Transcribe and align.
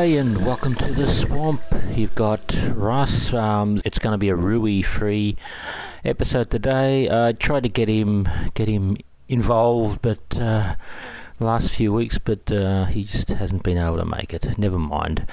And 0.00 0.46
welcome 0.46 0.74
to 0.76 0.92
the 0.94 1.06
swamp. 1.06 1.60
You've 1.92 2.14
got 2.14 2.40
Russ. 2.72 3.34
Um, 3.34 3.82
it's 3.84 3.98
going 3.98 4.12
to 4.12 4.18
be 4.18 4.30
a 4.30 4.34
Rui-free 4.34 5.36
episode 6.06 6.50
today. 6.50 7.10
I 7.10 7.32
tried 7.32 7.64
to 7.64 7.68
get 7.68 7.90
him 7.90 8.26
get 8.54 8.66
him 8.66 8.96
involved, 9.28 10.00
but 10.00 10.40
uh, 10.40 10.76
last 11.38 11.70
few 11.72 11.92
weeks, 11.92 12.16
but 12.16 12.50
uh, 12.50 12.86
he 12.86 13.04
just 13.04 13.28
hasn't 13.28 13.62
been 13.62 13.76
able 13.76 13.98
to 13.98 14.06
make 14.06 14.32
it. 14.32 14.56
Never 14.56 14.78
mind. 14.78 15.26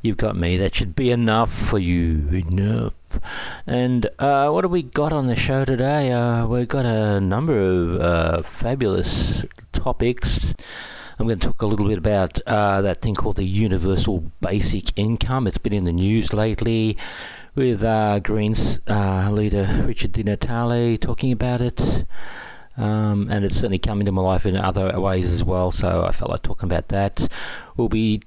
You've 0.00 0.16
got 0.16 0.36
me. 0.36 0.56
That 0.56 0.74
should 0.74 0.96
be 0.96 1.10
enough 1.10 1.52
for 1.52 1.78
you. 1.78 2.26
Enough. 2.30 2.94
And 3.66 4.06
uh, 4.18 4.48
what 4.48 4.64
have 4.64 4.70
we 4.70 4.84
got 4.84 5.12
on 5.12 5.26
the 5.26 5.36
show 5.36 5.66
today? 5.66 6.12
Uh, 6.12 6.46
we've 6.46 6.66
got 6.66 6.86
a 6.86 7.20
number 7.20 7.58
of 7.60 8.00
uh, 8.00 8.42
fabulous 8.42 9.44
topics. 9.72 10.54
I'm 11.18 11.26
going 11.26 11.38
to 11.38 11.46
talk 11.46 11.62
a 11.62 11.66
little 11.66 11.86
bit 11.86 11.98
about 11.98 12.40
uh, 12.46 12.80
that 12.82 13.00
thing 13.00 13.14
called 13.14 13.36
the 13.36 13.44
universal 13.44 14.32
basic 14.40 14.96
income. 14.98 15.46
It's 15.46 15.58
been 15.58 15.72
in 15.72 15.84
the 15.84 15.92
news 15.92 16.32
lately 16.32 16.96
with 17.54 17.84
uh, 17.84 18.18
Greens 18.18 18.80
uh, 18.88 19.30
leader 19.30 19.84
Richard 19.86 20.12
Di 20.12 20.24
Natale 20.24 20.98
talking 20.98 21.30
about 21.30 21.60
it. 21.60 22.04
Um, 22.76 23.28
and 23.30 23.44
it's 23.44 23.54
certainly 23.54 23.78
come 23.78 24.00
into 24.00 24.10
my 24.10 24.22
life 24.22 24.44
in 24.44 24.56
other 24.56 24.98
ways 24.98 25.30
as 25.30 25.44
well, 25.44 25.70
so 25.70 26.04
I 26.04 26.10
felt 26.10 26.32
like 26.32 26.42
talking 26.42 26.68
about 26.68 26.88
that. 26.88 27.28
We'll 27.76 27.88
be 27.88 28.20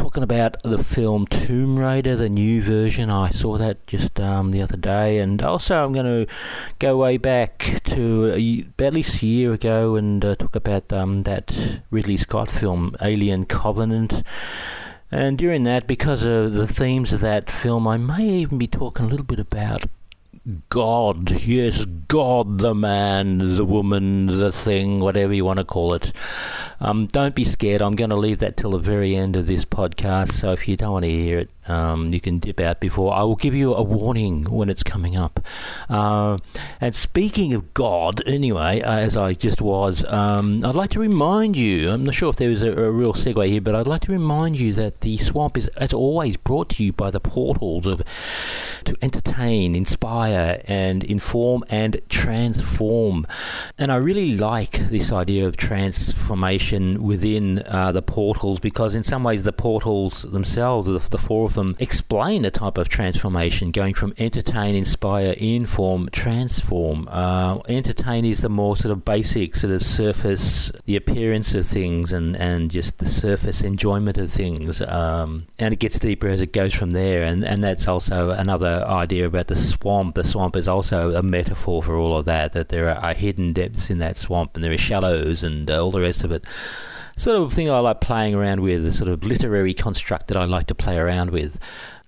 talking 0.00 0.22
about 0.22 0.62
the 0.62 0.82
film 0.82 1.26
Tomb 1.26 1.78
Raider, 1.78 2.16
the 2.16 2.30
new 2.30 2.62
version. 2.62 3.10
I 3.10 3.28
saw 3.28 3.58
that 3.58 3.86
just 3.86 4.18
um, 4.18 4.50
the 4.50 4.62
other 4.62 4.78
day, 4.78 5.18
and 5.18 5.42
also 5.42 5.84
I'm 5.84 5.92
going 5.92 6.26
to 6.26 6.34
go 6.78 6.96
way 6.96 7.18
back 7.18 7.82
to 7.84 8.32
a, 8.34 8.64
at 8.82 8.94
least 8.94 9.22
a 9.22 9.26
year 9.26 9.52
ago 9.52 9.96
and 9.96 10.24
uh, 10.24 10.36
talk 10.36 10.56
about 10.56 10.90
um, 10.90 11.24
that 11.24 11.82
Ridley 11.90 12.16
Scott 12.16 12.48
film, 12.48 12.96
Alien 13.02 13.44
Covenant. 13.44 14.22
And 15.10 15.36
during 15.36 15.64
that, 15.64 15.86
because 15.86 16.22
of 16.22 16.54
the 16.54 16.66
themes 16.66 17.12
of 17.12 17.20
that 17.20 17.50
film, 17.50 17.86
I 17.86 17.98
may 17.98 18.26
even 18.26 18.56
be 18.56 18.66
talking 18.66 19.04
a 19.04 19.08
little 19.10 19.26
bit 19.26 19.38
about 19.38 19.84
God, 20.70 21.42
yes, 21.42 21.84
God, 21.84 22.58
the 22.60 22.74
man, 22.74 23.56
the 23.56 23.64
woman, 23.64 24.26
the 24.26 24.50
thing, 24.50 25.00
whatever 25.00 25.34
you 25.34 25.44
want 25.44 25.58
to 25.58 25.64
call 25.64 25.92
it. 25.92 26.14
Um, 26.80 27.06
don't 27.06 27.34
be 27.34 27.44
scared. 27.44 27.82
I'm 27.82 27.94
going 27.94 28.08
to 28.08 28.16
leave 28.16 28.38
that 28.38 28.56
till 28.56 28.70
the 28.70 28.78
very 28.78 29.14
end 29.14 29.36
of 29.36 29.46
this 29.46 29.66
podcast. 29.66 30.32
So 30.32 30.52
if 30.52 30.66
you 30.66 30.78
don't 30.78 30.92
want 30.92 31.04
to 31.04 31.10
hear 31.10 31.40
it, 31.40 31.50
um, 31.68 32.12
you 32.12 32.20
can 32.20 32.38
dip 32.38 32.60
out 32.60 32.80
before. 32.80 33.14
I 33.14 33.22
will 33.22 33.36
give 33.36 33.54
you 33.54 33.74
a 33.74 33.82
warning 33.82 34.44
when 34.44 34.68
it's 34.68 34.82
coming 34.82 35.16
up. 35.16 35.44
Uh, 35.88 36.38
and 36.80 36.94
speaking 36.94 37.52
of 37.52 37.74
God, 37.74 38.22
anyway, 38.26 38.80
uh, 38.80 38.98
as 38.98 39.16
I 39.16 39.34
just 39.34 39.60
was, 39.60 40.04
um, 40.06 40.64
I'd 40.64 40.74
like 40.74 40.90
to 40.90 41.00
remind 41.00 41.56
you. 41.56 41.90
I'm 41.90 42.04
not 42.04 42.14
sure 42.14 42.30
if 42.30 42.36
there 42.36 42.50
was 42.50 42.62
a, 42.62 42.72
a, 42.72 42.90
real 42.90 43.12
segue 43.12 43.46
here, 43.46 43.60
but 43.60 43.74
I'd 43.74 43.86
like 43.86 44.02
to 44.02 44.12
remind 44.12 44.58
you 44.58 44.72
that 44.74 45.02
the 45.02 45.18
swamp 45.18 45.56
is, 45.56 45.68
as 45.68 45.92
always, 45.92 46.36
brought 46.36 46.70
to 46.70 46.84
you 46.84 46.92
by 46.92 47.10
the 47.10 47.20
portals 47.20 47.86
of 47.86 48.02
to 48.84 48.96
entertain, 49.02 49.76
inspire, 49.76 50.62
and 50.64 51.04
inform 51.04 51.62
and 51.68 52.00
transform. 52.08 53.26
And 53.78 53.92
I 53.92 53.96
really 53.96 54.36
like 54.36 54.72
this 54.72 55.12
idea 55.12 55.46
of 55.46 55.56
transformation 55.56 57.02
within 57.02 57.62
uh, 57.66 57.92
the 57.92 58.02
portals 58.02 58.60
because, 58.60 58.94
in 58.94 59.04
some 59.04 59.24
ways, 59.24 59.42
the 59.42 59.52
portals 59.52 60.22
themselves, 60.22 60.86
the, 60.86 60.98
the 61.10 61.18
four 61.18 61.49
them, 61.54 61.76
explain 61.78 62.44
a 62.44 62.50
type 62.50 62.78
of 62.78 62.88
transformation 62.88 63.70
going 63.70 63.94
from 63.94 64.14
entertain, 64.18 64.74
inspire, 64.74 65.34
inform, 65.38 66.08
transform. 66.10 67.08
Uh, 67.10 67.58
entertain 67.68 68.24
is 68.24 68.40
the 68.40 68.48
more 68.48 68.76
sort 68.76 68.92
of 68.92 69.04
basic, 69.04 69.56
sort 69.56 69.72
of 69.72 69.82
surface, 69.82 70.72
the 70.86 70.96
appearance 70.96 71.54
of 71.54 71.66
things 71.66 72.12
and, 72.12 72.36
and 72.36 72.70
just 72.70 72.98
the 72.98 73.06
surface 73.06 73.62
enjoyment 73.62 74.18
of 74.18 74.30
things. 74.30 74.82
Um, 74.82 75.46
and 75.58 75.72
it 75.72 75.80
gets 75.80 75.98
deeper 75.98 76.28
as 76.28 76.40
it 76.40 76.52
goes 76.52 76.74
from 76.74 76.90
there. 76.90 77.24
And, 77.24 77.44
and 77.44 77.62
that's 77.62 77.88
also 77.88 78.30
another 78.30 78.84
idea 78.86 79.26
about 79.26 79.48
the 79.48 79.56
swamp. 79.56 80.14
The 80.14 80.24
swamp 80.24 80.56
is 80.56 80.68
also 80.68 81.14
a 81.14 81.22
metaphor 81.22 81.82
for 81.82 81.96
all 81.96 82.16
of 82.16 82.24
that, 82.26 82.52
that 82.52 82.68
there 82.68 82.96
are 82.96 83.14
hidden 83.14 83.52
depths 83.52 83.90
in 83.90 83.98
that 83.98 84.16
swamp 84.16 84.54
and 84.54 84.64
there 84.64 84.72
are 84.72 84.78
shallows 84.78 85.42
and 85.42 85.70
uh, 85.70 85.82
all 85.82 85.90
the 85.90 86.00
rest 86.00 86.24
of 86.24 86.32
it 86.32 86.44
sort 87.20 87.42
of 87.42 87.52
thing 87.52 87.70
I 87.70 87.78
like 87.80 88.00
playing 88.00 88.34
around 88.34 88.60
with, 88.60 88.82
the 88.82 88.92
sort 88.92 89.10
of 89.10 89.22
literary 89.22 89.74
construct 89.74 90.28
that 90.28 90.36
I 90.36 90.44
like 90.44 90.66
to 90.68 90.74
play 90.74 90.96
around 90.96 91.30
with. 91.30 91.60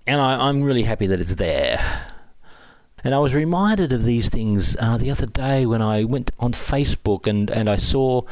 And 0.07 0.19
I, 0.19 0.49
am 0.49 0.63
really 0.63 0.83
happy 0.83 1.07
that 1.07 1.21
it's 1.21 1.35
there. 1.35 2.09
And 3.03 3.13
I 3.13 3.19
was 3.19 3.35
reminded 3.35 3.93
of 3.93 4.05
these 4.05 4.29
things 4.29 4.75
uh, 4.79 4.97
the 4.97 5.11
other 5.11 5.27
day 5.27 5.65
when 5.65 5.81
I 5.81 6.03
went 6.03 6.31
on 6.39 6.53
Facebook 6.53 7.27
and, 7.27 7.49
and 7.49 7.69
I 7.69 7.75
saw 7.75 8.23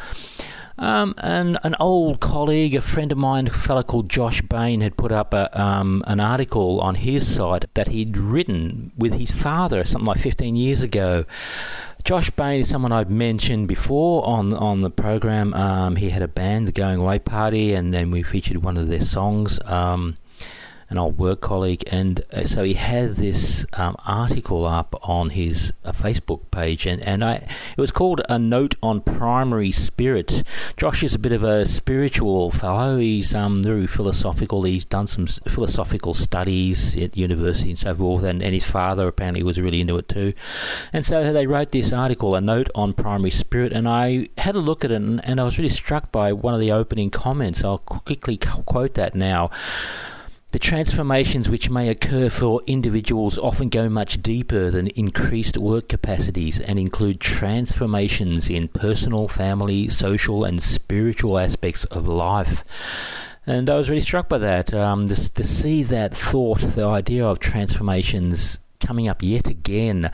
um, 0.81 1.13
and 1.19 1.59
an 1.63 1.75
old 1.79 2.19
colleague, 2.19 2.73
a 2.73 2.81
friend 2.81 3.11
of 3.11 3.17
mine, 3.17 3.47
a 3.47 3.51
fellow 3.51 3.83
called 3.83 4.09
Josh 4.09 4.41
Bain, 4.41 4.81
had 4.81 4.97
put 4.97 5.11
up 5.11 5.31
a, 5.31 5.61
um, 5.61 6.03
an 6.07 6.19
article 6.19 6.81
on 6.81 6.95
his 6.95 7.35
site 7.35 7.71
that 7.75 7.89
he'd 7.89 8.17
written 8.17 8.91
with 8.97 9.13
his 9.13 9.29
father 9.29 9.85
something 9.85 10.07
like 10.07 10.17
15 10.17 10.55
years 10.55 10.81
ago. 10.81 11.25
Josh 12.03 12.31
Bain 12.31 12.61
is 12.61 12.69
someone 12.69 12.91
I've 12.91 13.09
mentioned 13.09 13.67
before 13.67 14.25
on 14.25 14.53
on 14.53 14.81
the 14.81 14.89
program. 14.89 15.53
Um, 15.53 15.95
he 15.95 16.09
had 16.09 16.21
a 16.21 16.27
band, 16.27 16.67
the 16.67 16.71
Going 16.71 16.99
Away 16.99 17.19
Party, 17.19 17.73
and 17.73 17.93
then 17.93 18.11
we 18.11 18.23
featured 18.23 18.63
one 18.63 18.77
of 18.77 18.87
their 18.87 19.01
songs. 19.01 19.59
Um, 19.65 20.15
an 20.91 20.97
old 20.97 21.17
work 21.17 21.41
colleague, 21.41 21.83
and 21.91 22.21
uh, 22.33 22.43
so 22.43 22.63
he 22.63 22.73
had 22.73 23.11
this 23.11 23.65
um, 23.73 23.95
article 24.05 24.65
up 24.65 24.93
on 25.01 25.31
his 25.31 25.73
uh, 25.85 25.91
Facebook 25.91 26.51
page, 26.51 26.85
and, 26.85 27.01
and 27.07 27.23
I 27.23 27.33
it 27.35 27.77
was 27.77 27.91
called 27.91 28.21
a 28.29 28.37
note 28.37 28.75
on 28.83 28.99
primary 29.01 29.71
spirit. 29.71 30.43
Josh 30.77 31.01
is 31.03 31.15
a 31.15 31.19
bit 31.19 31.31
of 31.31 31.43
a 31.43 31.65
spiritual 31.65 32.51
fellow. 32.51 32.97
He's 32.97 33.33
um, 33.33 33.63
very 33.63 33.87
philosophical. 33.87 34.63
He's 34.63 34.85
done 34.85 35.07
some 35.07 35.25
philosophical 35.25 36.13
studies 36.13 36.95
at 36.97 37.15
university 37.15 37.69
and 37.69 37.79
so 37.79 37.95
forth, 37.95 38.23
and, 38.23 38.43
and 38.43 38.53
his 38.53 38.69
father 38.69 39.07
apparently 39.07 39.43
was 39.43 39.59
really 39.59 39.81
into 39.81 39.97
it 39.97 40.09
too. 40.09 40.33
And 40.91 41.05
so 41.05 41.31
they 41.31 41.47
wrote 41.47 41.71
this 41.71 41.93
article, 41.93 42.35
a 42.35 42.41
note 42.41 42.69
on 42.75 42.93
primary 42.93 43.31
spirit, 43.31 43.71
and 43.71 43.87
I 43.87 44.27
had 44.37 44.55
a 44.55 44.59
look 44.59 44.83
at 44.83 44.91
it, 44.91 44.95
and, 44.95 45.23
and 45.23 45.39
I 45.39 45.45
was 45.45 45.57
really 45.57 45.69
struck 45.69 46.11
by 46.11 46.33
one 46.33 46.53
of 46.53 46.59
the 46.59 46.71
opening 46.71 47.09
comments. 47.09 47.63
I'll 47.63 47.77
quickly 47.77 48.37
quote 48.37 48.95
that 48.95 49.15
now. 49.15 49.49
The 50.51 50.59
transformations 50.59 51.49
which 51.49 51.69
may 51.69 51.87
occur 51.87 52.29
for 52.29 52.61
individuals 52.67 53.37
often 53.37 53.69
go 53.69 53.87
much 53.87 54.21
deeper 54.21 54.69
than 54.69 54.87
increased 54.87 55.57
work 55.57 55.87
capacities 55.87 56.59
and 56.59 56.77
include 56.77 57.21
transformations 57.21 58.49
in 58.49 58.67
personal, 58.67 59.29
family, 59.29 59.87
social, 59.87 60.43
and 60.43 60.61
spiritual 60.61 61.39
aspects 61.39 61.85
of 61.85 62.05
life. 62.05 62.65
And 63.47 63.69
I 63.69 63.77
was 63.77 63.89
really 63.89 64.01
struck 64.01 64.27
by 64.27 64.39
that. 64.39 64.73
Um, 64.73 65.07
to, 65.07 65.33
to 65.33 65.43
see 65.45 65.83
that 65.83 66.13
thought, 66.13 66.59
the 66.59 66.85
idea 66.85 67.25
of 67.25 67.39
transformations 67.39 68.59
coming 68.81 69.07
up 69.07 69.23
yet 69.23 69.47
again. 69.47 70.11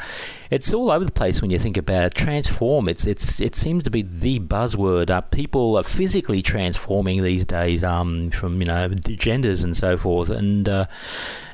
It's 0.52 0.74
all 0.74 0.92
over 0.92 1.06
the 1.06 1.12
place 1.12 1.42
when 1.42 1.50
you 1.50 1.58
think 1.58 1.78
about 1.78 2.04
it. 2.06 2.14
Transform. 2.14 2.88
It's 2.88 3.06
it's 3.06 3.40
it 3.42 3.56
seems 3.56 3.84
to 3.84 3.90
be 3.90 4.02
the 4.02 4.40
buzzword. 4.40 5.10
Uh, 5.10 5.22
people 5.22 5.78
are 5.78 5.84
physically 5.84 6.42
transforming 6.42 7.24
these 7.24 7.46
days, 7.46 7.84
um, 7.84 8.30
from 8.32 8.60
you 8.62 8.68
know 8.68 8.90
genders 8.90 9.64
and 9.64 9.76
so 9.76 9.98
forth, 9.98 10.30
and 10.30 10.70
uh, 10.70 10.86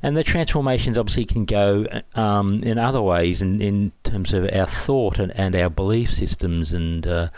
and 0.02 0.18
the 0.18 0.24
transformations 0.24 0.98
obviously 0.98 1.26
can 1.26 1.46
go 1.46 1.86
um, 2.16 2.62
in 2.64 2.78
other 2.78 3.02
ways 3.02 3.42
in 3.42 3.62
in 3.62 3.94
terms 4.04 4.34
of 4.34 4.50
our 4.54 4.66
thought 4.66 5.20
and, 5.20 5.32
and 5.38 5.56
our 5.56 5.70
belief 5.70 6.12
systems 6.12 6.74
and. 6.74 7.08
Uh, 7.08 7.30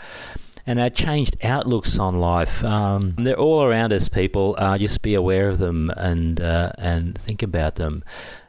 and 0.66 0.80
our 0.80 0.90
changed 0.90 1.36
outlooks 1.44 1.98
on 1.98 2.18
life. 2.18 2.64
Um, 2.64 3.14
they're 3.18 3.38
all 3.38 3.62
around 3.62 3.92
us, 3.92 4.08
people. 4.08 4.56
Uh, 4.58 4.76
just 4.76 5.00
be 5.00 5.14
aware 5.14 5.48
of 5.48 5.58
them 5.58 5.90
and 5.90 6.40
uh, 6.40 6.72
and 6.76 7.16
think 7.16 7.42
about 7.42 7.76
them. 7.76 8.02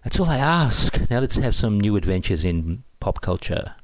That's 0.08 0.22
all 0.22 0.30
I 0.30 0.38
ask. 0.38 1.10
Now 1.10 1.20
let's 1.20 1.36
have 1.36 1.54
some 1.54 1.82
new 1.82 1.98
adventures 1.98 2.46
in 2.46 2.86
pop 3.02 3.20
culture. 3.20 3.76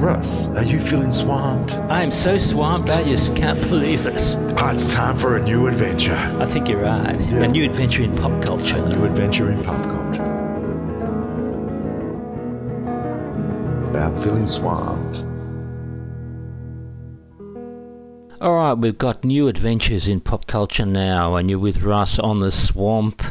Russ, 0.00 0.48
are 0.48 0.64
you 0.64 0.80
feeling 0.80 1.12
swamped? 1.12 1.74
I 1.74 2.02
am 2.02 2.10
so 2.10 2.36
swamped, 2.36 2.90
I 2.90 3.04
just 3.04 3.36
can't 3.36 3.62
believe 3.68 4.06
it. 4.06 4.36
Oh, 4.58 4.70
it's 4.74 4.92
time 4.92 5.16
for 5.16 5.36
a 5.36 5.42
new 5.44 5.68
adventure. 5.68 6.16
I 6.40 6.46
think 6.46 6.68
you're 6.68 6.82
right. 6.82 7.20
Yeah. 7.20 7.44
A 7.44 7.46
new 7.46 7.64
adventure 7.66 8.02
in 8.02 8.16
pop 8.16 8.44
culture. 8.44 8.78
A 8.78 8.88
new 8.88 9.04
adventure 9.04 9.48
in 9.52 9.62
pop 9.62 9.80
culture. 9.80 10.24
About 13.90 14.20
feeling 14.24 14.48
swamped. 14.48 14.99
All 18.40 18.54
right, 18.54 18.72
we've 18.72 18.96
got 18.96 19.22
new 19.22 19.48
adventures 19.48 20.08
in 20.08 20.20
pop 20.20 20.46
culture 20.46 20.86
now, 20.86 21.34
and 21.34 21.50
you're 21.50 21.58
with 21.58 21.82
Russ 21.82 22.18
on 22.18 22.40
the 22.40 22.50
swamp. 22.50 23.22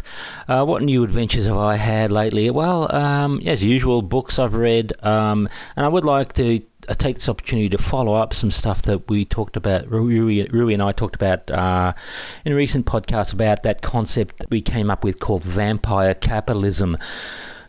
Uh, 0.47 0.63
what 0.63 0.83
new 0.83 1.03
adventures 1.03 1.47
have 1.47 1.57
I 1.57 1.77
had 1.77 2.11
lately? 2.11 2.51
Well, 2.51 2.95
um, 2.95 3.41
as 3.43 3.63
usual, 3.63 4.03
books 4.03 4.37
I've 4.37 4.53
read, 4.53 4.93
um, 5.03 5.49
and 5.75 5.83
I 5.83 5.89
would 5.89 6.05
like 6.05 6.33
to 6.33 6.61
uh, 6.87 6.93
take 6.93 7.15
this 7.15 7.27
opportunity 7.27 7.69
to 7.69 7.79
follow 7.79 8.13
up 8.13 8.35
some 8.35 8.51
stuff 8.51 8.83
that 8.83 9.09
we 9.09 9.25
talked 9.25 9.57
about. 9.57 9.89
Rui, 9.89 10.45
Rui 10.51 10.73
and 10.75 10.83
I 10.83 10.91
talked 10.91 11.15
about 11.15 11.49
uh, 11.49 11.93
in 12.45 12.51
a 12.51 12.55
recent 12.55 12.85
podcast 12.85 13.33
about 13.33 13.63
that 13.63 13.81
concept 13.81 14.37
that 14.37 14.51
we 14.51 14.61
came 14.61 14.91
up 14.91 15.03
with 15.03 15.19
called 15.19 15.43
vampire 15.43 16.13
capitalism. 16.13 16.95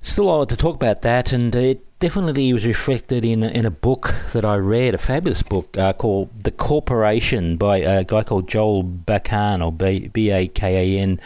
still 0.02 0.30
I 0.30 0.36
want 0.36 0.50
to 0.50 0.58
talk 0.58 0.74
about 0.74 1.00
that, 1.00 1.32
and 1.32 1.56
it 1.56 1.86
definitely 2.00 2.50
was 2.52 2.66
reflected 2.66 3.24
in 3.24 3.42
in 3.42 3.66
a 3.66 3.70
book 3.70 4.14
that 4.32 4.44
I 4.44 4.56
read, 4.56 4.94
a 4.94 4.98
fabulous 4.98 5.42
book 5.42 5.76
uh, 5.78 5.92
called 5.92 6.30
"The 6.42 6.50
Corporation" 6.50 7.56
by 7.56 7.78
a 7.78 8.04
guy 8.04 8.24
called 8.24 8.48
Joel 8.48 8.82
Bakan 8.82 9.64
or 9.64 9.70
B 9.70 10.30
A 10.30 10.48
K 10.48 10.98
A 10.98 11.00
N. 11.00 11.20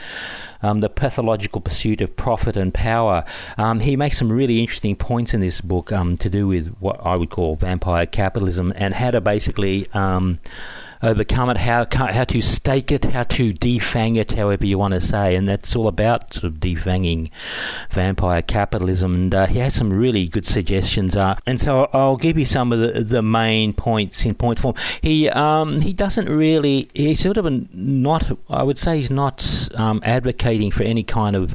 Um, 0.62 0.80
the 0.80 0.88
pathological 0.88 1.60
pursuit 1.60 2.00
of 2.00 2.16
profit 2.16 2.56
and 2.56 2.72
power. 2.72 3.24
Um, 3.58 3.80
he 3.80 3.96
makes 3.96 4.18
some 4.18 4.32
really 4.32 4.60
interesting 4.60 4.96
points 4.96 5.34
in 5.34 5.40
this 5.40 5.60
book 5.60 5.92
um, 5.92 6.16
to 6.18 6.30
do 6.30 6.48
with 6.48 6.74
what 6.80 7.04
I 7.04 7.16
would 7.16 7.30
call 7.30 7.56
vampire 7.56 8.06
capitalism 8.06 8.72
and 8.76 8.94
how 8.94 9.10
to 9.10 9.20
basically 9.20 9.86
um, 9.92 10.40
overcome 11.04 11.50
it, 11.50 11.58
how 11.58 11.86
how 11.92 12.24
to 12.24 12.40
stake 12.40 12.90
it, 12.90 13.04
how 13.06 13.22
to 13.24 13.52
defang 13.52 14.16
it, 14.16 14.32
however 14.32 14.66
you 14.66 14.78
want 14.78 14.94
to 14.94 15.00
say, 15.00 15.34
and 15.36 15.48
that's 15.48 15.76
all 15.76 15.86
about 15.86 16.32
sort 16.32 16.44
of 16.44 16.54
defanging 16.54 17.30
vampire 17.90 18.42
capitalism. 18.42 19.14
And 19.14 19.34
uh, 19.34 19.46
he 19.46 19.58
has 19.58 19.74
some 19.74 19.92
really 19.92 20.26
good 20.28 20.46
suggestions, 20.46 21.16
uh, 21.16 21.36
and 21.46 21.60
so 21.60 21.88
I'll 21.92 22.16
give 22.16 22.38
you 22.38 22.44
some 22.44 22.72
of 22.72 22.80
the, 22.80 23.04
the 23.04 23.22
main 23.22 23.72
points 23.72 24.24
in 24.24 24.34
point 24.34 24.58
form. 24.58 24.74
He 25.02 25.28
um, 25.30 25.80
he 25.80 25.92
doesn't 25.92 26.28
really 26.28 26.88
he's 26.94 27.20
sort 27.20 27.36
of 27.36 27.74
not 27.74 28.30
I 28.48 28.62
would 28.62 28.78
say 28.78 28.96
he's 28.96 29.10
not 29.10 29.68
um, 29.74 30.00
advocating 30.04 30.70
for 30.70 30.82
any 30.82 31.02
kind 31.02 31.36
of 31.36 31.54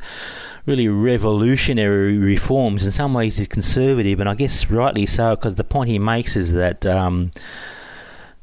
really 0.66 0.88
revolutionary 0.88 2.18
reforms. 2.18 2.86
In 2.86 2.92
some 2.92 3.14
ways, 3.14 3.38
he's 3.38 3.48
conservative, 3.48 4.20
and 4.20 4.30
I 4.30 4.36
guess 4.36 4.70
rightly 4.70 5.06
so, 5.06 5.36
because 5.36 5.56
the 5.56 5.64
point 5.64 5.90
he 5.90 6.00
makes 6.00 6.36
is 6.36 6.54
that. 6.54 6.86
Um, 6.86 7.32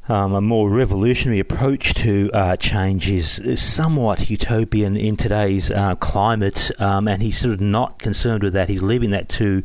um, 0.09 0.35
a 0.35 0.41
more 0.41 0.71
revolutionary 0.71 1.41
approach 1.41 1.95
to 1.95 2.31
uh, 2.33 2.57
change 2.57 3.09
is, 3.09 3.41
somewhat 3.61 4.31
utopian 4.31 4.97
in 4.97 5.17
today's 5.17 5.71
uh, 5.71 5.95
climate, 5.97 6.71
um, 6.79 7.09
and 7.09 7.23
he's 7.23 7.39
sort 7.39 7.55
of 7.55 7.61
not 7.61 7.99
concerned 7.99 8.43
with 8.43 8.53
that. 8.53 8.69
He's 8.69 8.83
leaving 8.83 9.11
that 9.11 9.29
to 9.31 9.63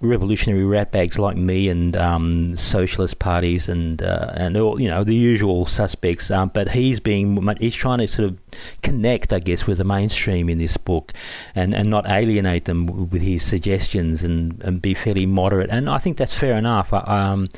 revolutionary 0.00 0.64
ratbags 0.64 1.18
like 1.18 1.36
me 1.36 1.68
and 1.68 1.96
um, 1.96 2.56
socialist 2.56 3.18
parties 3.18 3.68
and 3.68 4.02
uh, 4.02 4.32
and 4.34 4.56
all 4.56 4.80
you 4.80 4.88
know 4.88 5.02
the 5.02 5.14
usual 5.14 5.66
suspects. 5.66 6.30
Um, 6.30 6.50
but 6.52 6.70
he's 6.70 7.00
being 7.00 7.46
he's 7.58 7.74
trying 7.74 7.98
to 7.98 8.06
sort 8.06 8.30
of 8.30 8.38
connect, 8.82 9.32
I 9.32 9.38
guess, 9.38 9.66
with 9.66 9.78
the 9.78 9.84
mainstream 9.84 10.48
in 10.48 10.58
this 10.58 10.76
book, 10.76 11.12
and, 11.54 11.74
and 11.74 11.90
not 11.90 12.08
alienate 12.08 12.66
them 12.66 13.08
with 13.10 13.22
his 13.22 13.42
suggestions 13.42 14.22
and, 14.22 14.62
and 14.62 14.80
be 14.80 14.94
fairly 14.94 15.26
moderate. 15.26 15.70
And 15.70 15.88
I 15.88 15.98
think 15.98 16.16
that's 16.16 16.38
fair 16.38 16.56
enough. 16.56 16.92
Um, 16.92 17.48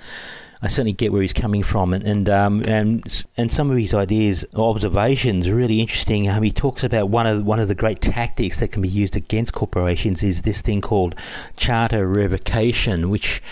I 0.63 0.69
certainly 0.69 0.93
get 0.93 1.13
where 1.13 1.23
he's 1.23 1.35
coming 1.35 1.63
from, 1.63 1.93
and 1.93 2.05
and 2.05 2.29
um, 2.31 2.63
and 2.67 3.25
and 3.37 3.53
some 3.53 3.71
of 3.71 3.77
his 3.77 3.93
ideas, 3.93 4.45
observations, 4.55 5.49
are 5.49 5.55
really 5.55 5.81
interesting. 5.81 6.29
Um, 6.29 6.43
he 6.43 6.51
talks 6.51 6.83
about 6.83 7.11
one 7.11 7.27
of 7.27 7.45
one 7.45 7.61
of 7.61 7.69
the 7.69 7.75
great 7.75 8.01
tactics 8.01 8.61
that 8.61 8.69
can 8.73 8.81
be 8.81 8.89
used 8.89 9.17
against 9.17 9.53
corporations 9.53 10.23
is 10.23 10.43
this 10.43 10.63
thing 10.63 10.81
called 10.81 11.15
charter 11.57 12.07
revocation, 12.07 13.11
which 13.11 13.43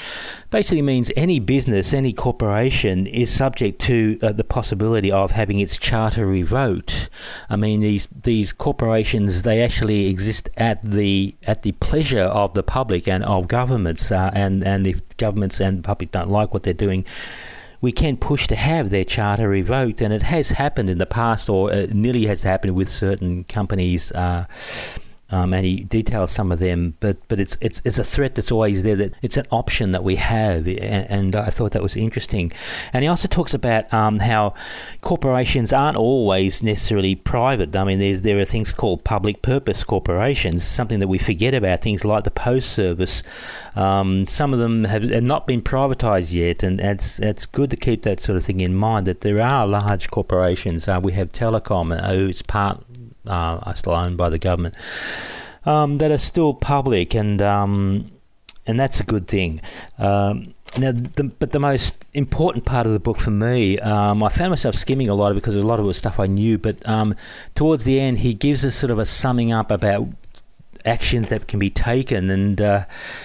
basically 0.55 0.83
means 0.83 1.11
any 1.17 1.41
business, 1.41 1.93
any 1.93 2.13
corporation 2.13 3.09
is 3.09 3.29
subject 3.29 3.81
to 3.81 4.17
uh, 4.23 4.31
the 4.31 4.45
possibility 4.45 5.11
of 5.11 5.33
having 5.33 5.59
its 5.59 5.77
charter 5.77 6.25
revoked. 6.25 7.11
I 7.51 7.57
mean, 7.57 7.81
these 7.81 8.07
these 8.23 8.53
corporations 8.53 9.43
they 9.43 9.61
actually 9.65 10.07
exist 10.07 10.49
at 10.57 10.81
the 10.81 11.35
at 11.45 11.63
the 11.63 11.73
pleasure 11.73 12.29
of 12.43 12.55
the 12.55 12.63
public 12.63 13.09
and 13.09 13.25
of 13.25 13.49
governments, 13.49 14.13
uh, 14.13 14.31
and 14.33 14.63
and 14.63 14.87
if 14.87 15.01
governments 15.17 15.61
and 15.61 15.79
the 15.79 15.83
public 15.83 16.13
don't 16.13 16.31
like 16.31 16.55
what 16.55 16.63
they're 16.63 16.83
doing 16.89 17.05
we 17.81 17.93
can 17.93 18.17
push 18.17 18.47
to 18.47 18.57
have 18.57 18.89
their 18.89 19.05
charter 19.05 19.47
revoked, 19.47 20.01
and 20.01 20.11
it 20.15 20.23
has 20.23 20.53
happened 20.53 20.89
in 20.89 20.97
the 20.97 21.05
past, 21.21 21.51
or 21.51 21.71
uh, 21.71 21.87
nearly 21.93 22.25
has 22.25 22.43
happened 22.43 22.75
with 22.75 22.89
certain 22.89 23.45
companies. 23.45 24.11
Uh, 24.13 24.47
um, 25.31 25.55
and 25.55 25.65
he 25.65 25.81
details 25.81 26.31
some 26.31 26.53
of 26.53 26.59
them. 26.59 26.95
But 27.01 27.17
but 27.29 27.41
it's 27.41 27.57
it's 27.61 27.81
it's 27.85 27.99
a 27.99 28.05
threat 28.05 28.35
that's 28.35 28.53
always 28.53 28.83
there. 28.83 28.97
That 28.97 29.15
it's 29.23 29.37
an 29.37 29.47
option 29.51 29.93
that 29.93 30.05
we 30.05 30.17
have, 30.17 30.67
and, 30.67 31.11
and 31.11 31.37
I 31.37 31.51
thought 31.51 31.73
that 31.73 31.83
was 31.83 31.97
interesting. 31.97 32.53
And 32.93 33.03
he 33.05 33.09
also 33.09 33.29
talks 33.29 33.55
about 33.55 33.93
um, 33.93 34.19
how 34.19 34.55
corporations 35.01 35.73
aren't 35.73 35.97
always 35.97 36.63
necessarily 36.63 37.15
private. 37.15 37.75
I 37.75 37.85
mean, 37.85 37.99
there's 37.99 38.21
there 38.21 38.39
are 38.39 38.45
things 38.45 38.73
called 38.73 39.05
public 39.05 39.41
purpose 39.43 39.83
corporations, 39.83 40.65
something 40.65 41.01
that 41.01 41.09
we 41.09 41.19
forget 41.19 41.55
about. 41.55 41.83
Things 41.83 42.05
like 42.05 42.25
the 42.25 42.31
post 42.31 42.71
service. 42.73 43.23
Um, 43.77 44.27
some 44.27 44.53
of 44.53 44.61
them 44.61 44.85
have, 44.85 45.03
have 45.03 45.23
not 45.23 45.47
been 45.47 45.63
privatised 45.63 46.33
yet, 46.33 46.63
and 46.63 46.81
it's 46.81 47.19
it's 47.19 47.47
good 47.47 47.71
to 47.71 47.77
keep 47.77 48.03
that 48.03 48.21
sort 48.21 48.37
of 48.37 48.45
thing 48.45 48.61
in 48.61 48.75
mind. 48.75 49.07
That 49.07 49.23
there 49.23 49.41
are 49.41 49.67
large 49.67 50.11
corporations. 50.11 50.87
Uh, 50.87 51.01
we 51.03 51.13
have 51.13 51.33
Telecom, 51.33 51.99
uh, 51.99 52.13
who's 52.13 52.43
part 52.43 52.85
uh, 53.27 53.61
are 53.63 53.77
still 53.77 53.93
owned 53.93 54.17
by 54.17 54.29
the 54.29 54.39
government, 54.39 54.75
um, 55.65 55.99
that 55.99 56.11
are 56.11 56.19
still 56.19 56.55
public, 56.55 57.15
and 57.15 57.41
um, 57.43 58.11
and 58.67 58.79
that's 58.79 59.01
a 59.01 59.05
good 59.05 59.27
thing. 59.27 59.61
Um, 59.99 60.55
now, 60.77 60.91
the, 60.91 61.33
but 61.39 61.53
the 61.53 61.61
most 61.61 62.05
important 62.15 62.65
part 62.65 62.87
of 62.87 62.93
the 62.93 63.01
book 63.01 63.19
for 63.19 63.31
me, 63.31 63.79
um, 63.79 64.23
I 64.23 64.29
found 64.29 64.51
myself 64.51 64.75
skimming 64.75 65.09
a 65.09 65.15
lot 65.15 65.31
of 65.31 65.37
because 65.37 65.55
a 65.55 65.63
lot 65.63 65.79
of 65.79 65.85
it 65.85 65.89
was 65.89 65.97
stuff 65.97 66.19
I 66.19 66.27
knew. 66.27 66.59
But 66.59 66.87
um, 66.89 67.15
towards 67.55 67.85
the 67.85 68.01
end, 68.01 68.19
he 68.19 68.35
gives 68.35 68.65
us 68.65 68.75
sort 68.75 68.91
of 68.91 68.99
a 68.99 69.07
summing 69.07 69.53
up 69.53 69.71
about 69.71 70.09
actions 70.85 71.29
that 71.29 71.47
can 71.47 71.59
be 71.59 71.71
taken. 71.71 72.31
And 72.31 72.61
uh, 72.61 72.85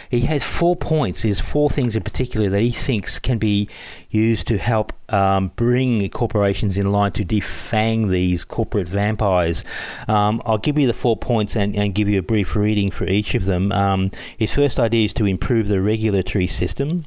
he 0.10 0.22
has 0.22 0.44
four 0.44 0.76
points. 0.76 1.24
There's 1.24 1.40
four 1.40 1.70
things 1.70 1.96
in 1.96 2.04
particular 2.04 2.50
that 2.50 2.62
he 2.62 2.72
thinks 2.72 3.20
can 3.20 3.38
be 3.38 3.70
used 4.10 4.48
to 4.48 4.58
help 4.58 4.94
um, 5.14 5.52
bring 5.56 6.08
corporations 6.10 6.78
in 6.78 6.92
line 6.92 7.12
to 7.14 7.26
defang 7.26 8.10
these 8.10 8.44
corporate 8.46 8.88
vampires. 8.88 9.64
Um, 10.08 10.42
I'll 10.46 10.58
give 10.58 10.78
you 10.78 10.88
the 10.88 10.94
four 10.94 11.18
points 11.18 11.56
and, 11.56 11.76
and, 11.76 11.96
give 11.96 12.08
you 12.08 12.20
a 12.20 12.24
brief 12.24 12.56
reading 12.56 12.92
for 12.92 13.06
each 13.06 13.36
of 13.36 13.46
them. 13.46 13.72
Um, 13.72 14.12
his 14.38 14.54
first 14.54 14.80
idea 14.80 15.06
is 15.06 15.14
to 15.14 15.26
improve 15.26 15.68
the 15.68 15.82
regulatory 15.82 16.48
system. 16.48 17.06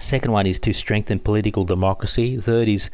Second 0.00 0.32
one 0.32 0.46
is 0.46 0.58
to 0.60 0.72
strengthen 0.72 1.18
political 1.18 1.64
democracy. 1.64 2.38
Third 2.38 2.68
is 2.68 2.90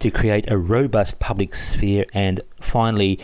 to 0.00 0.10
create 0.10 0.50
a 0.50 0.58
robust 0.58 1.18
public 1.18 1.54
sphere. 1.54 2.04
And 2.12 2.40
finally, 2.60 3.18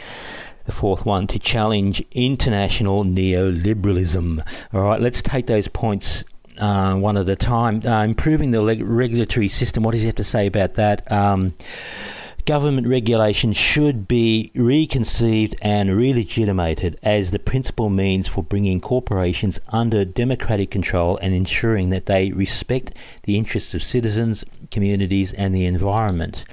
the 0.68 0.72
fourth 0.72 1.04
one, 1.04 1.26
to 1.26 1.38
challenge 1.38 2.04
international 2.12 3.02
neoliberalism. 3.02 4.68
All 4.72 4.82
right, 4.82 5.00
let's 5.00 5.22
take 5.22 5.46
those 5.46 5.66
points 5.66 6.24
uh, 6.58 6.94
one 6.94 7.16
at 7.16 7.28
a 7.28 7.36
time. 7.36 7.80
Uh, 7.84 8.04
improving 8.04 8.50
the 8.50 8.60
leg- 8.60 8.82
regulatory 8.82 9.48
system. 9.48 9.82
What 9.82 9.92
does 9.92 10.02
he 10.02 10.06
have 10.06 10.16
to 10.16 10.24
say 10.24 10.46
about 10.46 10.74
that? 10.74 11.10
Um, 11.10 11.54
government 12.44 12.86
regulation 12.86 13.52
should 13.52 14.08
be 14.08 14.50
reconceived 14.54 15.54
and 15.60 15.96
relegitimated 15.96 16.98
as 17.02 17.30
the 17.30 17.38
principal 17.38 17.90
means 17.90 18.26
for 18.26 18.42
bringing 18.42 18.80
corporations 18.80 19.58
under 19.68 20.04
democratic 20.04 20.70
control 20.70 21.18
and 21.18 21.34
ensuring 21.34 21.90
that 21.90 22.06
they 22.06 22.30
respect 22.32 22.94
the 23.24 23.36
interests 23.36 23.74
of 23.74 23.82
citizens, 23.82 24.44
communities, 24.70 25.32
and 25.32 25.54
the 25.54 25.66
environment. 25.66 26.44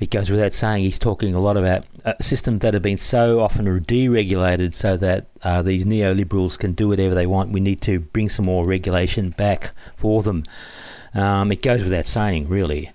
It 0.00 0.10
goes 0.10 0.30
without 0.30 0.52
saying, 0.52 0.84
he's 0.84 0.98
talking 0.98 1.34
a 1.34 1.40
lot 1.40 1.56
about 1.56 1.84
systems 2.20 2.60
that 2.60 2.74
have 2.74 2.82
been 2.82 2.98
so 2.98 3.40
often 3.40 3.66
deregulated 3.84 4.74
so 4.74 4.96
that 4.96 5.26
uh, 5.42 5.62
these 5.62 5.84
neoliberals 5.84 6.58
can 6.58 6.72
do 6.72 6.88
whatever 6.88 7.14
they 7.14 7.26
want. 7.26 7.52
We 7.52 7.60
need 7.60 7.80
to 7.82 8.00
bring 8.00 8.28
some 8.28 8.46
more 8.46 8.66
regulation 8.66 9.30
back 9.30 9.72
for 9.96 10.22
them. 10.22 10.44
Um, 11.14 11.52
it 11.52 11.62
goes 11.62 11.84
without 11.84 12.06
saying, 12.06 12.48
really 12.48 12.90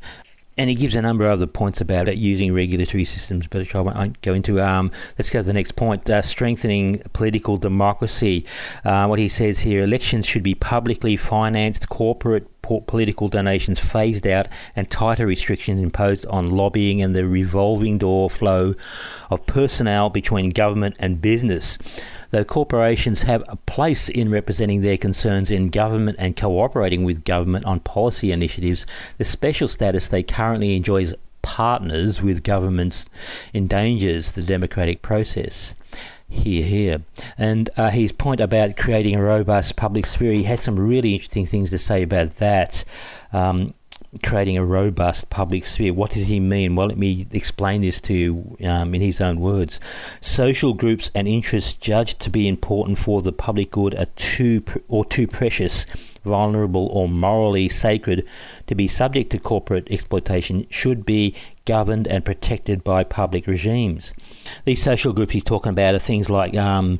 and 0.59 0.69
he 0.69 0.75
gives 0.75 0.93
a 0.93 1.01
number 1.01 1.25
of 1.25 1.31
other 1.31 1.47
points 1.47 1.79
about 1.79 2.17
using 2.17 2.53
regulatory 2.53 3.05
systems, 3.05 3.47
but 3.47 3.59
which 3.59 3.73
I 3.73 3.79
won't 3.79 4.21
go 4.21 4.33
into. 4.33 4.59
Um, 4.61 4.91
let's 5.17 5.29
go 5.29 5.39
to 5.39 5.43
the 5.43 5.53
next 5.53 5.77
point: 5.77 6.09
uh, 6.09 6.21
strengthening 6.21 7.01
political 7.13 7.55
democracy. 7.55 8.45
Uh, 8.83 9.07
what 9.07 9.19
he 9.19 9.29
says 9.29 9.59
here: 9.59 9.81
elections 9.81 10.25
should 10.25 10.43
be 10.43 10.55
publicly 10.55 11.15
financed, 11.15 11.87
corporate 11.87 12.58
political 12.61 13.27
donations 13.27 13.79
phased 13.79 14.27
out, 14.27 14.47
and 14.75 14.89
tighter 14.89 15.25
restrictions 15.25 15.81
imposed 15.81 16.25
on 16.27 16.49
lobbying 16.49 17.01
and 17.01 17.15
the 17.15 17.27
revolving 17.27 17.97
door 17.97 18.29
flow 18.29 18.73
of 19.29 19.45
personnel 19.45 20.09
between 20.09 20.49
government 20.49 20.95
and 20.99 21.21
business. 21.21 21.77
Though 22.31 22.43
corporations 22.43 23.23
have 23.23 23.43
a 23.47 23.55
place 23.55 24.07
in 24.07 24.29
representing 24.29 24.81
their 24.81 24.97
concerns 24.97 25.49
in 25.49 25.69
government 25.69 26.17
and 26.19 26.37
cooperating 26.37 27.03
with 27.03 27.25
government 27.25 27.65
on 27.65 27.79
policy 27.79 28.31
initiatives, 28.31 28.85
the 29.17 29.25
special 29.25 29.67
status 29.67 30.07
they 30.07 30.21
currently 30.21 30.75
enjoy 30.75 31.03
as 31.03 31.15
partners 31.41 32.21
with 32.21 32.43
governments 32.43 33.09
endangers 33.53 34.33
the 34.33 34.43
democratic 34.43 35.01
process. 35.01 35.73
Here, 36.29 36.63
here. 36.63 37.01
And 37.37 37.69
uh, 37.75 37.89
his 37.89 38.11
point 38.11 38.39
about 38.39 38.77
creating 38.77 39.15
a 39.15 39.23
robust 39.23 39.75
public 39.75 40.05
sphere, 40.05 40.31
he 40.31 40.43
has 40.43 40.61
some 40.61 40.79
really 40.79 41.13
interesting 41.13 41.47
things 41.47 41.71
to 41.71 41.77
say 41.77 42.03
about 42.03 42.37
that. 42.37 42.85
Um, 43.33 43.73
creating 44.23 44.57
a 44.57 44.65
robust 44.65 45.29
public 45.29 45.65
sphere. 45.65 45.93
What 45.93 46.11
does 46.11 46.27
he 46.27 46.39
mean? 46.39 46.75
Well, 46.75 46.87
let 46.87 46.97
me 46.97 47.27
explain 47.31 47.81
this 47.81 48.01
to 48.01 48.13
you 48.13 48.57
um, 48.63 48.95
in 48.95 49.01
his 49.01 49.21
own 49.21 49.39
words. 49.39 49.79
Social 50.19 50.73
groups 50.73 51.11
and 51.13 51.27
interests 51.27 51.73
judged 51.73 52.19
to 52.21 52.29
be 52.29 52.47
important 52.47 52.97
for 52.97 53.21
the 53.21 53.31
public 53.31 53.71
good 53.71 53.93
are 53.95 54.07
too 54.15 54.63
or 54.87 55.05
too 55.05 55.27
precious, 55.27 55.85
vulnerable, 56.23 56.87
or 56.87 57.07
morally 57.07 57.69
sacred 57.69 58.27
to 58.67 58.73
be 58.73 58.87
subject 58.87 59.31
to 59.31 59.37
corporate 59.37 59.87
exploitation 59.91 60.65
should 60.69 61.05
be 61.05 61.35
governed 61.69 62.07
and 62.07 62.25
protected 62.25 62.83
by 62.83 63.03
public 63.03 63.45
regimes. 63.45 64.11
These 64.65 64.81
social 64.81 65.13
groups 65.13 65.33
he's 65.33 65.43
talking 65.43 65.69
about 65.69 65.93
are 65.93 65.99
things 65.99 66.27
like 66.27 66.55
um, 66.55 66.99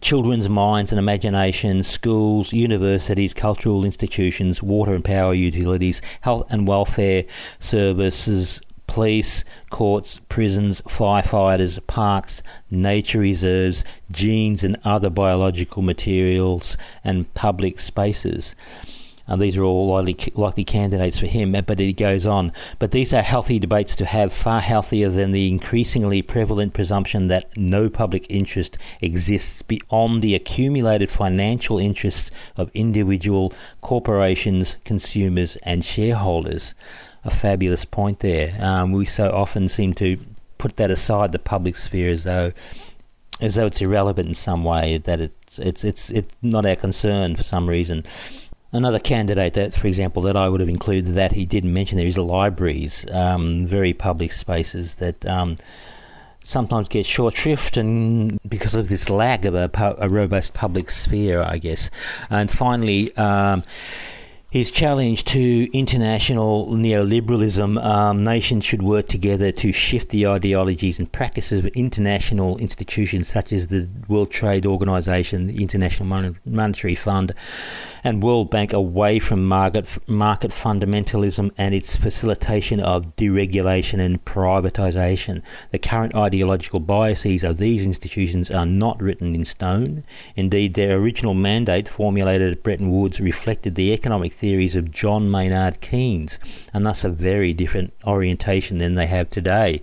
children's 0.00 0.48
minds 0.48 0.90
and 0.90 0.98
imaginations, 0.98 1.86
schools, 1.86 2.52
universities, 2.52 3.32
cultural 3.32 3.84
institutions, 3.84 4.60
water 4.60 4.92
and 4.92 5.04
power 5.04 5.34
utilities, 5.34 6.02
health 6.22 6.50
and 6.50 6.66
welfare 6.66 7.26
services, 7.60 8.60
police, 8.88 9.44
courts, 9.70 10.18
prisons, 10.28 10.82
firefighters, 10.82 11.78
parks, 11.86 12.42
nature 12.72 13.20
reserves, 13.20 13.84
genes 14.10 14.64
and 14.64 14.76
other 14.82 15.10
biological 15.10 15.80
materials, 15.80 16.76
and 17.04 17.32
public 17.34 17.78
spaces. 17.78 18.56
And 19.28 19.40
these 19.40 19.56
are 19.56 19.62
all 19.62 19.88
likely, 19.88 20.32
likely 20.34 20.64
candidates 20.64 21.18
for 21.18 21.26
him, 21.26 21.52
but 21.52 21.78
he 21.78 21.92
goes 21.92 22.26
on. 22.26 22.52
But 22.78 22.90
these 22.90 23.12
are 23.12 23.22
healthy 23.22 23.58
debates 23.58 23.94
to 23.96 24.06
have, 24.06 24.32
far 24.32 24.60
healthier 24.60 25.10
than 25.10 25.32
the 25.32 25.48
increasingly 25.48 26.22
prevalent 26.22 26.72
presumption 26.72 27.28
that 27.28 27.54
no 27.56 27.90
public 27.90 28.26
interest 28.30 28.78
exists 29.00 29.62
beyond 29.62 30.22
the 30.22 30.34
accumulated 30.34 31.10
financial 31.10 31.78
interests 31.78 32.30
of 32.56 32.70
individual 32.72 33.52
corporations, 33.82 34.78
consumers, 34.84 35.56
and 35.56 35.84
shareholders. 35.84 36.74
A 37.24 37.30
fabulous 37.30 37.84
point 37.84 38.20
there. 38.20 38.56
Um, 38.60 38.92
we 38.92 39.04
so 39.04 39.30
often 39.30 39.68
seem 39.68 39.92
to 39.94 40.18
put 40.56 40.76
that 40.76 40.90
aside, 40.90 41.32
the 41.32 41.38
public 41.38 41.76
sphere, 41.76 42.10
as 42.10 42.24
though 42.24 42.52
as 43.40 43.54
though 43.54 43.66
it's 43.66 43.80
irrelevant 43.80 44.26
in 44.26 44.34
some 44.34 44.64
way, 44.64 44.98
that 44.98 45.20
it's 45.20 45.58
it's 45.58 45.84
it's 45.84 46.10
it's 46.10 46.34
not 46.42 46.66
our 46.66 46.76
concern 46.76 47.36
for 47.36 47.42
some 47.42 47.68
reason. 47.68 48.04
Another 48.70 48.98
candidate 48.98 49.54
that, 49.54 49.74
for 49.74 49.86
example, 49.86 50.20
that 50.22 50.36
I 50.36 50.48
would 50.48 50.60
have 50.60 50.68
included 50.68 51.14
that 51.14 51.32
he 51.32 51.46
didn't 51.46 51.72
mention 51.72 51.96
there 51.96 52.06
is 52.06 52.18
libraries, 52.18 53.06
um, 53.10 53.66
very 53.66 53.94
public 53.94 54.30
spaces 54.30 54.96
that 54.96 55.24
um, 55.24 55.56
sometimes 56.44 56.88
get 56.88 57.06
short 57.06 57.34
shrift 57.34 57.78
and 57.78 58.38
because 58.46 58.74
of 58.74 58.90
this 58.90 59.08
lack 59.08 59.46
of 59.46 59.54
a, 59.54 59.70
a 59.98 60.08
robust 60.08 60.52
public 60.52 60.90
sphere, 60.90 61.42
I 61.42 61.56
guess. 61.56 61.90
And 62.28 62.50
finally, 62.50 63.16
um, 63.16 63.62
his 64.50 64.70
challenge 64.70 65.24
to 65.26 65.68
international 65.76 66.68
neoliberalism 66.68 67.84
um, 67.84 68.24
nations 68.24 68.64
should 68.64 68.82
work 68.82 69.06
together 69.06 69.52
to 69.52 69.72
shift 69.72 70.08
the 70.08 70.26
ideologies 70.26 70.98
and 70.98 71.12
practices 71.12 71.66
of 71.66 71.66
international 71.74 72.56
institutions 72.56 73.28
such 73.28 73.52
as 73.52 73.66
the 73.66 73.86
World 74.08 74.30
Trade 74.30 74.64
Organization, 74.64 75.48
the 75.48 75.62
International 75.62 76.34
Monetary 76.46 76.94
Fund, 76.94 77.34
and 78.04 78.22
World 78.22 78.50
Bank 78.50 78.72
away 78.72 79.18
from 79.18 79.46
market, 79.46 79.98
market 80.08 80.50
fundamentalism 80.50 81.50
and 81.56 81.74
its 81.74 81.96
facilitation 81.96 82.80
of 82.80 83.16
deregulation 83.16 83.98
and 84.00 84.24
privatization. 84.24 85.42
The 85.70 85.78
current 85.78 86.14
ideological 86.14 86.80
biases 86.80 87.44
of 87.44 87.58
these 87.58 87.84
institutions 87.84 88.50
are 88.50 88.66
not 88.66 89.00
written 89.00 89.34
in 89.34 89.44
stone. 89.44 90.04
Indeed, 90.36 90.74
their 90.74 90.96
original 90.96 91.34
mandate, 91.34 91.88
formulated 91.88 92.52
at 92.52 92.62
Bretton 92.62 92.90
Woods, 92.90 93.20
reflected 93.20 93.74
the 93.74 93.92
economic 93.92 94.32
theories 94.32 94.76
of 94.76 94.90
John 94.90 95.30
Maynard 95.30 95.80
Keynes, 95.80 96.38
and 96.72 96.86
thus 96.86 97.04
a 97.04 97.08
very 97.08 97.52
different 97.52 97.92
orientation 98.04 98.78
than 98.78 98.94
they 98.94 99.06
have 99.06 99.30
today. 99.30 99.80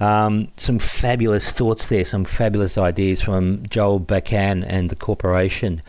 Um, 0.00 0.48
some 0.56 0.78
fabulous 0.78 1.52
thoughts 1.52 1.86
there, 1.86 2.06
some 2.06 2.24
fabulous 2.24 2.78
ideas 2.78 3.20
from 3.20 3.66
Joel 3.68 4.00
Bakan 4.00 4.64
and 4.66 4.88
the 4.88 4.96
corporation. 4.96 5.82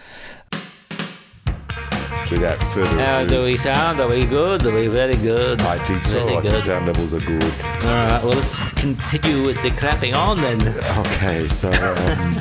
Without 2.31 2.59
further 2.71 2.87
How 3.03 3.19
ado, 3.23 3.27
do 3.35 3.43
we 3.43 3.57
sound? 3.57 3.99
Are 3.99 4.07
we 4.07 4.21
good? 4.23 4.65
Are 4.65 4.73
we 4.73 4.87
very 4.87 5.15
good? 5.15 5.61
I 5.63 5.77
think 5.79 6.05
so. 6.05 6.23
Very 6.23 6.37
I 6.37 6.41
think 6.41 6.53
good. 6.53 6.63
sound 6.63 6.85
levels 6.87 7.13
are 7.13 7.19
good. 7.19 7.43
Alright, 7.43 8.23
well, 8.23 8.31
let's 8.31 8.55
continue 8.79 9.43
with 9.43 9.61
the 9.63 9.69
clapping 9.71 10.13
on 10.13 10.39
then. 10.39 10.65
Okay, 10.99 11.47
so 11.49 11.67
um, 11.73 12.39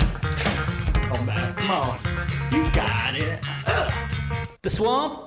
Come 0.94 1.28
on, 1.28 1.54
come 1.54 1.70
on. 1.72 1.98
You 2.52 2.70
got 2.70 3.16
it. 3.16 3.40
The 4.62 4.70
swamp? 4.70 5.24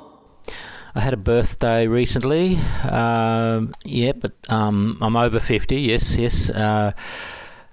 I 0.95 1.01
had 1.01 1.11
a 1.13 1.17
birthday 1.17 1.85
recently. 1.87 2.55
Um, 2.89 3.73
yeah, 3.83 4.13
but 4.13 4.31
um, 4.47 4.97
I'm 5.01 5.17
over 5.17 5.41
50, 5.41 5.75
yes, 5.75 6.15
yes. 6.15 6.49
Uh, 6.49 6.93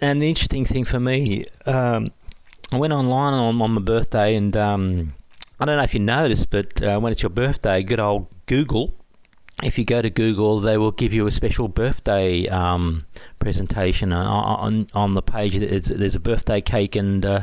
and 0.00 0.20
the 0.20 0.28
interesting 0.28 0.64
thing 0.64 0.84
for 0.84 0.98
me, 0.98 1.44
um, 1.66 2.10
I 2.72 2.78
went 2.78 2.92
online 2.92 3.34
on, 3.34 3.62
on 3.62 3.70
my 3.74 3.80
birthday 3.80 4.34
and 4.34 4.56
um, 4.56 5.14
I 5.60 5.66
don't 5.66 5.76
know 5.76 5.82
if 5.82 5.92
you 5.92 6.00
noticed, 6.00 6.48
but 6.48 6.82
uh, 6.82 6.98
when 6.98 7.12
it's 7.12 7.22
your 7.22 7.30
birthday, 7.30 7.82
good 7.82 8.00
old 8.00 8.28
Google, 8.46 8.94
if 9.62 9.78
you 9.78 9.84
go 9.84 10.00
to 10.00 10.08
Google, 10.08 10.58
they 10.58 10.78
will 10.78 10.90
give 10.90 11.12
you 11.12 11.26
a 11.26 11.30
special 11.30 11.68
birthday 11.68 12.48
um, 12.48 13.04
presentation 13.38 14.10
uh, 14.12 14.24
on 14.24 14.88
on 14.94 15.12
the 15.12 15.20
page. 15.20 15.58
There's, 15.58 15.84
there's 15.84 16.16
a 16.16 16.20
birthday 16.20 16.60
cake 16.60 16.96
and. 16.96 17.24
Uh, 17.24 17.40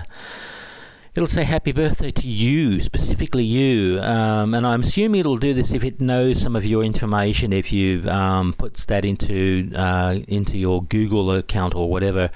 It'll 1.16 1.26
say 1.26 1.46
happy 1.46 1.72
birthday 1.72 2.12
to 2.12 2.28
you, 2.28 2.80
specifically 2.80 3.44
you. 3.44 4.00
Um, 4.02 4.54
and 4.54 4.68
I'm 4.68 4.82
assuming 4.82 5.22
it'll 5.22 5.38
do 5.38 5.52
this 5.56 5.74
if 5.74 5.84
it 5.84 6.00
knows 6.00 6.40
some 6.40 6.56
of 6.56 6.64
your 6.64 6.84
information, 6.84 7.54
if 7.54 7.74
you 7.74 8.08
um, 8.08 8.54
puts 8.54 8.86
that 8.86 9.04
into 9.04 9.72
uh, 9.76 10.20
into 10.28 10.60
your 10.60 10.84
Google 10.84 11.32
account 11.32 11.74
or 11.74 11.90
whatever, 11.90 12.30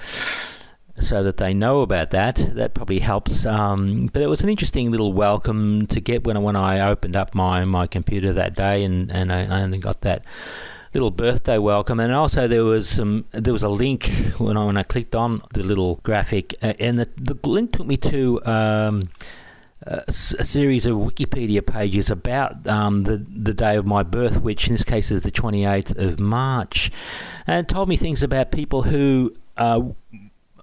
so 0.98 1.22
that 1.22 1.38
they 1.38 1.54
know 1.54 1.80
about 1.80 2.10
that. 2.10 2.36
That 2.54 2.74
probably 2.74 2.98
helps. 2.98 3.46
Um, 3.46 4.08
but 4.12 4.22
it 4.22 4.28
was 4.28 4.42
an 4.42 4.50
interesting 4.50 4.90
little 4.90 5.12
welcome 5.12 5.86
to 5.88 6.00
get 6.00 6.24
when 6.24 6.40
when 6.42 6.56
I 6.56 6.80
opened 6.80 7.16
up 7.16 7.34
my, 7.34 7.64
my 7.64 7.86
computer 7.86 8.32
that 8.32 8.54
day, 8.54 8.84
and, 8.84 9.10
and 9.10 9.32
I, 9.32 9.62
only 9.62 9.78
got 9.78 10.02
that 10.02 10.24
little 10.94 11.10
birthday 11.10 11.58
welcome, 11.58 12.00
and 12.00 12.12
also 12.12 12.46
there 12.46 12.64
was 12.64 12.88
some 12.88 13.24
there 13.32 13.52
was 13.52 13.62
a 13.62 13.68
link 13.68 14.06
when 14.38 14.56
I 14.56 14.64
when 14.64 14.76
I 14.76 14.82
clicked 14.82 15.14
on 15.14 15.42
the 15.54 15.62
little 15.62 15.96
graphic, 16.02 16.54
uh, 16.62 16.74
and 16.78 16.98
the 16.98 17.08
the 17.16 17.36
link 17.48 17.72
took 17.72 17.86
me 17.86 17.96
to. 17.98 18.44
Um, 18.44 19.08
a, 19.84 20.12
series 20.12 20.86
of 20.86 20.96
Wikipedia 20.96 21.66
pages 21.66 22.08
about 22.08 22.68
um, 22.68 23.02
the 23.02 23.16
the 23.16 23.52
day 23.52 23.76
of 23.76 23.84
my 23.84 24.04
birth, 24.04 24.40
which 24.40 24.68
in 24.68 24.74
this 24.74 24.84
case 24.84 25.10
is 25.10 25.22
the 25.22 25.30
28th 25.32 25.98
of 25.98 26.20
March, 26.20 26.92
and 27.48 27.68
told 27.68 27.88
me 27.88 27.96
things 27.96 28.22
about 28.22 28.52
people 28.52 28.82
who 28.82 29.34
uh, 29.56 29.80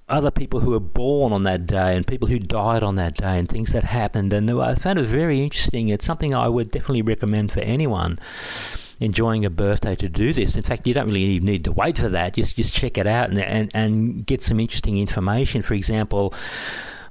other 0.09 0.31
people 0.31 0.59
who 0.59 0.71
were 0.71 0.79
born 0.79 1.31
on 1.33 1.43
that 1.43 1.65
day 1.65 1.95
and 1.95 2.05
people 2.05 2.27
who 2.27 2.39
died 2.39 2.83
on 2.83 2.95
that 2.95 3.15
day 3.17 3.37
and 3.37 3.47
things 3.47 3.73
that 3.73 3.83
happened. 3.83 4.33
And 4.33 4.49
I 4.51 4.75
found 4.75 4.99
it 4.99 5.05
very 5.05 5.41
interesting. 5.43 5.89
It's 5.89 6.05
something 6.05 6.33
I 6.33 6.47
would 6.47 6.71
definitely 6.71 7.01
recommend 7.01 7.51
for 7.51 7.61
anyone 7.61 8.19
enjoying 9.01 9.45
a 9.45 9.49
birthday 9.49 9.95
to 9.95 10.09
do 10.09 10.33
this. 10.33 10.55
In 10.55 10.63
fact, 10.63 10.85
you 10.85 10.93
don't 10.93 11.07
really 11.07 11.23
even 11.23 11.45
need 11.45 11.63
to 11.63 11.71
wait 11.71 11.97
for 11.97 12.09
that. 12.09 12.33
Just 12.33 12.55
just 12.55 12.73
check 12.73 12.97
it 12.97 13.07
out 13.07 13.29
and 13.29 13.39
and, 13.39 13.71
and 13.73 14.25
get 14.25 14.41
some 14.41 14.59
interesting 14.59 14.97
information. 14.97 15.61
For 15.61 15.73
example. 15.73 16.33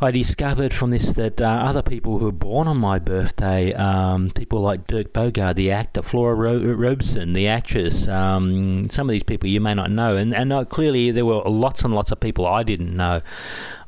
I 0.01 0.13
discovered 0.13 0.73
from 0.73 0.93
this 0.93 1.11
that 1.13 1.41
uh, 1.41 1.45
other 1.45 1.83
people 1.83 2.19
who 2.19 2.27
were 2.27 2.33
born 2.33 2.69
on 2.69 2.77
my 2.77 3.01
birthday, 3.01 3.73
um, 3.73 4.31
people 4.31 4.61
like 4.61 4.87
Dirk 4.87 5.13
Bogarde, 5.13 5.57
the 5.57 5.73
actor, 5.73 6.03
Flora 6.03 6.37
Ro- 6.37 6.73
Robson, 6.75 7.33
the 7.33 7.49
actress, 7.49 8.07
um, 8.07 8.89
some 8.91 9.09
of 9.09 9.13
these 9.13 9.25
people 9.25 9.49
you 9.49 9.61
may 9.61 9.75
not 9.75 9.91
know, 9.91 10.17
and 10.17 10.33
and 10.33 10.53
uh, 10.53 10.65
clearly 10.65 11.11
there 11.11 11.27
were 11.27 11.43
lots 11.43 11.83
and 11.83 11.95
lots 11.95 12.13
of 12.13 12.21
people 12.21 12.47
I 12.47 12.63
didn't 12.63 12.97
know. 12.97 13.23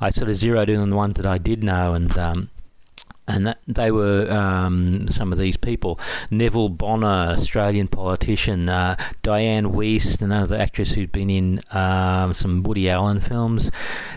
I 0.01 0.11
sort 0.11 0.31
of 0.31 0.37
zeroed 0.37 0.69
in 0.69 0.81
on 0.81 0.91
the 0.91 0.97
ones 0.97 1.15
that 1.15 1.27
I 1.27 1.39
did 1.39 1.63
know, 1.63 1.95
and 1.95 2.19
um, 2.19 2.51
and 3.31 3.47
that, 3.47 3.61
they 3.67 3.91
were 3.91 4.31
um, 4.31 5.09
some 5.09 5.33
of 5.33 5.39
these 5.39 5.57
people. 5.57 5.99
Neville 6.31 6.69
Bonner, 6.69 7.35
Australian 7.39 7.89
politician. 7.89 8.69
Uh, 8.69 8.97
Dianne 9.23 9.73
Wiest, 9.73 10.23
another 10.23 10.57
actress 10.57 10.93
who'd 10.93 11.13
been 11.13 11.31
in 11.31 11.61
um, 11.73 12.35
some 12.35 12.63
Woody 12.63 12.89
Allen 12.89 13.21
films. 13.21 13.71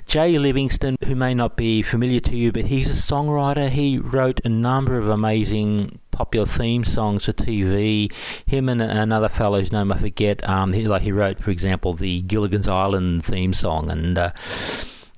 Jay 0.05 0.37
Livingston, 0.37 0.95
who 1.05 1.15
may 1.15 1.33
not 1.33 1.55
be 1.55 1.81
familiar 1.81 2.19
to 2.21 2.35
you, 2.35 2.51
but 2.51 2.65
he's 2.65 2.89
a 2.89 3.13
songwriter. 3.13 3.69
He 3.69 3.97
wrote 3.97 4.41
a 4.43 4.49
number 4.49 4.97
of 4.97 5.07
amazing 5.09 5.99
popular 6.11 6.45
theme 6.45 6.83
songs 6.83 7.25
for 7.25 7.33
TV. 7.33 8.13
Him 8.45 8.69
and 8.69 8.81
another 8.81 9.29
fellow 9.29 9.59
whose 9.59 9.71
name 9.71 9.91
I 9.91 9.97
forget. 9.97 10.47
Um, 10.47 10.73
he, 10.73 10.87
like 10.87 11.01
he 11.01 11.11
wrote, 11.11 11.39
for 11.39 11.51
example, 11.51 11.93
the 11.93 12.21
Gilligan's 12.21 12.67
Island 12.67 13.25
theme 13.25 13.53
song, 13.53 13.89
and 13.89 14.17
uh, 14.17 14.31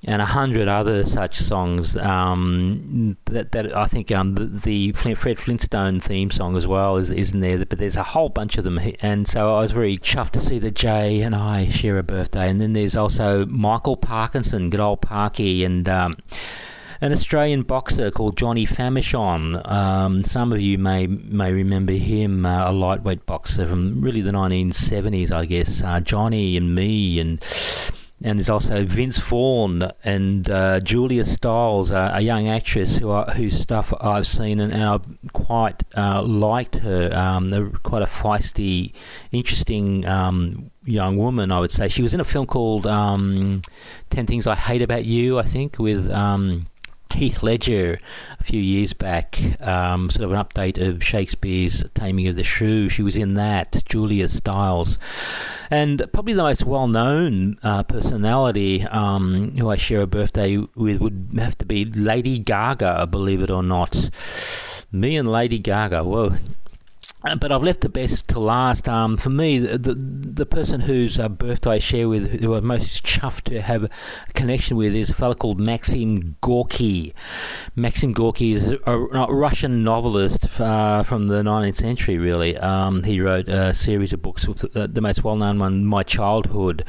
and 0.06 0.22
a 0.22 0.26
hundred 0.26 0.68
other 0.68 1.04
such 1.04 1.36
songs 1.36 1.96
um, 1.96 3.16
that, 3.24 3.50
that 3.52 3.76
I 3.76 3.86
think 3.86 4.12
um, 4.12 4.34
the, 4.34 4.44
the 4.44 4.92
Fred 4.92 5.36
Flintstone 5.36 5.98
theme 5.98 6.30
song 6.30 6.56
as 6.56 6.66
well 6.66 6.96
is 6.96 7.10
isn't 7.10 7.40
there, 7.40 7.64
but 7.64 7.78
there's 7.78 7.96
a 7.96 8.04
whole 8.04 8.28
bunch 8.28 8.56
of 8.56 8.64
them, 8.64 8.78
and 9.00 9.26
so 9.26 9.56
I 9.56 9.60
was 9.60 9.72
very 9.72 9.98
chuffed 9.98 10.30
to 10.32 10.40
see 10.40 10.60
that 10.60 10.74
Jay 10.74 11.22
and 11.22 11.34
I 11.34 11.68
share 11.68 11.98
a 11.98 12.04
birthday, 12.04 12.48
and 12.48 12.60
then 12.60 12.72
there's 12.72 12.96
also 12.96 13.46
Michael 13.46 13.96
Parkinson, 13.96 14.70
good 14.70 14.80
old 14.80 15.00
Parky, 15.00 15.64
and. 15.64 15.88
Um, 15.88 16.16
an 17.02 17.12
Australian 17.12 17.62
boxer 17.62 18.10
called 18.10 18.38
Johnny 18.38 18.64
Famechon. 18.64 19.70
Um, 19.70 20.24
some 20.24 20.50
of 20.50 20.62
you 20.62 20.78
may 20.78 21.06
may 21.06 21.52
remember 21.52 21.92
him, 21.92 22.46
uh, 22.46 22.70
a 22.70 22.72
lightweight 22.72 23.26
boxer 23.26 23.66
from 23.66 24.00
really 24.00 24.22
the 24.22 24.30
1970s, 24.30 25.30
I 25.30 25.44
guess. 25.44 25.82
Uh, 25.82 26.00
Johnny 26.00 26.56
and 26.56 26.74
me 26.74 27.20
and 27.20 27.42
and 28.26 28.40
there's 28.40 28.50
also 28.50 28.84
Vince 28.84 29.18
Vaughn 29.18 29.88
and 30.02 30.50
uh, 30.50 30.80
Julia 30.80 31.24
Stiles, 31.24 31.92
uh, 31.92 32.10
a 32.12 32.20
young 32.20 32.48
actress 32.48 32.98
who 32.98 33.12
I, 33.12 33.22
whose 33.30 33.56
stuff 33.56 33.94
I've 34.00 34.26
seen 34.26 34.58
and, 34.58 34.72
and 34.72 34.82
I've 34.82 35.32
quite 35.32 35.84
uh, 35.96 36.22
liked 36.22 36.74
her. 36.76 37.14
Um, 37.14 37.50
they're 37.50 37.70
quite 37.70 38.02
a 38.02 38.06
feisty, 38.06 38.92
interesting 39.30 40.04
um, 40.06 40.72
young 40.84 41.16
woman, 41.16 41.52
I 41.52 41.60
would 41.60 41.70
say. 41.70 41.86
She 41.86 42.02
was 42.02 42.14
in 42.14 42.20
a 42.20 42.24
film 42.24 42.46
called 42.46 42.84
um, 42.84 43.62
Ten 44.10 44.26
Things 44.26 44.48
I 44.48 44.56
Hate 44.56 44.82
About 44.82 45.04
You, 45.04 45.38
I 45.38 45.44
think, 45.44 45.78
with. 45.78 46.10
Um, 46.10 46.66
Heath 47.14 47.42
Ledger 47.42 47.98
a 48.38 48.44
few 48.44 48.60
years 48.60 48.92
back, 48.92 49.38
um, 49.60 50.10
sort 50.10 50.24
of 50.24 50.32
an 50.32 50.38
update 50.38 50.78
of 50.78 51.02
Shakespeare's 51.02 51.82
Taming 51.94 52.28
of 52.28 52.36
the 52.36 52.44
Shrew. 52.44 52.88
She 52.88 53.02
was 53.02 53.16
in 53.16 53.34
that, 53.34 53.82
Julia 53.86 54.28
Stiles. 54.28 54.98
And 55.70 56.04
probably 56.12 56.34
the 56.34 56.42
most 56.42 56.64
well 56.64 56.88
known 56.88 57.58
uh, 57.62 57.82
personality 57.84 58.82
um, 58.84 59.56
who 59.56 59.70
I 59.70 59.76
share 59.76 60.02
a 60.02 60.06
birthday 60.06 60.58
with 60.74 61.00
would 61.00 61.30
have 61.38 61.56
to 61.58 61.64
be 61.64 61.84
Lady 61.84 62.38
Gaga, 62.38 63.06
believe 63.06 63.42
it 63.42 63.50
or 63.50 63.62
not. 63.62 64.10
Me 64.92 65.16
and 65.16 65.30
Lady 65.30 65.58
Gaga, 65.58 66.04
whoa. 66.04 66.36
But 67.34 67.50
I've 67.50 67.62
left 67.62 67.80
the 67.80 67.88
best 67.88 68.28
to 68.28 68.40
last. 68.40 68.88
Um, 68.88 69.16
for 69.16 69.30
me, 69.30 69.58
the, 69.58 69.78
the, 69.78 69.94
the 69.94 70.46
person 70.46 70.80
whose 70.80 71.18
uh, 71.18 71.28
birthday 71.28 71.72
I 71.72 71.78
share 71.78 72.08
with, 72.08 72.40
who 72.40 72.54
I'm 72.54 72.66
most 72.66 73.04
chuffed 73.04 73.44
to 73.44 73.60
have 73.60 73.84
a 73.84 73.90
connection 74.34 74.76
with, 74.76 74.94
is 74.94 75.10
a 75.10 75.14
fellow 75.14 75.34
called 75.34 75.58
Maxim 75.58 76.36
Gorky. 76.40 77.12
Maxim 77.74 78.12
Gorky 78.12 78.52
is 78.52 78.70
a, 78.70 78.78
a 78.86 79.32
Russian 79.32 79.82
novelist 79.82 80.60
uh, 80.60 81.02
from 81.02 81.28
the 81.28 81.42
19th 81.42 81.76
century, 81.76 82.18
really. 82.18 82.56
Um, 82.58 83.02
he 83.02 83.20
wrote 83.20 83.48
a 83.48 83.74
series 83.74 84.12
of 84.12 84.22
books, 84.22 84.46
with 84.46 84.72
the, 84.72 84.86
the 84.86 85.00
most 85.00 85.24
well 85.24 85.36
known 85.36 85.58
one, 85.58 85.84
My 85.84 86.02
Childhood. 86.02 86.84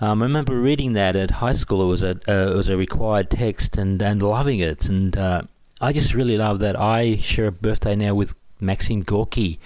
Um, 0.00 0.22
I 0.22 0.26
remember 0.26 0.58
reading 0.58 0.92
that 0.92 1.16
at 1.16 1.32
high 1.32 1.54
school. 1.54 1.82
It 1.82 1.86
was 1.86 2.02
a 2.02 2.10
uh, 2.28 2.52
it 2.52 2.56
was 2.56 2.68
a 2.68 2.76
required 2.76 3.30
text 3.30 3.78
and, 3.78 4.00
and 4.02 4.22
loving 4.22 4.58
it. 4.58 4.88
And 4.88 5.16
uh, 5.16 5.42
I 5.80 5.92
just 5.92 6.14
really 6.14 6.36
love 6.36 6.60
that. 6.60 6.78
I 6.78 7.16
share 7.16 7.46
a 7.46 7.52
birthday 7.52 7.96
now 7.96 8.14
with 8.14 8.34
Maxim 8.60 9.02
Gorky. 9.02 9.58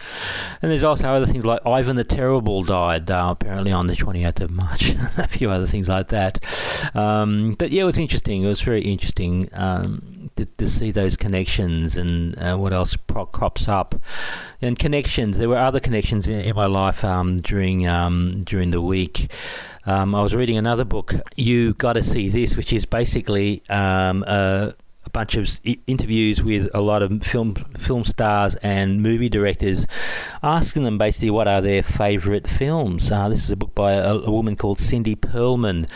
And 0.60 0.70
there's 0.70 0.84
also 0.84 1.08
other 1.08 1.26
things 1.26 1.44
like 1.44 1.64
Ivan 1.66 1.96
the 1.96 2.04
Terrible 2.04 2.62
died 2.64 3.10
uh, 3.10 3.28
apparently 3.30 3.72
on 3.72 3.86
the 3.86 3.94
28th 3.94 4.40
of 4.40 4.50
March. 4.50 4.90
a 5.18 5.28
few 5.28 5.50
other 5.50 5.66
things 5.66 5.88
like 5.88 6.08
that. 6.08 6.38
Um, 6.94 7.54
but 7.58 7.70
yeah, 7.70 7.82
it 7.82 7.86
was 7.86 7.98
interesting. 7.98 8.42
It 8.42 8.48
was 8.48 8.62
very 8.62 8.82
interesting 8.82 9.48
um, 9.52 10.30
to, 10.36 10.44
to, 10.44 10.66
see 10.66 10.90
those 10.90 11.16
connections 11.16 11.96
and 11.96 12.38
uh, 12.38 12.56
what 12.56 12.72
else 12.72 12.96
pro- 12.96 13.26
crops 13.26 13.68
up. 13.68 13.94
And 14.60 14.78
connections. 14.78 15.38
There 15.38 15.48
were 15.48 15.58
other 15.58 15.80
connections 15.80 16.26
in, 16.26 16.40
in 16.40 16.56
my 16.56 16.66
life 16.66 17.04
um, 17.04 17.36
during 17.38 17.86
um, 17.86 18.42
during 18.42 18.70
the 18.70 18.80
week. 18.80 19.30
Um, 19.86 20.14
I 20.14 20.22
was 20.22 20.34
reading 20.34 20.56
another 20.56 20.84
book. 20.84 21.14
You 21.36 21.74
got 21.74 21.94
to 21.94 22.02
see 22.02 22.28
this, 22.28 22.56
which 22.56 22.72
is 22.72 22.84
basically 22.84 23.62
um, 23.68 24.22
a 24.26 24.74
a 25.04 25.10
bunch 25.10 25.34
of 25.34 25.48
interviews 25.86 26.42
with 26.42 26.68
a 26.74 26.80
lot 26.80 27.02
of 27.02 27.22
film 27.22 27.54
film 27.54 28.04
stars 28.04 28.54
and 28.56 29.02
movie 29.02 29.28
directors, 29.28 29.86
asking 30.42 30.84
them 30.84 30.98
basically 30.98 31.30
what 31.30 31.48
are 31.48 31.60
their 31.60 31.82
favourite 31.82 32.46
films. 32.46 33.10
Uh, 33.10 33.28
this 33.28 33.44
is 33.44 33.50
a 33.50 33.56
book 33.56 33.74
by 33.74 33.92
a, 33.92 34.14
a 34.14 34.30
woman 34.30 34.56
called 34.56 34.78
Cindy 34.78 35.16
Pearlman, 35.16 35.88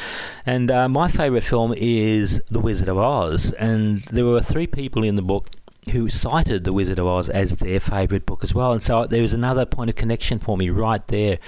and 0.46 0.70
uh, 0.70 0.88
my 0.88 1.08
favourite 1.08 1.44
film 1.44 1.74
is 1.76 2.40
The 2.48 2.60
Wizard 2.60 2.88
of 2.88 2.98
Oz. 2.98 3.52
And 3.52 4.00
there 4.04 4.24
were 4.24 4.40
three 4.40 4.66
people 4.66 5.04
in 5.04 5.16
the 5.16 5.22
book 5.22 5.50
who 5.92 6.08
cited 6.08 6.64
The 6.64 6.72
Wizard 6.72 6.98
of 6.98 7.06
Oz 7.06 7.28
as 7.28 7.56
their 7.56 7.80
favourite 7.80 8.24
book 8.24 8.42
as 8.42 8.54
well. 8.54 8.72
And 8.72 8.82
so 8.82 9.06
there 9.06 9.22
was 9.22 9.34
another 9.34 9.66
point 9.66 9.90
of 9.90 9.96
connection 9.96 10.38
for 10.38 10.56
me 10.56 10.70
right 10.70 11.06
there. 11.08 11.38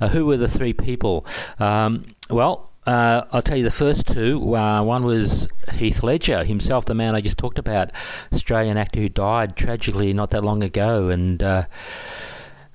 Uh, 0.00 0.08
who 0.08 0.26
were 0.26 0.36
the 0.36 0.48
three 0.48 0.74
people? 0.74 1.24
Um, 1.58 2.04
well, 2.28 2.70
uh, 2.88 3.26
I'll 3.32 3.42
tell 3.42 3.58
you 3.58 3.64
the 3.64 3.70
first 3.70 4.06
two. 4.06 4.56
Uh, 4.56 4.82
one 4.82 5.04
was 5.04 5.46
Heath 5.74 6.02
Ledger 6.02 6.42
himself, 6.42 6.86
the 6.86 6.94
man 6.94 7.14
I 7.14 7.20
just 7.20 7.36
talked 7.36 7.58
about, 7.58 7.90
Australian 8.32 8.78
actor 8.78 9.00
who 9.00 9.10
died 9.10 9.56
tragically 9.56 10.14
not 10.14 10.30
that 10.30 10.42
long 10.44 10.62
ago, 10.62 11.08
and. 11.08 11.42
Uh, 11.42 11.64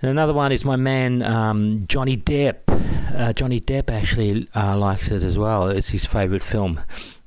and 0.02 0.10
another 0.12 0.34
one 0.34 0.52
is 0.52 0.66
my 0.66 0.76
man 0.76 1.22
um, 1.22 1.80
Johnny 1.88 2.18
Depp. 2.18 2.58
Uh, 3.16 3.32
Johnny 3.32 3.62
Depp 3.62 3.90
actually 3.90 4.50
uh, 4.54 4.76
likes 4.78 5.10
it 5.10 5.24
as 5.24 5.40
well. 5.40 5.70
It's 5.70 5.92
his 5.92 6.06
favourite 6.06 6.42
film. 6.42 6.82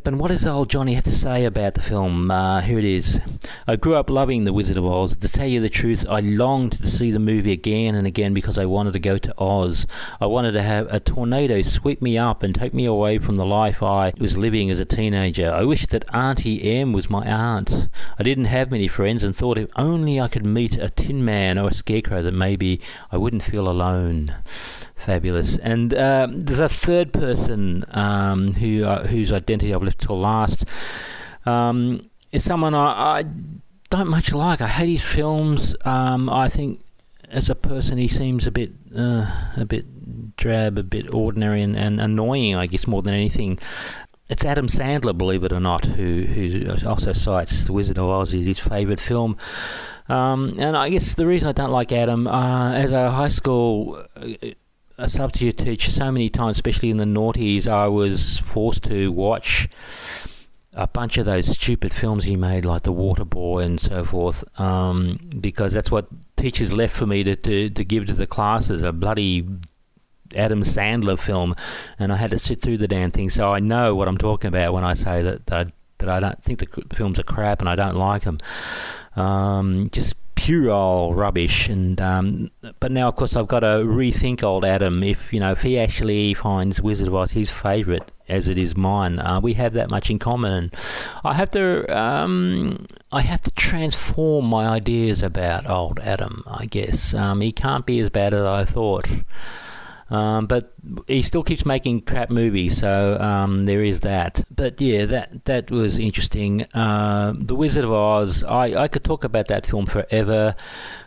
And 0.06 0.20
what 0.20 0.28
does 0.28 0.46
old 0.46 0.70
Johnny 0.70 0.94
have 0.94 1.02
to 1.04 1.12
say 1.12 1.44
about 1.44 1.74
the 1.74 1.82
film? 1.82 2.30
Uh, 2.30 2.60
here 2.60 2.78
it 2.78 2.84
is. 2.84 3.20
I 3.66 3.74
grew 3.74 3.96
up 3.96 4.08
loving 4.08 4.44
The 4.44 4.52
Wizard 4.52 4.76
of 4.76 4.86
Oz. 4.86 5.16
To 5.16 5.28
tell 5.28 5.48
you 5.48 5.60
the 5.60 5.68
truth, 5.68 6.06
I 6.08 6.20
longed 6.20 6.72
to 6.72 6.86
see 6.86 7.10
the 7.10 7.18
movie 7.18 7.50
again 7.50 7.96
and 7.96 8.06
again 8.06 8.32
because 8.32 8.56
I 8.56 8.66
wanted 8.66 8.92
to 8.92 9.00
go 9.00 9.18
to 9.18 9.34
Oz. 9.36 9.84
I 10.20 10.26
wanted 10.26 10.52
to 10.52 10.62
have 10.62 10.86
a 10.94 11.00
tornado 11.00 11.62
sweep 11.62 12.00
me 12.00 12.16
up 12.16 12.44
and 12.44 12.54
take 12.54 12.72
me 12.72 12.84
away 12.84 13.18
from 13.18 13.34
the 13.34 13.44
life 13.44 13.82
I 13.82 14.12
was 14.18 14.38
living 14.38 14.70
as 14.70 14.78
a 14.78 14.84
teenager. 14.84 15.52
I 15.52 15.64
wished 15.64 15.90
that 15.90 16.14
Auntie 16.14 16.62
Em 16.62 16.92
was 16.92 17.10
my 17.10 17.26
aunt. 17.26 17.88
I 18.16 18.22
didn't 18.22 18.44
have 18.44 18.70
many 18.70 18.86
friends 18.86 19.24
and 19.24 19.34
thought 19.34 19.58
if 19.58 19.70
only 19.74 20.20
I 20.20 20.28
could 20.28 20.46
meet 20.46 20.78
a 20.78 20.88
tin 20.88 21.24
man 21.24 21.58
or 21.58 21.68
a 21.68 21.74
scarecrow 21.74 22.22
that 22.22 22.32
maybe 22.32 22.80
I 23.10 23.16
wouldn't 23.16 23.42
feel 23.42 23.68
alone. 23.68 24.36
Fabulous. 24.96 25.58
And 25.58 25.94
uh, 25.94 26.26
the 26.30 26.68
third 26.68 27.12
person 27.12 27.84
um, 27.90 28.54
who 28.54 28.84
uh, 28.84 29.06
whose 29.06 29.30
identity 29.30 29.72
I've 29.72 29.82
left 29.82 30.00
till 30.00 30.18
last 30.18 30.64
um, 31.44 32.10
is 32.32 32.42
someone 32.42 32.74
I, 32.74 33.20
I, 33.20 33.24
don't 33.88 34.08
much 34.08 34.32
like. 34.32 34.60
I 34.60 34.66
hate 34.66 34.88
his 34.88 35.04
films. 35.04 35.76
Um, 35.84 36.28
I 36.28 36.48
think 36.48 36.80
as 37.30 37.48
a 37.48 37.54
person 37.54 37.98
he 37.98 38.08
seems 38.08 38.46
a 38.46 38.50
bit 38.50 38.72
uh, 38.96 39.30
a 39.56 39.64
bit 39.64 40.36
drab, 40.36 40.78
a 40.78 40.82
bit 40.82 41.12
ordinary, 41.14 41.62
and, 41.62 41.76
and 41.76 42.00
annoying. 42.00 42.56
I 42.56 42.66
guess 42.66 42.86
more 42.86 43.02
than 43.02 43.14
anything. 43.14 43.58
It's 44.28 44.44
Adam 44.44 44.66
Sandler, 44.66 45.16
believe 45.16 45.44
it 45.44 45.52
or 45.52 45.60
not, 45.60 45.84
who 45.84 46.22
who 46.22 46.74
also 46.88 47.12
cites 47.12 47.66
The 47.66 47.72
Wizard 47.72 47.98
of 47.98 48.08
Oz 48.08 48.34
as 48.34 48.46
his 48.46 48.58
favourite 48.58 48.98
film. 48.98 49.36
Um, 50.08 50.56
and 50.58 50.76
I 50.76 50.88
guess 50.88 51.14
the 51.14 51.26
reason 51.26 51.48
I 51.48 51.52
don't 51.52 51.70
like 51.70 51.92
Adam, 51.92 52.26
uh, 52.26 52.72
as 52.72 52.92
a 52.92 53.10
high 53.10 53.28
school 53.28 54.02
a 54.98 55.08
substitute 55.08 55.58
teacher 55.58 55.90
so 55.90 56.10
many 56.10 56.28
times, 56.28 56.56
especially 56.56 56.90
in 56.90 56.96
the 56.96 57.04
noughties, 57.04 57.68
I 57.68 57.88
was 57.88 58.38
forced 58.38 58.84
to 58.84 59.12
watch 59.12 59.68
a 60.72 60.86
bunch 60.86 61.16
of 61.18 61.26
those 61.26 61.46
stupid 61.48 61.92
films 61.92 62.24
he 62.24 62.36
made, 62.36 62.64
like 62.64 62.82
The 62.82 62.92
Water 62.92 63.24
Boy 63.24 63.60
and 63.60 63.80
so 63.80 64.04
forth, 64.04 64.44
um, 64.60 65.18
because 65.40 65.72
that's 65.72 65.90
what 65.90 66.06
teachers 66.36 66.72
left 66.72 66.94
for 66.96 67.06
me 67.06 67.24
to, 67.24 67.34
to, 67.34 67.70
to 67.70 67.84
give 67.84 68.06
to 68.06 68.14
the 68.14 68.26
classes 68.26 68.82
a 68.82 68.92
bloody 68.92 69.46
Adam 70.34 70.62
Sandler 70.62 71.18
film, 71.18 71.54
and 71.98 72.12
I 72.12 72.16
had 72.16 72.30
to 72.32 72.38
sit 72.38 72.62
through 72.62 72.78
the 72.78 72.88
damn 72.88 73.10
thing. 73.10 73.30
So 73.30 73.52
I 73.52 73.60
know 73.60 73.94
what 73.94 74.08
I'm 74.08 74.18
talking 74.18 74.48
about 74.48 74.72
when 74.72 74.84
I 74.84 74.94
say 74.94 75.22
that 75.22 75.46
that, 75.46 75.72
that 75.98 76.08
I 76.08 76.20
don't 76.20 76.42
think 76.42 76.58
the 76.58 76.84
films 76.94 77.18
are 77.18 77.24
crap 77.24 77.60
and 77.60 77.68
I 77.68 77.76
don't 77.76 77.96
like 77.96 78.24
them. 78.24 78.38
Um, 79.14 79.88
just 79.90 80.14
puerile 80.36 81.12
rubbish. 81.14 81.68
And 81.68 82.00
um, 82.00 82.50
but 82.78 82.92
now, 82.92 83.08
of 83.08 83.16
course, 83.16 83.34
I've 83.34 83.48
got 83.48 83.60
to 83.60 83.82
rethink 83.82 84.44
old 84.44 84.64
Adam. 84.64 85.02
If 85.02 85.32
you 85.32 85.40
know, 85.40 85.50
if 85.50 85.62
he 85.62 85.78
actually 85.78 86.34
finds 86.34 86.80
Wizard 86.80 87.08
of 87.08 87.14
Oz 87.16 87.32
his 87.32 87.50
favourite, 87.50 88.08
as 88.28 88.48
it 88.48 88.58
is 88.58 88.76
mine, 88.76 89.18
uh, 89.18 89.40
we 89.40 89.54
have 89.54 89.72
that 89.72 89.90
much 89.90 90.10
in 90.10 90.18
common. 90.18 90.52
And 90.52 90.74
I 91.24 91.34
have 91.34 91.50
to, 91.52 91.84
um, 91.96 92.86
I 93.12 93.22
have 93.22 93.40
to 93.42 93.50
transform 93.52 94.46
my 94.46 94.66
ideas 94.66 95.22
about 95.22 95.68
old 95.68 96.00
Adam. 96.00 96.44
I 96.46 96.66
guess 96.66 97.14
um, 97.14 97.40
he 97.40 97.52
can't 97.52 97.86
be 97.86 98.00
as 98.00 98.10
bad 98.10 98.34
as 98.34 98.42
I 98.42 98.64
thought. 98.64 99.08
Um, 100.08 100.46
but 100.46 100.72
he 101.08 101.20
still 101.20 101.42
keeps 101.42 101.66
making 101.66 102.02
crap 102.02 102.30
movies, 102.30 102.78
so 102.78 103.18
um, 103.20 103.66
there 103.66 103.82
is 103.82 104.00
that. 104.00 104.44
But 104.54 104.80
yeah, 104.80 105.04
that 105.06 105.44
that 105.46 105.70
was 105.70 105.98
interesting. 105.98 106.64
Uh, 106.74 107.34
the 107.36 107.56
Wizard 107.56 107.84
of 107.84 107.92
Oz. 107.92 108.44
I, 108.44 108.82
I 108.82 108.88
could 108.88 109.02
talk 109.02 109.24
about 109.24 109.48
that 109.48 109.66
film 109.66 109.86
forever. 109.86 110.54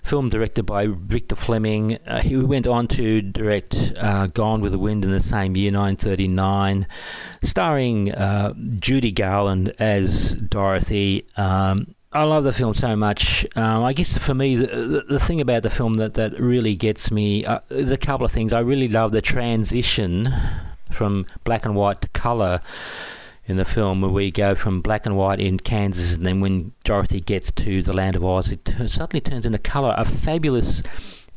Film 0.04 0.28
directed 0.30 0.64
by 0.64 0.88
Victor 0.88 1.36
Fleming. 1.36 1.98
Uh, 2.06 2.22
he 2.22 2.36
went 2.36 2.68
on 2.68 2.88
to 2.90 3.22
direct 3.22 3.94
uh, 3.98 4.28
Gone 4.28 4.60
with 4.60 4.74
the 4.74 4.80
Wind 4.80 5.06
in 5.06 5.12
the 5.12 5.20
same 5.20 5.56
year, 5.56 5.72
1939, 5.72 6.86
starring 7.42 8.12
uh, 8.12 8.54
Judy 8.80 9.12
Garland 9.12 9.74
as 9.80 10.36
Dorothy. 10.36 11.26
Um, 11.38 11.96
I 12.12 12.24
love 12.24 12.44
the 12.44 12.54
film 12.54 12.74
so 12.74 12.96
much. 12.96 13.46
Um, 13.56 13.84
I 13.84 13.94
guess 13.94 14.18
for 14.26 14.34
me, 14.34 14.56
the, 14.56 14.66
the, 14.66 15.04
the, 15.08 15.20
thing 15.20 15.40
about 15.42 15.62
the 15.62 15.70
film 15.70 15.94
that, 15.96 16.16
that 16.16 16.40
really 16.40 16.76
gets 16.76 17.12
me, 17.12 17.46
uh, 17.46 17.60
a 17.70 17.98
couple 17.98 18.26
of 18.26 18.32
things. 18.32 18.52
I 18.52 18.62
really 18.62 18.88
love 18.88 19.12
the 19.12 19.22
transition 19.22 20.28
from 20.92 21.28
black 21.44 21.66
and 21.66 21.76
white 21.76 22.02
to 22.02 22.08
colour 22.10 22.62
in 23.46 23.58
the 23.58 23.66
film, 23.66 24.02
where 24.02 24.10
we 24.10 24.32
go 24.32 24.56
from 24.56 24.82
black 24.82 25.06
and 25.06 25.16
white 25.18 25.40
in 25.40 25.60
Kansas, 25.60 26.16
and 26.16 26.26
then 26.26 26.42
when 26.42 26.72
Dorothy 26.84 27.22
gets 27.22 27.52
to 27.52 27.84
the 27.84 27.94
land 27.94 28.16
of 28.16 28.26
Oz, 28.26 28.52
it 28.52 28.66
t- 28.66 28.88
suddenly 28.88 29.22
turns 29.22 29.46
into 29.46 29.60
colour. 29.60 29.94
A 29.96 30.06
fabulous 30.06 30.82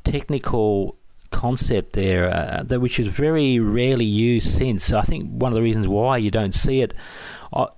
technical 0.04 0.96
concept 1.30 1.92
there, 1.92 2.32
uh, 2.32 2.62
that 2.62 2.80
which 2.80 2.98
is 2.98 3.08
very 3.08 3.58
rarely 3.58 4.06
used 4.06 4.50
since. 4.50 4.90
I 4.90 5.02
think 5.02 5.30
one 5.30 5.52
of 5.52 5.56
the 5.56 5.62
reasons 5.62 5.87
why 5.87 6.16
you 6.16 6.30
don't 6.30 6.54
see 6.54 6.80
it 6.80 6.94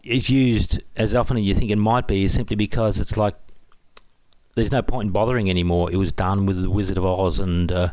is 0.05 0.31
used 0.31 0.81
as 0.97 1.15
often 1.15 1.37
as 1.37 1.43
you 1.43 1.55
think 1.55 1.71
it 1.71 1.77
might 1.77 2.07
be 2.07 2.25
is 2.25 2.35
simply 2.35 2.57
because 2.57 3.01
it's 3.01 3.17
like 3.17 3.35
there's 4.55 4.73
no 4.73 4.83
point 4.83 5.07
in 5.09 5.13
bothering 5.13 5.51
anymore. 5.51 5.91
It 5.91 5.97
was 5.97 6.13
done 6.13 6.47
with 6.47 6.63
the 6.63 6.71
Wizard 6.71 6.99
of 6.99 7.05
Oz, 7.05 7.41
and 7.41 7.73
uh, 7.73 7.93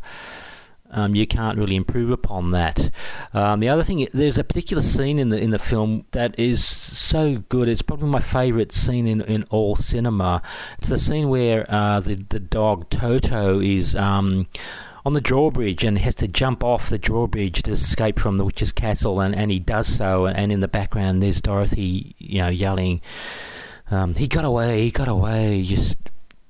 um, 0.92 1.16
you 1.16 1.26
can't 1.26 1.58
really 1.58 1.76
improve 1.76 2.12
upon 2.12 2.52
that. 2.52 2.92
Um, 3.34 3.60
the 3.60 3.70
other 3.70 3.84
thing, 3.84 4.08
there's 4.14 4.38
a 4.38 4.44
particular 4.44 4.82
scene 4.82 5.18
in 5.18 5.30
the 5.30 5.40
in 5.40 5.52
the 5.52 5.60
film 5.60 6.06
that 6.12 6.38
is 6.40 6.64
so 6.64 7.38
good. 7.50 7.68
It's 7.68 7.82
probably 7.82 8.10
my 8.10 8.20
favourite 8.20 8.72
scene 8.72 9.08
in, 9.08 9.22
in 9.22 9.44
all 9.50 9.76
cinema. 9.76 10.42
It's 10.78 10.90
the 10.90 11.00
scene 11.00 11.30
where 11.30 11.66
uh, 11.70 12.00
the 12.00 12.16
the 12.16 12.40
dog 12.40 12.90
Toto 12.90 13.60
is. 13.60 13.96
Um, 13.96 14.48
on 15.06 15.14
the 15.14 15.22
drawbridge 15.22 15.84
and 15.84 15.98
has 16.00 16.16
to 16.16 16.28
jump 16.28 16.64
off 16.64 16.90
the 16.90 16.98
drawbridge 16.98 17.64
to 17.64 17.72
escape 17.72 18.20
from 18.20 18.38
the 18.38 18.46
witch's 18.46 18.72
castle, 18.72 19.20
and, 19.20 19.36
and 19.36 19.52
he 19.52 19.60
does 19.60 19.88
so. 19.88 20.26
And 20.26 20.52
in 20.52 20.60
the 20.60 20.68
background, 20.68 21.22
there's 21.22 21.42
Dorothy, 21.42 22.16
you 22.20 22.42
know, 22.42 22.50
yelling, 22.50 23.02
um, 23.90 24.16
he 24.16 24.28
got 24.28 24.46
away, 24.46 24.84
he 24.84 24.92
got 24.92 25.08
away. 25.08 25.58
You 25.58 25.76
just 25.76 25.98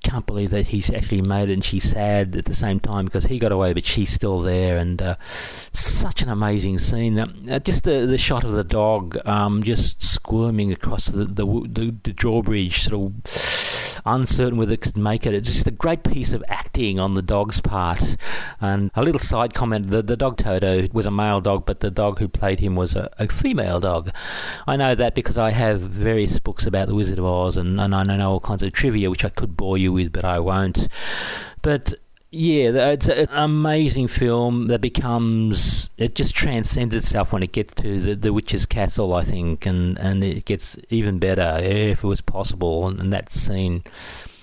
can't 0.04 0.26
believe 0.26 0.50
that 0.50 0.68
he's 0.68 0.90
actually 0.90 1.22
made 1.22 1.48
it, 1.48 1.54
and 1.54 1.64
she's 1.64 1.90
sad 1.90 2.36
at 2.36 2.44
the 2.44 2.54
same 2.54 2.80
time 2.80 3.04
because 3.04 3.26
he 3.26 3.38
got 3.38 3.52
away, 3.52 3.72
but 3.72 3.84
she's 3.84 4.10
still 4.10 4.40
there. 4.40 4.76
And 4.76 5.00
uh, 5.00 5.16
such 5.22 6.22
an 6.22 6.28
amazing 6.28 6.78
scene. 6.78 7.18
Uh, 7.18 7.58
just 7.58 7.84
the 7.84 8.06
the 8.06 8.18
shot 8.18 8.44
of 8.44 8.52
the 8.52 8.64
dog, 8.64 9.16
um, 9.26 9.62
just 9.62 10.02
squirming 10.02 10.72
across 10.72 11.06
the 11.06 11.24
the, 11.24 11.46
the, 11.46 11.94
the 12.02 12.12
drawbridge, 12.12 12.82
sort 12.82 13.04
of 13.04 13.26
uncertain 14.04 14.58
whether 14.58 14.72
it 14.72 14.80
could 14.80 14.96
make 14.96 15.26
it. 15.26 15.34
It's 15.34 15.52
just 15.52 15.66
a 15.66 15.72
great 15.72 16.02
piece 16.02 16.32
of 16.32 16.44
acting 16.48 16.98
on 16.98 17.14
the 17.14 17.22
dog's 17.22 17.60
part. 17.60 18.16
And 18.60 18.90
a 18.94 19.02
little 19.02 19.18
side 19.18 19.54
comment: 19.54 19.90
the 19.90 20.02
the 20.02 20.16
dog 20.16 20.36
Toto 20.36 20.88
was 20.92 21.06
a 21.06 21.10
male 21.10 21.40
dog, 21.40 21.66
but 21.66 21.80
the 21.80 21.90
dog 21.90 22.18
who 22.18 22.28
played 22.28 22.60
him 22.60 22.76
was 22.76 22.94
a, 22.94 23.10
a 23.18 23.28
female 23.28 23.80
dog. 23.80 24.10
I 24.66 24.76
know 24.76 24.94
that 24.94 25.14
because 25.14 25.38
I 25.38 25.50
have 25.50 25.80
various 25.80 26.38
books 26.38 26.66
about 26.66 26.88
the 26.88 26.94
Wizard 26.94 27.18
of 27.18 27.24
Oz, 27.24 27.56
and, 27.56 27.80
and 27.80 27.94
I 27.94 28.02
know 28.02 28.30
all 28.30 28.40
kinds 28.40 28.62
of 28.62 28.72
trivia 28.72 29.10
which 29.10 29.24
I 29.24 29.28
could 29.28 29.56
bore 29.56 29.78
you 29.78 29.92
with, 29.92 30.12
but 30.12 30.24
I 30.24 30.38
won't. 30.38 30.88
But 31.62 31.94
yeah, 32.34 32.70
it's 32.92 33.08
an 33.08 33.26
amazing 33.30 34.08
film 34.08 34.68
that 34.68 34.80
becomes 34.80 35.90
it 35.98 36.14
just 36.14 36.34
transcends 36.34 36.94
itself 36.94 37.30
when 37.30 37.42
it 37.42 37.52
gets 37.52 37.74
to 37.74 38.00
the, 38.00 38.14
the 38.14 38.32
witch's 38.32 38.64
castle, 38.64 39.12
I 39.12 39.22
think, 39.22 39.66
and 39.66 39.98
and 39.98 40.24
it 40.24 40.46
gets 40.46 40.78
even 40.88 41.18
better 41.18 41.58
if 41.60 42.02
it 42.02 42.06
was 42.06 42.22
possible. 42.22 42.88
And, 42.88 42.98
and 43.00 43.12
that 43.12 43.30
scene 43.30 43.82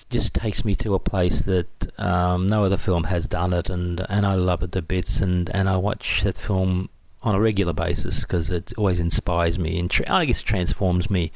just 0.08 0.34
takes 0.34 0.64
me 0.64 0.76
to 0.76 0.94
a 0.94 1.00
place 1.00 1.42
that 1.42 1.98
um, 1.98 2.46
no 2.46 2.62
other 2.62 2.76
film 2.76 3.04
has 3.04 3.26
done 3.26 3.52
it, 3.52 3.68
and 3.68 4.06
and 4.08 4.24
I 4.24 4.34
love 4.34 4.62
it 4.62 4.70
to 4.72 4.82
bits. 4.82 5.20
And 5.20 5.50
and 5.52 5.68
I 5.68 5.76
watch 5.76 6.22
that 6.22 6.36
film 6.36 6.90
on 7.22 7.34
a 7.34 7.40
regular 7.40 7.72
basis 7.72 8.20
because 8.20 8.52
it 8.52 8.72
always 8.78 9.00
inspires 9.00 9.58
me 9.58 9.80
and 9.80 9.90
tra- 9.90 10.08
I 10.08 10.26
guess 10.26 10.42
transforms 10.42 11.10
me. 11.10 11.32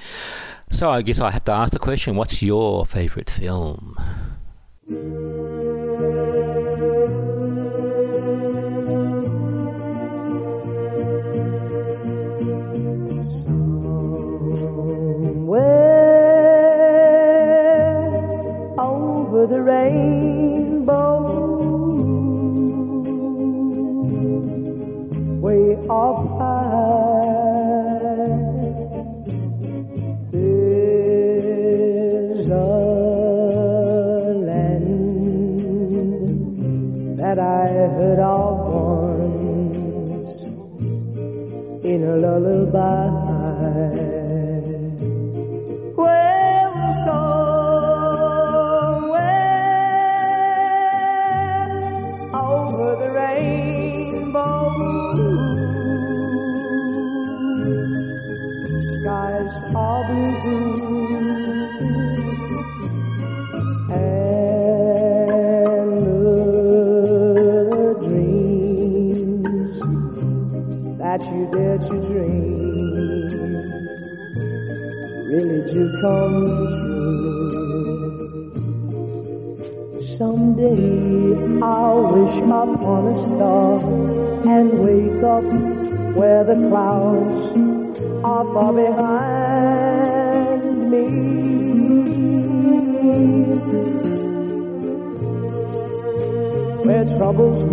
So 0.70 0.88
I 0.88 1.02
guess 1.02 1.18
I 1.18 1.32
have 1.32 1.44
to 1.46 1.52
ask 1.52 1.72
the 1.72 1.80
question: 1.80 2.14
What's 2.14 2.44
your 2.44 2.86
favourite 2.86 3.28
film? 3.28 3.96
Over 19.44 19.54
the 19.56 19.62
rainbow, 19.62 21.20
way 25.40 25.76
up 25.90 26.16
high. 26.38 27.04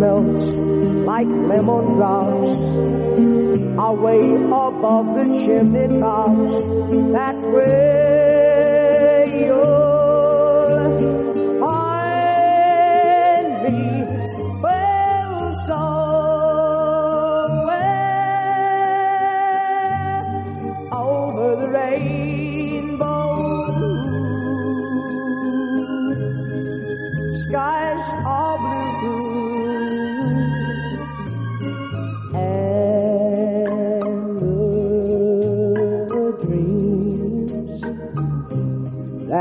Melt 0.02 0.40
like 1.06 1.28
lemon 1.28 1.84
drops 1.94 2.58
away 3.88 4.22
above 4.66 5.06
the 5.16 5.24
chimney 5.44 5.86
tops. 6.00 6.54
That's 7.12 7.42
where 7.54 7.91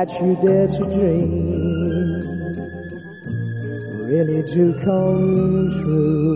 you 0.10 0.36
dare 0.42 0.68
to 0.68 0.84
dream 0.96 2.42
really 4.12 4.44
do 4.54 4.74
come 4.84 5.68
true. 5.70 6.32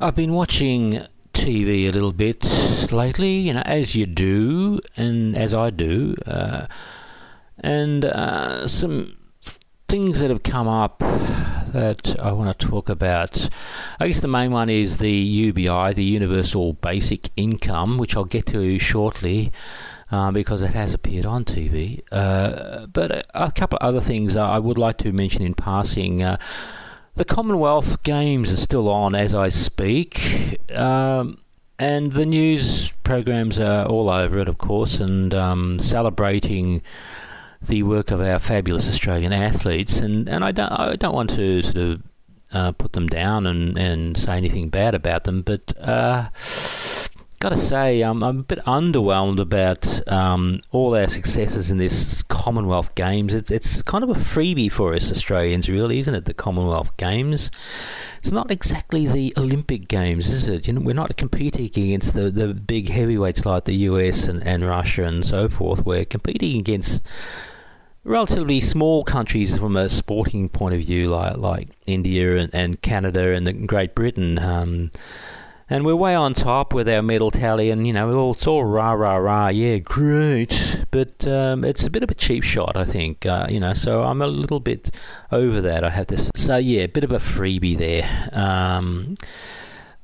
I've 0.00 0.14
been 0.14 0.34
watching 0.34 1.00
TV 1.32 1.88
a 1.88 1.92
little 1.92 2.12
bit 2.12 2.44
lately, 2.92 3.36
you 3.36 3.54
know, 3.54 3.62
as 3.64 3.94
you 3.94 4.04
do, 4.04 4.80
and 4.98 5.34
as 5.34 5.54
I 5.54 5.70
do, 5.70 6.14
uh, 6.26 6.66
and 7.64 8.04
uh, 8.04 8.68
some 8.68 9.16
things 9.88 10.20
that 10.20 10.28
have 10.28 10.42
come 10.42 10.68
up 10.68 10.98
that 10.98 12.14
I 12.20 12.30
want 12.30 12.56
to 12.56 12.66
talk 12.66 12.90
about. 12.90 13.48
I 13.98 14.06
guess 14.06 14.20
the 14.20 14.28
main 14.28 14.50
one 14.50 14.68
is 14.68 14.98
the 14.98 15.10
UBI, 15.10 15.94
the 15.94 16.04
Universal 16.04 16.74
Basic 16.74 17.30
Income, 17.36 17.96
which 17.96 18.16
I'll 18.16 18.26
get 18.26 18.46
to 18.46 18.78
shortly. 18.78 19.50
Uh, 20.10 20.30
because 20.30 20.62
it 20.62 20.74
has 20.74 20.92
appeared 20.94 21.26
on 21.26 21.44
TV. 21.44 22.02
Uh, 22.12 22.86
but 22.86 23.10
a, 23.10 23.46
a, 23.46 23.50
couple 23.50 23.78
of 23.80 23.88
other 23.88 24.00
things 24.00 24.36
I 24.36 24.58
would 24.58 24.78
like 24.78 24.98
to 24.98 25.12
mention 25.12 25.42
in 25.42 25.54
passing. 25.54 26.22
Uh, 26.22 26.36
the 27.16 27.24
Commonwealth 27.24 28.00
Games 28.04 28.52
are 28.52 28.58
still 28.58 28.88
on 28.88 29.14
as 29.16 29.34
I 29.34 29.48
speak. 29.48 30.60
Um, 30.72 31.38
and 31.78 32.12
the 32.12 32.26
news 32.26 32.92
programs 33.02 33.58
are 33.58 33.86
all 33.86 34.08
over 34.08 34.38
it, 34.38 34.46
of 34.46 34.58
course, 34.58 35.00
and 35.00 35.34
um, 35.34 35.78
celebrating 35.80 36.82
the 37.66 37.82
work 37.82 38.10
of 38.10 38.20
our 38.20 38.38
fabulous 38.38 38.88
Australian 38.88 39.32
athletes, 39.32 40.00
and, 40.00 40.28
and 40.28 40.44
I 40.44 40.52
don't 40.52 40.72
I 40.72 40.96
don't 40.96 41.14
want 41.14 41.30
to 41.30 41.62
sort 41.62 41.76
of 41.76 42.02
uh, 42.52 42.72
put 42.72 42.92
them 42.92 43.08
down 43.08 43.46
and, 43.46 43.76
and 43.76 44.16
say 44.16 44.36
anything 44.36 44.68
bad 44.68 44.94
about 44.94 45.24
them, 45.24 45.42
but 45.42 45.72
uh, 45.80 46.28
got 47.44 47.50
to 47.50 47.56
say 47.58 48.02
um, 48.02 48.22
I'm 48.22 48.38
a 48.38 48.42
bit 48.42 48.60
underwhelmed 48.60 49.38
about 49.38 50.10
um, 50.10 50.60
all 50.70 50.94
our 50.94 51.08
successes 51.08 51.70
in 51.70 51.76
this 51.76 52.22
Commonwealth 52.22 52.94
Games. 52.94 53.34
It's 53.34 53.50
it's 53.50 53.82
kind 53.82 54.02
of 54.02 54.08
a 54.08 54.14
freebie 54.14 54.72
for 54.72 54.94
us 54.94 55.10
Australians, 55.10 55.68
really, 55.68 55.98
isn't 55.98 56.14
it? 56.14 56.24
The 56.24 56.32
Commonwealth 56.32 56.96
Games. 56.96 57.50
It's 58.18 58.32
not 58.32 58.50
exactly 58.50 59.06
the 59.06 59.34
Olympic 59.36 59.88
Games, 59.88 60.32
is 60.32 60.48
it? 60.48 60.66
You 60.66 60.72
know, 60.72 60.80
we're 60.80 60.94
not 60.94 61.14
competing 61.18 61.66
against 61.66 62.14
the, 62.14 62.30
the 62.30 62.54
big 62.54 62.88
heavyweights 62.88 63.44
like 63.44 63.64
the 63.64 63.74
US 63.90 64.26
and, 64.26 64.42
and 64.46 64.64
Russia 64.64 65.04
and 65.04 65.26
so 65.26 65.48
forth. 65.50 65.84
We're 65.84 66.06
competing 66.06 66.58
against 66.58 67.02
relatively 68.04 68.60
small 68.60 69.02
countries 69.02 69.56
from 69.56 69.76
a 69.76 69.88
sporting 69.88 70.48
point 70.48 70.74
of 70.74 70.80
view, 70.80 71.08
like 71.08 71.36
like 71.36 71.68
India 71.86 72.36
and, 72.36 72.54
and 72.54 72.82
Canada 72.82 73.32
and 73.32 73.66
Great 73.66 73.94
Britain. 73.94 74.38
Um, 74.38 74.90
and 75.70 75.86
we're 75.86 75.96
way 75.96 76.14
on 76.14 76.34
top 76.34 76.74
with 76.74 76.88
our 76.88 77.02
medal 77.02 77.30
tally, 77.30 77.70
and 77.70 77.86
you 77.86 77.92
know, 77.92 78.30
it's 78.30 78.46
all, 78.46 78.64
rah 78.64 78.92
rah 78.92 79.16
rah, 79.16 79.48
yeah, 79.48 79.78
great. 79.78 80.84
but 80.90 81.26
um, 81.26 81.64
it's 81.64 81.84
a 81.84 81.90
bit 81.90 82.02
of 82.02 82.10
a 82.10 82.14
cheap 82.14 82.44
shot, 82.44 82.76
I 82.76 82.84
think. 82.84 83.24
Uh, 83.24 83.46
you 83.48 83.60
know, 83.60 83.72
so 83.72 84.02
I'm 84.02 84.20
a 84.20 84.26
little 84.26 84.60
bit 84.60 84.90
over 85.32 85.60
that. 85.62 85.82
I 85.82 85.90
have 85.90 86.08
this. 86.08 86.30
So 86.36 86.58
yeah, 86.58 86.82
a 86.82 86.88
bit 86.88 87.02
of 87.04 87.12
a 87.12 87.18
freebie 87.18 87.76
there. 87.76 88.28
Um, 88.32 89.14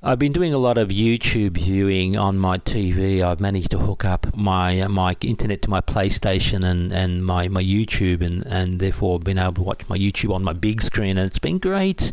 I've 0.03 0.19
been 0.19 0.33
doing 0.33 0.55
a 0.55 0.59
lot 0.59 0.79
of 0.79 0.89
YouTube 0.89 1.59
viewing 1.59 2.17
on 2.17 2.39
my 2.39 2.57
TV. 2.57 3.23
I've 3.23 3.39
managed 3.39 3.73
to 3.73 3.79
hook 3.79 4.03
up 4.03 4.35
my 4.35 4.87
my 4.87 5.15
internet 5.21 5.61
to 5.63 5.69
my 5.69 5.83
PlayStation 5.83 6.65
and, 6.65 6.91
and 6.91 7.23
my, 7.23 7.49
my 7.49 7.63
YouTube, 7.63 8.23
and, 8.23 8.47
and 8.47 8.81
therefore 8.81 9.21
been 9.21 9.39
able 9.39 9.53
to 9.53 9.63
watch 9.63 9.87
my 9.91 9.99
YouTube 9.99 10.35
on 10.35 10.43
my 10.43 10.55
big 10.55 10.81
screen, 10.81 11.19
and 11.19 11.27
it's 11.27 11.39
been 11.39 11.59
great. 11.59 12.13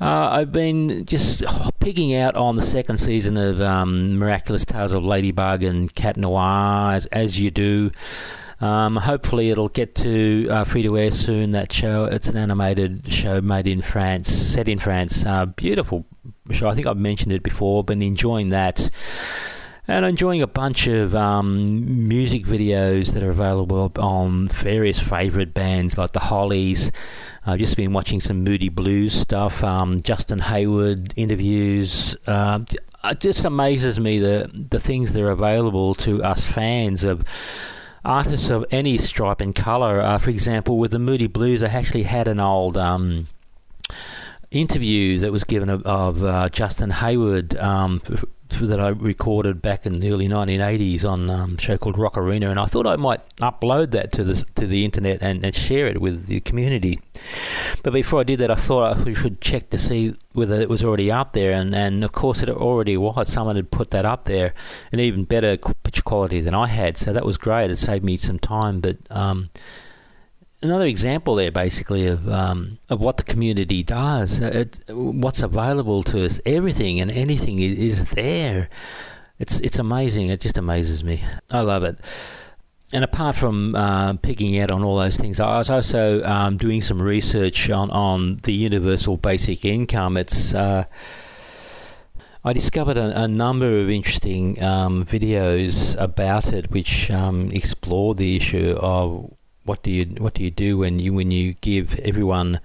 Uh, 0.00 0.28
I've 0.30 0.52
been 0.52 1.04
just 1.04 1.42
picking 1.80 2.14
out 2.14 2.36
on 2.36 2.54
the 2.54 2.62
second 2.62 2.98
season 2.98 3.36
of 3.36 3.60
um, 3.60 4.16
Miraculous 4.16 4.64
Tales 4.64 4.92
of 4.92 5.04
Ladybug 5.04 5.64
and 5.64 5.92
Cat 5.92 6.16
Noir, 6.16 6.92
as, 6.92 7.06
as 7.06 7.40
you 7.40 7.50
do. 7.50 7.90
Um, 8.60 8.96
hopefully, 8.96 9.50
it'll 9.50 9.68
get 9.68 9.94
to 9.96 10.48
uh, 10.50 10.64
free 10.64 10.82
to 10.82 10.98
air 10.98 11.10
soon. 11.10 11.52
That 11.52 11.72
show, 11.72 12.04
it's 12.04 12.28
an 12.28 12.36
animated 12.36 13.10
show 13.10 13.40
made 13.40 13.66
in 13.66 13.80
France, 13.80 14.30
set 14.30 14.68
in 14.68 14.78
France. 14.78 15.24
Uh, 15.24 15.46
beautiful 15.46 16.06
show. 16.50 16.68
I 16.68 16.74
think 16.74 16.86
I've 16.86 16.98
mentioned 16.98 17.32
it 17.32 17.42
before. 17.42 17.82
Been 17.84 18.02
enjoying 18.02 18.50
that. 18.50 18.90
And 19.88 20.04
enjoying 20.04 20.40
a 20.40 20.46
bunch 20.46 20.86
of 20.86 21.16
um, 21.16 22.06
music 22.06 22.44
videos 22.44 23.12
that 23.14 23.24
are 23.24 23.30
available 23.30 23.90
on 23.98 24.48
various 24.48 25.00
favourite 25.00 25.52
bands 25.52 25.98
like 25.98 26.12
the 26.12 26.20
Hollies. 26.20 26.92
I've 27.44 27.58
just 27.58 27.76
been 27.76 27.92
watching 27.92 28.20
some 28.20 28.44
Moody 28.44 28.68
Blues 28.68 29.14
stuff, 29.14 29.64
um, 29.64 30.00
Justin 30.00 30.38
Hayward 30.38 31.12
interviews. 31.16 32.14
Uh, 32.26 32.60
it 33.02 33.18
just 33.20 33.44
amazes 33.44 33.98
me 33.98 34.18
the 34.18 34.50
the 34.52 34.78
things 34.78 35.14
that 35.14 35.22
are 35.22 35.30
available 35.30 35.94
to 35.96 36.22
us 36.22 36.48
fans 36.48 37.02
of 37.02 37.24
artists 38.04 38.50
of 38.50 38.64
any 38.70 38.98
stripe 38.98 39.40
and 39.40 39.54
colour. 39.54 40.00
Uh, 40.00 40.18
for 40.18 40.30
example, 40.30 40.78
with 40.78 40.90
the 40.90 40.98
Moody 40.98 41.26
Blues, 41.26 41.62
I 41.62 41.68
actually 41.68 42.04
had 42.04 42.28
an 42.28 42.40
old 42.40 42.76
um, 42.76 43.26
interview 44.50 45.18
that 45.20 45.32
was 45.32 45.44
given 45.44 45.68
of, 45.68 45.82
of 45.84 46.24
uh, 46.24 46.48
Justin 46.48 46.90
Hayward 46.90 47.56
um, 47.58 48.02
f- 48.10 48.24
f- 48.50 48.58
that 48.58 48.80
I 48.80 48.88
recorded 48.88 49.62
back 49.62 49.86
in 49.86 50.00
the 50.00 50.10
early 50.10 50.28
1980s 50.28 51.08
on 51.08 51.30
um, 51.30 51.54
a 51.56 51.60
show 51.60 51.78
called 51.78 51.96
Rock 51.96 52.18
Arena, 52.18 52.50
and 52.50 52.58
I 52.58 52.66
thought 52.66 52.86
I 52.86 52.96
might 52.96 53.20
upload 53.36 53.92
that 53.92 54.10
to 54.12 54.24
the 54.24 54.34
to 54.56 54.66
the 54.66 54.84
internet 54.84 55.22
and, 55.22 55.44
and 55.44 55.54
share 55.54 55.86
it 55.86 56.00
with 56.00 56.26
the 56.26 56.40
community. 56.40 57.00
But 57.84 57.92
before 57.92 58.20
I 58.20 58.24
did 58.24 58.40
that, 58.40 58.50
I 58.50 58.56
thought 58.56 59.06
I 59.06 59.12
should 59.14 59.40
check 59.40 59.70
to 59.70 59.78
see 59.78 60.16
whether 60.32 60.56
it 60.56 60.68
was 60.68 60.82
already 60.82 61.12
up 61.12 61.32
there, 61.32 61.52
and, 61.52 61.74
and 61.74 62.02
of 62.02 62.12
course 62.12 62.42
it 62.42 62.48
already 62.48 62.96
was. 62.96 63.32
Someone 63.32 63.56
had 63.56 63.70
put 63.70 63.90
that 63.92 64.04
up 64.04 64.24
there, 64.24 64.52
in 64.90 64.98
even 64.98 65.24
better 65.24 65.56
picture 65.56 66.02
quality 66.02 66.40
than 66.40 66.54
I 66.54 66.66
had, 66.66 66.96
so 66.96 67.12
that 67.12 67.24
was 67.24 67.36
great. 67.36 67.70
It 67.70 67.78
saved 67.78 68.04
me 68.04 68.16
some 68.16 68.40
time, 68.40 68.80
but. 68.80 68.96
Um, 69.10 69.50
another 70.62 70.86
example 70.86 71.34
there, 71.34 71.50
basically, 71.50 72.06
of 72.06 72.28
um, 72.28 72.78
of 72.88 73.00
what 73.00 73.16
the 73.16 73.22
community 73.22 73.82
does. 73.82 74.40
Uh, 74.40 74.50
it, 74.52 74.78
what's 74.88 75.42
available 75.42 76.02
to 76.04 76.24
us, 76.24 76.40
everything 76.46 77.00
and 77.00 77.10
anything 77.10 77.60
is, 77.60 77.78
is 77.78 78.10
there. 78.12 78.68
It's 79.38 79.60
it's 79.60 79.78
amazing. 79.78 80.28
It 80.28 80.40
just 80.40 80.58
amazes 80.58 81.02
me. 81.02 81.22
I 81.50 81.60
love 81.60 81.82
it. 81.84 81.98
And 82.92 83.04
apart 83.04 83.36
from 83.36 83.76
uh, 83.76 84.14
picking 84.14 84.58
out 84.58 84.72
on 84.72 84.82
all 84.82 84.98
those 84.98 85.16
things, 85.16 85.38
I 85.38 85.58
was 85.58 85.70
also 85.70 86.24
um, 86.24 86.56
doing 86.56 86.80
some 86.80 87.00
research 87.00 87.70
on, 87.70 87.88
on 87.90 88.38
the 88.42 88.52
universal 88.52 89.16
basic 89.16 89.64
income. 89.64 90.16
It's 90.16 90.54
uh, 90.54 90.84
I 92.44 92.52
discovered 92.52 92.96
a, 92.96 93.24
a, 93.24 93.28
number 93.28 93.78
of 93.78 93.90
interesting 93.90 94.60
um, 94.60 95.04
videos 95.04 95.94
about 96.00 96.52
it, 96.52 96.72
which 96.72 97.10
um, 97.12 97.52
explore 97.52 98.16
the 98.16 98.36
issue 98.36 98.76
of 98.80 99.30
what 99.64 99.82
do 99.82 99.90
you 99.90 100.04
what 100.18 100.34
do 100.34 100.42
you 100.42 100.50
do 100.50 100.78
when 100.78 100.98
you 100.98 101.12
when 101.12 101.30
you 101.30 101.54
give 101.60 101.98
everyone 102.00 102.60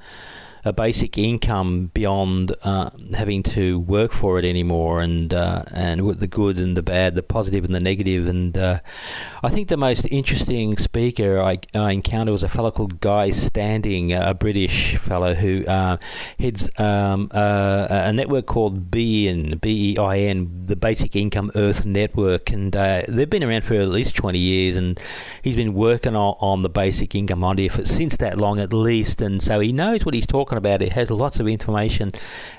a 0.65 0.73
basic 0.73 1.15
income 1.15 1.91
beyond 1.93 2.55
uh, 2.63 2.89
having 3.13 3.43
to 3.43 3.79
work 3.79 4.11
for 4.11 4.39
it 4.39 4.45
anymore, 4.45 4.99
and 4.99 5.31
uh, 5.31 5.63
and 5.71 6.05
with 6.05 6.19
the 6.19 6.27
good 6.27 6.57
and 6.57 6.75
the 6.75 6.81
bad, 6.81 7.13
the 7.13 7.21
positive 7.21 7.63
and 7.63 7.75
the 7.75 7.79
negative. 7.79 8.27
And 8.27 8.57
uh, 8.57 8.79
I 9.43 9.49
think 9.49 9.67
the 9.67 9.77
most 9.77 10.07
interesting 10.09 10.75
speaker 10.77 11.39
I, 11.39 11.59
I, 11.75 11.91
encountered 11.91 12.31
was 12.31 12.41
a 12.41 12.47
fellow 12.47 12.71
called 12.71 12.99
Guy 12.99 13.29
Standing, 13.29 14.11
a 14.11 14.33
British 14.33 14.97
fellow 14.97 15.35
who 15.35 15.63
uh, 15.67 15.97
heads 16.39 16.71
um, 16.79 17.29
a 17.31 18.11
network 18.11 18.47
called 18.47 18.89
BEIN, 18.89 19.59
B 19.59 19.93
E 19.93 19.97
I 19.99 20.17
N, 20.17 20.65
the 20.65 20.75
Basic 20.75 21.15
Income 21.15 21.51
Earth 21.53 21.85
Network, 21.85 22.51
and 22.51 22.75
uh, 22.75 23.03
they've 23.07 23.29
been 23.29 23.43
around 23.43 23.63
for 23.63 23.75
at 23.75 23.89
least 23.89 24.15
twenty 24.15 24.39
years, 24.39 24.75
and 24.75 24.99
he's 25.43 25.55
been 25.55 25.75
working 25.75 26.15
on, 26.15 26.35
on 26.39 26.63
the 26.63 26.69
basic 26.69 27.13
income 27.13 27.43
idea 27.43 27.69
for 27.69 27.85
since 27.85 28.17
that 28.17 28.39
long 28.39 28.59
at 28.59 28.73
least, 28.73 29.21
and 29.21 29.43
so 29.43 29.59
he 29.59 29.71
knows 29.71 30.03
what 30.03 30.15
he's 30.15 30.25
talking 30.25 30.54
about. 30.57 30.81
It, 30.81 30.93
he 30.93 30.99
has 30.99 31.09
lots 31.09 31.39
of 31.39 31.47
information 31.47 32.13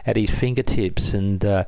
at 0.04 0.16
his 0.16 0.30
fingertips, 0.30 1.14
and 1.14 1.44
uh, 1.44 1.64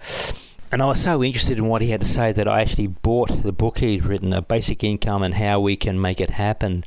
and 0.70 0.82
I 0.82 0.86
was 0.86 1.02
so 1.02 1.22
interested 1.22 1.58
in 1.58 1.66
what 1.66 1.82
he 1.82 1.90
had 1.90 2.00
to 2.00 2.06
say 2.06 2.32
that 2.32 2.46
I 2.46 2.60
actually 2.60 2.88
bought 2.88 3.42
the 3.42 3.52
book 3.52 3.78
he'd 3.78 4.04
written, 4.04 4.32
"A 4.32 4.42
Basic 4.42 4.84
Income 4.84 5.22
and 5.22 5.34
How 5.34 5.60
We 5.60 5.76
Can 5.76 6.00
Make 6.00 6.20
It 6.20 6.30
Happen," 6.30 6.84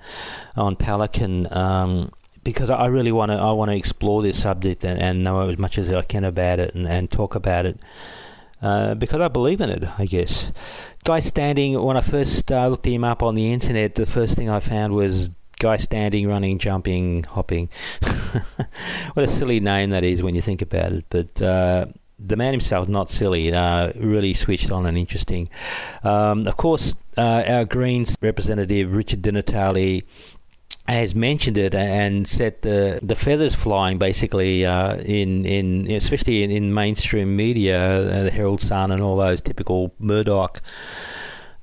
on 0.56 0.76
Pelican. 0.76 1.52
Um, 1.52 2.12
because 2.44 2.70
I 2.70 2.88
really 2.88 3.12
want 3.12 3.32
to, 3.32 3.38
I 3.38 3.52
want 3.52 3.70
to 3.70 3.78
explore 3.78 4.22
this 4.22 4.42
subject 4.42 4.84
and, 4.84 5.00
and, 5.00 5.24
know 5.24 5.48
as 5.48 5.60
much 5.60 5.78
as 5.78 5.92
I 5.92 6.02
can 6.02 6.24
about 6.24 6.60
it 6.60 6.74
and, 6.74 6.88
and 6.88 7.12
talk 7.12 7.36
about 7.36 7.66
it. 7.66 7.80
Uh, 8.62 8.94
because 8.96 9.22
I 9.22 9.28
believe 9.28 9.62
in 9.62 9.70
it, 9.70 9.84
I 10.00 10.06
guess. 10.06 10.52
Guy 11.04 11.20
Standing, 11.20 11.82
when 11.82 11.98
I 11.98 12.02
first 12.02 12.52
uh, 12.52 12.68
looked 12.68 12.86
him 12.86 13.04
up 13.04 13.24
on 13.24 13.34
the 13.34 13.52
internet, 13.52 13.96
the 13.96 14.06
first 14.06 14.36
thing 14.36 14.50
I 14.50 14.60
found 14.60 14.94
was 14.94 15.30
guy 15.62 15.78
standing, 15.78 16.28
running, 16.28 16.58
jumping, 16.58 17.24
hopping. 17.24 17.70
what 19.14 19.24
a 19.24 19.28
silly 19.28 19.60
name 19.60 19.92
that 19.92 20.04
is 20.04 20.24
when 20.24 20.36
you 20.36 20.42
think 20.42 20.62
about 20.62 20.92
it. 20.92 21.06
But 21.10 21.42
uh, 21.42 21.86
the 22.20 22.36
man 22.36 22.52
himself, 22.52 22.90
not 22.90 23.10
silly, 23.10 23.54
uh, 23.54 23.94
really 23.96 24.34
switched 24.34 24.72
on 24.72 24.86
and 24.86 24.98
interesting. 24.98 25.50
Um, 26.04 26.48
of 26.48 26.58
course, 26.58 26.96
uh, 27.16 27.44
our 27.48 27.66
Greens 27.66 28.18
representative, 28.22 28.94
Richard 28.94 29.22
Di 29.22 29.32
Natale, 29.32 30.02
has 30.88 31.14
mentioned 31.14 31.58
it 31.58 31.76
and 31.76 32.28
set 32.28 32.64
the 32.64 33.00
the 33.04 33.16
feathers 33.16 33.54
flying 33.54 33.98
basically 34.00 34.66
uh, 34.66 34.98
in 34.98 35.46
in 35.46 35.90
especially 35.92 36.44
in, 36.44 36.50
in 36.50 36.74
mainstream 36.74 37.36
media, 37.36 37.80
uh, 37.80 38.24
the 38.24 38.32
Herald 38.32 38.62
Sun 38.62 38.92
and 38.92 39.02
all 39.02 39.16
those 39.16 39.42
typical 39.42 39.94
Murdoch 40.00 40.60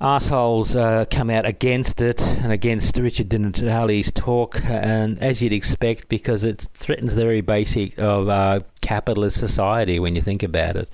assholes 0.01 0.77
uh, 0.77 1.05
come 1.11 1.31
out 1.31 1.45
against 1.45 2.01
it 2.01 2.23
and 2.23 2.53
against 2.53 2.97
Richard 2.97 3.29
Di 3.29 3.39
Natale's 3.39 4.13
talk, 4.13 4.65
and 4.65 5.19
as 5.19 5.43
you'd 5.43 5.53
expect, 5.53 6.09
because 6.09 6.45
it 6.45 6.69
threatens 6.75 7.15
the 7.15 7.23
very 7.23 7.41
basic 7.41 7.99
of 7.99 8.29
uh, 8.29 8.61
capitalist 8.81 9.39
society 9.39 9.99
when 9.99 10.15
you 10.15 10.23
think 10.23 10.43
about 10.43 10.77
it 10.77 10.89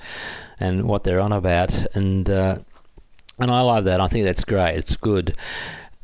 and 0.58 0.88
what 0.88 1.04
they're 1.04 1.20
on 1.20 1.32
about. 1.32 1.86
And 1.94 2.28
uh, 2.30 2.58
and 3.38 3.50
I 3.50 3.60
love 3.60 3.84
that. 3.84 4.00
I 4.00 4.08
think 4.08 4.24
that's 4.24 4.44
great. 4.44 4.76
It's 4.76 4.96
good. 4.96 5.36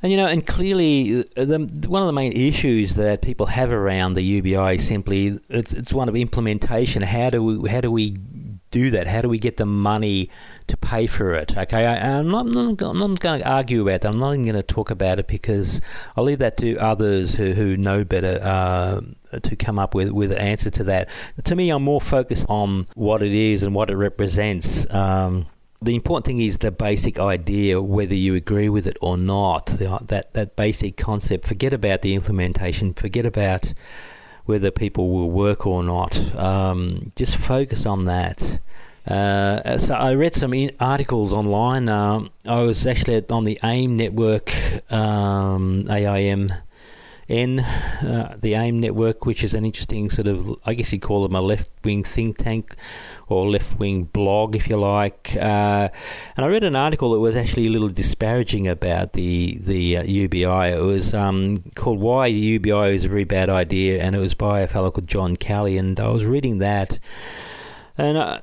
And 0.02 0.10
you 0.10 0.16
know, 0.16 0.26
and 0.26 0.46
clearly, 0.46 1.20
uh, 1.36 1.44
the, 1.44 1.58
one 1.86 2.02
of 2.02 2.06
the 2.06 2.12
main 2.12 2.32
issues 2.32 2.94
that 2.94 3.20
people 3.20 3.46
have 3.46 3.70
around 3.70 4.14
the 4.14 4.22
UBI 4.22 4.76
is 4.76 4.86
simply 4.86 5.38
it's, 5.50 5.72
it's 5.72 5.92
one 5.92 6.08
of 6.08 6.16
implementation. 6.16 7.02
How 7.02 7.30
do 7.30 7.42
we 7.42 7.68
how 7.68 7.80
do 7.80 7.90
we 7.90 8.16
do 8.70 8.90
that? 8.90 9.06
How 9.06 9.20
do 9.20 9.28
we 9.28 9.38
get 9.38 9.56
the 9.56 9.66
money 9.66 10.30
to 10.66 10.76
pay 10.76 11.06
for 11.06 11.34
it? 11.34 11.56
Okay, 11.56 11.86
I, 11.86 12.18
am 12.18 12.28
not, 12.28 12.46
not, 12.46 12.80
I'm 12.82 12.98
not 12.98 13.20
going 13.20 13.40
to 13.40 13.48
argue 13.48 13.82
about 13.82 14.02
that. 14.02 14.08
I'm 14.08 14.18
not 14.18 14.32
even 14.32 14.44
going 14.44 14.56
to 14.56 14.62
talk 14.62 14.90
about 14.90 15.18
it 15.18 15.26
because 15.26 15.80
I'll 16.16 16.24
leave 16.24 16.38
that 16.38 16.56
to 16.58 16.76
others 16.78 17.34
who, 17.34 17.52
who 17.52 17.76
know 17.76 18.04
better 18.04 18.40
uh, 18.42 19.00
to 19.38 19.56
come 19.56 19.78
up 19.78 19.94
with, 19.94 20.10
with 20.12 20.32
an 20.32 20.38
answer 20.38 20.70
to 20.70 20.84
that. 20.84 21.08
To 21.44 21.56
me, 21.56 21.70
I'm 21.70 21.82
more 21.82 22.00
focused 22.00 22.46
on 22.48 22.86
what 22.94 23.22
it 23.22 23.32
is 23.32 23.62
and 23.62 23.74
what 23.74 23.90
it 23.90 23.96
represents. 23.96 24.88
Um, 24.92 25.46
the 25.82 25.94
important 25.94 26.26
thing 26.26 26.40
is 26.40 26.58
the 26.58 26.70
basic 26.70 27.18
idea, 27.18 27.80
whether 27.80 28.14
you 28.14 28.34
agree 28.34 28.68
with 28.68 28.86
it 28.86 28.98
or 29.00 29.16
not. 29.16 29.66
The, 29.66 29.98
that 30.08 30.34
that 30.34 30.54
basic 30.54 30.96
concept. 30.96 31.46
Forget 31.46 31.72
about 31.72 32.02
the 32.02 32.14
implementation. 32.14 32.92
Forget 32.92 33.24
about 33.24 33.72
whether 34.50 34.70
people 34.70 35.10
will 35.10 35.30
work 35.30 35.66
or 35.66 35.82
not. 35.82 36.34
Um, 36.36 37.12
just 37.16 37.36
focus 37.36 37.86
on 37.86 38.04
that. 38.06 38.58
Uh, 39.06 39.78
so 39.78 39.94
I 39.94 40.12
read 40.14 40.34
some 40.34 40.52
in- 40.52 40.76
articles 40.78 41.32
online. 41.32 41.88
Um, 41.88 42.30
I 42.44 42.60
was 42.62 42.86
actually 42.86 43.22
on 43.30 43.44
the 43.44 43.58
AIM 43.62 43.96
network, 43.96 44.52
um, 44.92 45.86
AIM. 45.88 46.52
N, 47.30 47.60
uh, 47.60 48.36
the 48.38 48.54
AIM 48.54 48.80
network, 48.80 49.24
which 49.24 49.44
is 49.44 49.54
an 49.54 49.64
interesting 49.64 50.10
sort 50.10 50.26
of, 50.26 50.50
I 50.66 50.74
guess 50.74 50.92
you'd 50.92 51.02
call 51.02 51.22
them 51.22 51.34
a 51.34 51.40
left 51.40 51.70
wing 51.84 52.02
think 52.02 52.38
tank 52.38 52.74
or 53.28 53.48
left 53.48 53.78
wing 53.78 54.04
blog, 54.04 54.56
if 54.56 54.68
you 54.68 54.76
like. 54.76 55.36
Uh, 55.36 55.88
and 56.36 56.44
I 56.44 56.48
read 56.48 56.64
an 56.64 56.74
article 56.74 57.12
that 57.12 57.20
was 57.20 57.36
actually 57.36 57.68
a 57.68 57.70
little 57.70 57.88
disparaging 57.88 58.66
about 58.66 59.12
the 59.12 59.58
the 59.60 59.98
uh, 59.98 60.02
UBI. 60.02 60.72
It 60.72 60.82
was 60.82 61.14
um, 61.14 61.62
called 61.76 62.00
"Why 62.00 62.30
the 62.30 62.36
UBI 62.36 62.94
is 62.94 63.04
a 63.04 63.08
Very 63.08 63.24
Bad 63.24 63.48
Idea," 63.48 64.02
and 64.02 64.16
it 64.16 64.18
was 64.18 64.34
by 64.34 64.60
a 64.60 64.66
fellow 64.66 64.90
called 64.90 65.06
John 65.06 65.36
Kelly. 65.36 65.78
And 65.78 65.98
I 66.00 66.08
was 66.08 66.24
reading 66.24 66.58
that, 66.58 66.98
and 67.96 68.18
uh, 68.18 68.40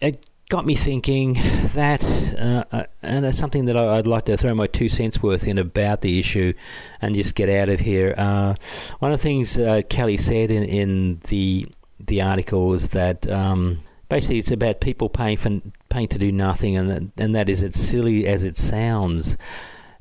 it 0.00 0.24
got 0.48 0.64
me 0.64 0.74
thinking 0.74 1.34
that, 1.74 2.04
uh, 2.38 2.64
uh, 2.70 2.84
and 3.02 3.26
it's 3.26 3.38
something 3.38 3.64
that 3.64 3.76
I, 3.76 3.96
would 3.96 4.06
like 4.06 4.26
to 4.26 4.36
throw 4.36 4.54
my 4.54 4.68
two 4.68 4.88
cents 4.88 5.22
worth 5.22 5.46
in 5.46 5.58
about 5.58 6.02
the 6.02 6.20
issue 6.20 6.52
and 7.00 7.14
just 7.14 7.34
get 7.34 7.48
out 7.48 7.68
of 7.68 7.80
here. 7.80 8.14
Uh, 8.16 8.54
one 9.00 9.12
of 9.12 9.18
the 9.18 9.22
things 9.22 9.58
uh, 9.58 9.82
Kelly 9.88 10.16
said 10.16 10.50
in, 10.50 10.62
in 10.62 11.20
the 11.28 11.66
the 11.98 12.20
article 12.20 12.74
is 12.74 12.90
that 12.90 13.26
um, 13.28 13.78
basically 14.08 14.38
it's 14.38 14.50
about 14.50 14.80
people 14.80 15.08
paying 15.08 15.36
for 15.36 15.60
paying 15.88 16.08
to 16.08 16.18
do 16.18 16.30
nothing, 16.30 16.76
and 16.76 16.90
that, 16.90 17.22
and 17.22 17.34
that 17.34 17.48
is 17.48 17.62
as 17.62 17.74
silly 17.74 18.26
as 18.26 18.44
it 18.44 18.56
sounds. 18.56 19.36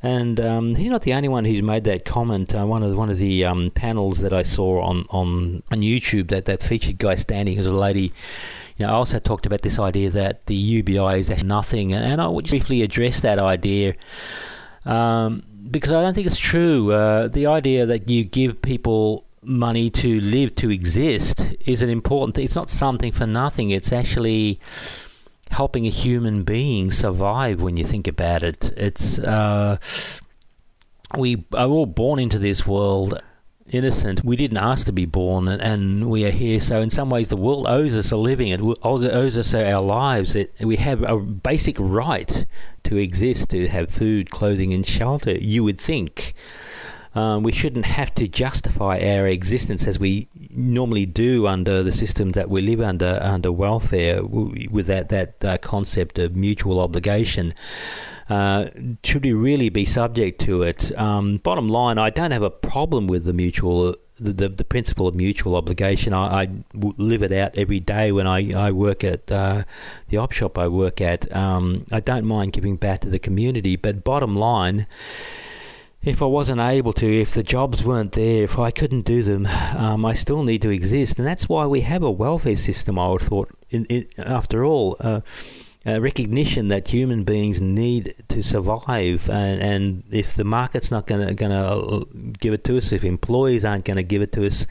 And 0.03 0.39
um, 0.39 0.75
he's 0.75 0.91
not 0.91 1.01
the 1.01 1.13
only 1.13 1.29
one 1.29 1.45
who's 1.45 1.63
made 1.63 1.83
that 1.85 2.05
comment. 2.05 2.53
Uh, 2.53 2.67
one 2.67 2.83
of 2.83 2.91
the, 2.91 2.95
one 2.95 3.09
of 3.09 3.17
the 3.17 3.43
um, 3.43 3.71
panels 3.71 4.19
that 4.19 4.33
I 4.33 4.43
saw 4.43 4.83
on, 4.83 5.03
on, 5.09 5.63
on 5.71 5.81
YouTube 5.81 6.29
that, 6.29 6.45
that 6.45 6.61
featured 6.61 6.99
Guy 6.99 7.15
Standing, 7.15 7.57
who's 7.57 7.65
a 7.65 7.71
lady. 7.71 8.13
You 8.77 8.85
know, 8.85 8.91
I 8.91 8.95
also 8.95 9.19
talked 9.19 9.45
about 9.45 9.61
this 9.61 9.79
idea 9.79 10.09
that 10.09 10.47
the 10.47 10.55
UBI 10.55 11.19
is 11.19 11.31
actually 11.31 11.47
nothing, 11.47 11.93
and 11.93 12.21
I 12.21 12.27
would 12.27 12.49
briefly 12.49 12.81
address 12.81 13.21
that 13.21 13.39
idea 13.39 13.95
um, 14.85 15.43
because 15.71 15.91
I 15.91 16.01
don't 16.01 16.13
think 16.13 16.27
it's 16.27 16.39
true. 16.39 16.91
Uh, 16.91 17.27
the 17.27 17.47
idea 17.47 17.85
that 17.85 18.09
you 18.09 18.23
give 18.23 18.61
people 18.61 19.25
money 19.41 19.89
to 19.89 20.19
live, 20.21 20.55
to 20.55 20.69
exist, 20.71 21.55
is 21.65 21.81
an 21.81 21.89
important 21.89 22.35
thing. 22.35 22.45
It's 22.45 22.55
not 22.55 22.69
something 22.69 23.11
for 23.11 23.25
nothing. 23.25 23.69
It's 23.71 23.93
actually 23.93 24.59
helping 25.51 25.85
a 25.85 25.89
human 25.89 26.43
being 26.43 26.91
survive 26.91 27.61
when 27.61 27.77
you 27.77 27.83
think 27.83 28.07
about 28.07 28.43
it. 28.43 28.73
It's 28.75 29.19
uh, 29.19 29.77
we 31.17 31.45
are 31.53 31.67
all 31.67 31.85
born 31.85 32.19
into 32.19 32.39
this 32.39 32.67
world 32.67 33.21
innocent. 33.69 34.23
We 34.23 34.35
didn't 34.35 34.57
ask 34.57 34.85
to 34.85 34.91
be 34.91 35.05
born, 35.05 35.47
and 35.47 36.09
we 36.09 36.25
are 36.25 36.31
here. 36.31 36.59
So, 36.59 36.81
in 36.81 36.89
some 36.89 37.09
ways, 37.09 37.29
the 37.29 37.37
world 37.37 37.65
owes 37.67 37.95
us 37.95 38.11
a 38.11 38.17
living. 38.17 38.49
It 38.49 38.61
owes 38.83 39.37
us 39.37 39.53
our 39.53 39.81
lives. 39.81 40.35
It, 40.35 40.53
we 40.59 40.77
have 40.77 41.03
a 41.03 41.17
basic 41.17 41.75
right 41.79 42.45
to 42.83 42.97
exist, 42.97 43.49
to 43.51 43.67
have 43.67 43.89
food, 43.89 44.29
clothing, 44.29 44.73
and 44.73 44.85
shelter. 44.85 45.31
You 45.31 45.63
would 45.63 45.79
think. 45.79 46.33
Um, 47.15 47.43
we 47.43 47.53
shouldn't 47.53 47.85
have 47.85 48.13
to 48.15 48.27
justify 48.27 48.99
our 48.99 49.25
existence 49.25 49.87
as 49.87 49.97
we 49.97 50.27
normally 50.49 51.05
do 51.05 51.47
under 51.47 51.81
the 51.81 51.91
systems 51.93 52.33
that 52.33 52.49
we 52.49 52.59
live 52.59 52.81
under 52.81 53.17
under 53.21 53.53
welfare 53.53 54.21
with 54.25 54.87
that 54.87 55.07
that 55.09 55.45
uh, 55.45 55.57
concept 55.59 56.19
of 56.19 56.35
mutual 56.35 56.77
obligation. 56.81 57.53
Uh, 58.29 58.69
should 59.03 59.23
we 59.23 59.33
really 59.33 59.69
be 59.69 59.85
subject 59.85 60.41
to 60.41 60.63
it? 60.63 60.97
Um, 60.97 61.37
bottom 61.37 61.69
line, 61.69 61.97
I 61.97 62.09
don't 62.09 62.31
have 62.31 62.41
a 62.41 62.49
problem 62.49 63.07
with 63.07 63.25
the 63.25 63.33
mutual 63.33 63.95
the, 64.17 64.31
the, 64.31 64.49
the, 64.49 64.63
principle 64.63 65.07
of 65.07 65.15
mutual 65.15 65.55
obligation. 65.55 66.13
I, 66.13 66.43
I 66.43 66.47
live 66.73 67.21
it 67.21 67.33
out 67.33 67.57
every 67.57 67.79
day 67.81 68.11
when 68.11 68.27
I, 68.27 68.53
I 68.53 68.71
work 68.71 69.03
at 69.03 69.29
uh, 69.29 69.63
the 70.07 70.17
op 70.17 70.31
shop 70.31 70.57
I 70.57 70.67
work 70.69 71.01
at. 71.01 71.33
Um, 71.35 71.85
I 71.91 71.99
don't 71.99 72.25
mind 72.25 72.53
giving 72.53 72.77
back 72.77 73.01
to 73.01 73.09
the 73.09 73.19
community, 73.19 73.75
but 73.75 74.05
bottom 74.05 74.35
line, 74.35 74.87
if 76.01 76.21
I 76.21 76.25
wasn't 76.25 76.61
able 76.61 76.93
to, 76.93 77.21
if 77.21 77.33
the 77.33 77.43
jobs 77.43 77.83
weren't 77.83 78.13
there, 78.13 78.43
if 78.43 78.57
I 78.57 78.71
couldn't 78.71 79.01
do 79.01 79.21
them, 79.21 79.47
um, 79.47 80.05
I 80.05 80.13
still 80.13 80.43
need 80.43 80.61
to 80.61 80.69
exist, 80.69 81.19
and 81.19 81.27
that's 81.27 81.49
why 81.49 81.65
we 81.65 81.81
have 81.81 82.03
a 82.03 82.11
welfare 82.11 82.55
system. 82.55 82.97
I 82.97 83.09
would 83.09 83.21
have 83.21 83.27
thought, 83.27 83.49
in, 83.69 83.85
in, 83.85 84.07
after 84.17 84.63
all, 84.63 84.95
uh, 84.99 85.21
Uh, 85.87 86.01
recognition 86.01 86.67
that 86.69 86.87
human 86.87 87.23
beings 87.23 87.61
need 87.61 88.15
to 88.27 88.41
survive, 88.41 89.29
and, 89.29 89.61
and 89.61 90.03
if 90.11 90.33
the 90.33 90.43
market's 90.43 90.89
not 90.89 91.05
going 91.05 91.27
to 91.27 91.35
to 91.35 92.07
give 92.39 92.53
it 92.53 92.63
to 92.63 92.75
us, 92.75 92.91
if 92.91 93.03
employees 93.03 93.63
aren't 93.63 93.85
going 93.85 93.97
to 93.97 94.03
give 94.03 94.23
it 94.23 94.31
to 94.31 94.43
us, 94.47 94.65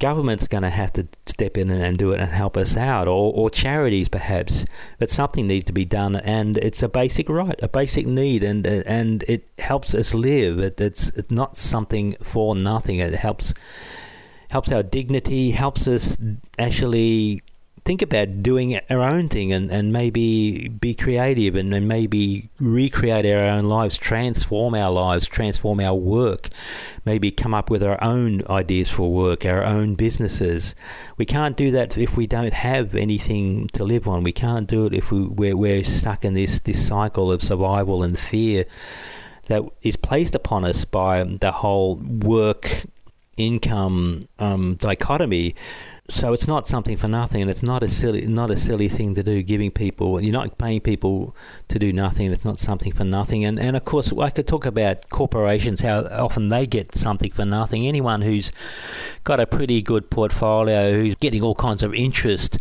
government's 0.00 0.48
going 0.48 0.64
to 0.64 0.70
have 0.70 0.92
to 0.92 1.06
step 1.26 1.56
in 1.56 1.70
and 1.70 1.96
do 1.96 2.10
it 2.10 2.18
and 2.18 2.32
help 2.32 2.56
us 2.56 2.76
out, 2.76 3.06
or, 3.06 3.32
or 3.34 3.50
charities 3.50 4.08
perhaps. 4.08 4.64
But 4.98 5.10
something 5.10 5.46
needs 5.46 5.64
to 5.66 5.72
be 5.72 5.84
done, 5.84 6.16
and 6.16 6.58
it's 6.58 6.82
a 6.82 6.88
basic 6.88 7.28
right, 7.28 7.58
a 7.62 7.68
basic 7.68 8.06
need, 8.06 8.42
and 8.42 8.66
and 8.66 9.22
it 9.28 9.48
helps 9.58 9.94
us 9.94 10.12
live. 10.12 10.58
It, 10.58 10.80
it's, 10.80 11.10
it's 11.10 11.30
not 11.30 11.56
something 11.56 12.16
for 12.20 12.56
nothing. 12.56 12.98
It 12.98 13.14
helps 13.14 13.54
helps 14.50 14.72
our 14.72 14.82
dignity, 14.82 15.52
helps 15.52 15.86
us 15.86 16.18
actually 16.58 17.42
think 17.86 18.02
about 18.02 18.42
doing 18.42 18.80
our 18.90 19.00
own 19.00 19.28
thing 19.28 19.52
and, 19.52 19.70
and 19.70 19.92
maybe 19.92 20.66
be 20.66 20.92
creative 20.92 21.54
and, 21.54 21.72
and 21.72 21.86
maybe 21.86 22.50
recreate 22.58 23.24
our 23.24 23.44
own 23.44 23.66
lives, 23.66 23.96
transform 23.96 24.74
our 24.74 24.90
lives, 24.90 25.28
transform 25.28 25.78
our 25.78 25.94
work, 25.94 26.48
maybe 27.04 27.30
come 27.30 27.54
up 27.54 27.70
with 27.70 27.84
our 27.84 28.02
own 28.02 28.44
ideas 28.50 28.90
for 28.90 29.12
work, 29.12 29.46
our 29.46 29.62
own 29.62 29.94
businesses. 29.94 30.74
We 31.16 31.26
can't 31.26 31.56
do 31.56 31.70
that 31.70 31.96
if 31.96 32.16
we 32.16 32.26
don't 32.26 32.52
have 32.52 32.96
anything 32.96 33.68
to 33.68 33.84
live 33.84 34.08
on. 34.08 34.24
We 34.24 34.32
can't 34.32 34.66
do 34.66 34.86
it 34.86 34.92
if 34.92 35.12
we, 35.12 35.20
we're, 35.20 35.56
we're 35.56 35.84
stuck 35.84 36.24
in 36.24 36.34
this, 36.34 36.58
this 36.58 36.84
cycle 36.84 37.30
of 37.30 37.40
survival 37.40 38.02
and 38.02 38.18
fear 38.18 38.64
that 39.46 39.62
is 39.82 39.94
placed 39.94 40.34
upon 40.34 40.64
us 40.64 40.84
by 40.84 41.22
the 41.22 41.52
whole 41.52 41.94
work 41.94 42.82
income 43.36 44.28
um, 44.38 44.76
dichotomy 44.76 45.54
so 46.08 46.32
it's 46.32 46.46
not 46.46 46.68
something 46.68 46.96
for 46.96 47.08
nothing, 47.08 47.42
and 47.42 47.50
it's 47.50 47.64
not 47.64 47.82
a 47.82 47.88
silly, 47.88 48.26
not 48.26 48.50
a 48.50 48.56
silly 48.56 48.88
thing 48.88 49.14
to 49.16 49.22
do. 49.24 49.42
Giving 49.42 49.72
people, 49.72 50.20
you're 50.20 50.32
not 50.32 50.56
paying 50.56 50.80
people 50.80 51.34
to 51.68 51.78
do 51.78 51.92
nothing. 51.92 52.30
It's 52.30 52.44
not 52.44 52.58
something 52.58 52.92
for 52.92 53.04
nothing. 53.04 53.44
And 53.44 53.58
and 53.58 53.76
of 53.76 53.84
course, 53.84 54.12
I 54.12 54.30
could 54.30 54.46
talk 54.46 54.66
about 54.66 55.10
corporations, 55.10 55.80
how 55.80 56.04
often 56.04 56.48
they 56.48 56.66
get 56.66 56.94
something 56.94 57.32
for 57.32 57.44
nothing. 57.44 57.86
Anyone 57.86 58.22
who's 58.22 58.52
got 59.24 59.40
a 59.40 59.46
pretty 59.46 59.82
good 59.82 60.08
portfolio, 60.08 60.92
who's 60.92 61.16
getting 61.16 61.42
all 61.42 61.56
kinds 61.56 61.82
of 61.82 61.92
interest 61.92 62.58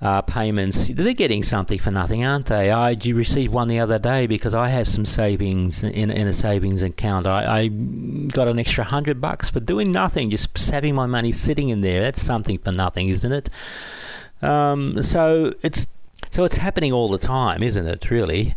uh, 0.00 0.22
payments, 0.22 0.88
they're 0.88 1.12
getting 1.12 1.42
something 1.42 1.78
for 1.78 1.90
nothing, 1.90 2.24
aren't 2.24 2.46
they? 2.46 2.70
I 2.70 2.96
received 3.06 3.52
one 3.52 3.68
the 3.68 3.80
other 3.80 3.98
day 3.98 4.26
because 4.26 4.54
I 4.54 4.68
have 4.68 4.86
some 4.86 5.04
savings 5.04 5.82
in, 5.82 6.10
in 6.10 6.28
a 6.28 6.32
savings 6.32 6.82
account. 6.82 7.26
I, 7.26 7.62
I 7.62 7.68
got 7.68 8.46
an 8.46 8.58
extra 8.58 8.84
hundred 8.84 9.20
bucks 9.20 9.50
for 9.50 9.60
doing 9.60 9.90
nothing, 9.90 10.30
just 10.30 10.70
having 10.70 10.94
my 10.94 11.06
money 11.06 11.32
sitting 11.32 11.68
in 11.68 11.80
there. 11.80 12.00
That's 12.00 12.22
something 12.22 12.58
for 12.58 12.70
nothing, 12.70 13.08
isn't 13.08 13.32
it? 13.32 13.50
Um, 14.40 15.02
so 15.02 15.54
it's 15.62 15.88
so 16.30 16.44
it's 16.44 16.58
happening 16.58 16.92
all 16.92 17.08
the 17.08 17.18
time, 17.18 17.62
isn't 17.62 17.86
it? 17.86 18.10
Really 18.10 18.54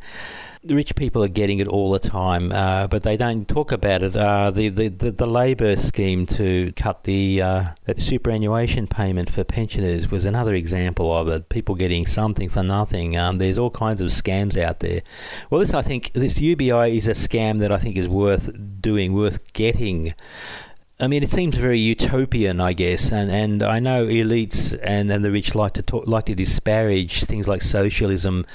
the 0.63 0.76
rich 0.76 0.95
people 0.95 1.24
are 1.24 1.28
getting 1.28 1.58
it 1.58 1.67
all 1.67 1.91
the 1.91 2.00
time, 2.00 2.52
uh, 2.52 2.86
but 2.88 3.02
they 3.02 3.17
don't 3.17 3.47
talk 3.47 3.71
about 3.71 4.04
it. 4.04 4.15
Uh, 4.15 4.52
the, 4.52 4.69
the, 4.69 4.89
the, 4.89 5.12
the 5.12 5.26
Labor 5.26 5.76
scheme 5.76 6.28
to 6.28 6.71
cut 6.74 7.04
the 7.04 7.41
uh, 7.41 7.65
superannuation 7.97 8.86
payment 8.86 9.32
for 9.32 9.43
pensioners 9.43 10.12
was 10.12 10.24
another 10.24 10.54
example 10.54 11.15
of 11.15 11.28
it. 11.30 11.50
People 11.50 11.74
getting 11.74 12.06
something 12.06 12.47
for 12.47 12.62
nothing. 12.62 13.17
Um, 13.17 13.39
there's 13.39 13.58
all 13.58 13.71
kinds 13.71 14.02
of 14.02 14.10
scams 14.10 14.56
out 14.56 14.82
there. 14.82 15.02
Well, 15.50 15.60
this 15.60 15.74
I 15.74 15.82
think 15.82 16.13
this 16.13 16.39
UBI 16.39 16.95
is 16.95 17.08
a 17.08 17.12
scam 17.12 17.58
that 17.60 17.71
I 17.71 17.80
think 17.80 17.97
is 17.97 18.08
worth 18.08 18.52
doing, 18.80 19.13
worth 19.13 19.54
getting. 19.54 20.13
I 21.00 21.08
mean, 21.08 21.24
it 21.24 21.32
seems 21.32 21.58
very 21.58 21.80
utopian, 21.80 22.62
I 22.62 22.74
guess, 22.74 23.12
and, 23.12 23.32
and 23.32 23.63
I 23.63 23.80
know 23.80 24.06
elites 24.06 24.78
and, 24.84 25.12
and 25.12 25.26
the 25.26 25.32
rich 25.32 25.56
like 25.56 25.74
to 25.74 25.82
talk, 25.82 26.06
like 26.06 26.26
to 26.26 26.36
disparage 26.36 27.24
things 27.24 27.47
like 27.47 27.63
socialism 27.63 28.45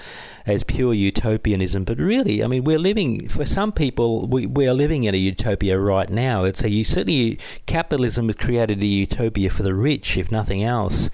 as 0.47 0.63
pure 0.63 0.95
utopianism. 0.95 1.85
But 1.85 1.99
really, 1.99 2.43
I 2.43 2.47
mean, 2.47 2.65
we're 2.65 2.79
living, 2.79 3.29
for 3.29 3.45
some 3.45 3.73
people, 3.73 4.27
we, 4.27 4.47
we 4.47 4.67
are 4.67 4.75
living 4.75 5.05
in 5.05 5.15
a 5.15 5.19
utopia 5.19 5.79
right 5.79 6.09
now. 6.09 6.45
It's 6.45 6.63
a, 6.63 6.71
you 6.71 6.85
certainly, 6.85 7.39
capitalism 7.67 8.29
has 8.29 8.37
created 8.37 8.81
a 8.81 8.87
utopia 8.87 9.51
for 9.51 9.63
the 9.63 9.75
rich, 9.75 10.17
if 10.17 10.31
nothing 10.31 10.63
else. 10.63 11.11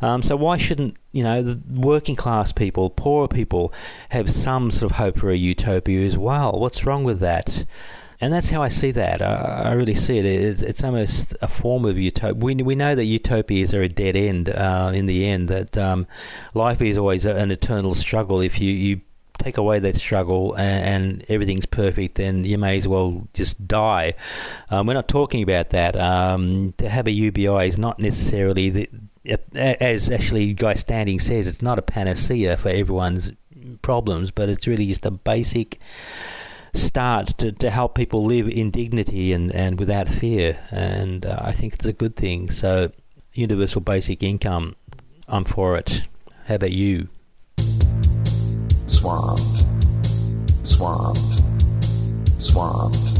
Um, 0.00 0.22
so 0.22 0.36
why 0.36 0.58
shouldn't, 0.58 0.96
you 1.12 1.22
know, 1.22 1.42
the 1.42 1.60
working 1.68 2.16
class 2.16 2.52
people, 2.52 2.90
poorer 2.90 3.28
people, 3.28 3.72
have 4.10 4.30
some 4.30 4.70
sort 4.70 4.92
of 4.92 4.98
hope 4.98 5.18
for 5.18 5.30
a 5.30 5.36
utopia 5.36 6.06
as 6.06 6.18
well? 6.18 6.52
What's 6.58 6.84
wrong 6.84 7.02
with 7.04 7.20
that? 7.20 7.64
And 8.20 8.32
that's 8.32 8.50
how 8.50 8.62
I 8.62 8.68
see 8.68 8.90
that. 8.92 9.22
I, 9.22 9.70
I 9.70 9.72
really 9.72 9.94
see 9.94 10.18
it. 10.18 10.24
It's, 10.24 10.62
it's, 10.62 10.84
almost 10.84 11.34
a 11.42 11.48
form 11.48 11.84
of 11.84 11.98
utopia. 11.98 12.34
We, 12.34 12.54
we 12.56 12.74
know 12.74 12.94
that 12.94 13.04
utopias 13.04 13.74
are 13.74 13.82
a 13.82 13.88
dead 13.88 14.16
end 14.16 14.48
uh, 14.48 14.92
in 14.94 15.06
the 15.06 15.26
end, 15.26 15.48
that 15.48 15.76
um, 15.76 16.06
life 16.54 16.80
is 16.80 16.96
always 16.98 17.26
an 17.26 17.50
eternal 17.50 17.94
struggle. 17.94 18.40
If 18.40 18.60
you, 18.60 18.70
you 18.70 19.00
take 19.38 19.56
away 19.56 19.78
that 19.80 19.96
struggle 19.96 20.54
and, 20.54 21.04
and, 21.04 21.24
everything's 21.28 21.66
perfect, 21.66 22.14
then 22.16 22.44
you 22.44 22.58
may 22.58 22.76
as 22.76 22.88
well 22.88 23.28
just 23.34 23.66
die. 23.66 24.14
Um, 24.70 24.86
we're 24.86 24.94
not 24.94 25.08
talking 25.08 25.42
about 25.42 25.70
that. 25.70 25.96
Um, 25.96 26.72
to 26.78 26.88
have 26.88 27.06
a 27.06 27.10
UBI 27.12 27.66
is 27.66 27.78
not 27.78 27.98
necessarily 27.98 28.70
the, 28.70 28.88
as 29.54 30.10
actually 30.10 30.54
Guy 30.54 30.74
Standing 30.74 31.18
says, 31.18 31.46
it's 31.46 31.62
not 31.62 31.78
a 31.78 31.82
panacea 31.82 32.56
for 32.56 32.68
everyone's 32.68 33.32
problems, 33.82 34.30
but 34.30 34.48
it's 34.48 34.66
really 34.66 34.86
just 34.86 35.04
a 35.04 35.10
basic 35.10 35.80
start 36.76 37.28
to, 37.38 37.52
to 37.52 37.70
help 37.70 37.94
people 37.94 38.24
live 38.24 38.48
in 38.48 38.70
dignity 38.70 39.32
and, 39.32 39.54
and 39.54 39.78
without 39.78 40.08
fear. 40.08 40.58
And 40.70 41.24
uh, 41.24 41.38
I 41.40 41.52
think 41.52 41.74
it's 41.74 41.86
a 41.86 41.92
good 41.92 42.16
thing. 42.16 42.50
So, 42.50 42.92
universal 43.32 43.80
basic 43.80 44.22
income, 44.22 44.76
I'm 45.28 45.44
for 45.44 45.76
it. 45.76 46.02
How 46.46 46.56
about 46.56 46.72
you? 46.72 47.08
Swamped. 48.86 49.64
Swamped. 50.62 51.42
Swamped. 52.38 53.16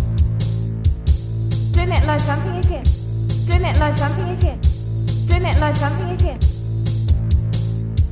Doing 1.75 1.93
it 1.93 2.07
like 2.07 2.25
jumping 2.25 2.57
again. 2.57 2.85
Doing 3.47 3.65
it 3.65 3.79
like 3.79 3.97
jumping 3.97 4.29
again. 4.31 4.61
Doing 5.29 5.45
it 5.45 5.59
like 5.59 5.79
jumping 5.79 6.11
again. 6.11 6.56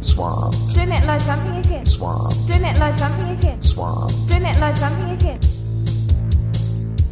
Swamped, 0.04 0.74
Doing 0.74 0.92
it 0.92 1.04
like 1.06 1.24
jumping 1.24 1.56
again. 1.56 1.86
swamped, 1.86 2.46
Doing 2.46 2.64
it 2.64 2.78
like 2.78 2.96
jumping 2.96 3.30
again. 3.30 3.62
swamped, 3.62 4.28
Doing 4.28 4.44
it 4.44 4.58
like 4.60 4.76
jumping 4.78 5.10
again. 5.10 5.40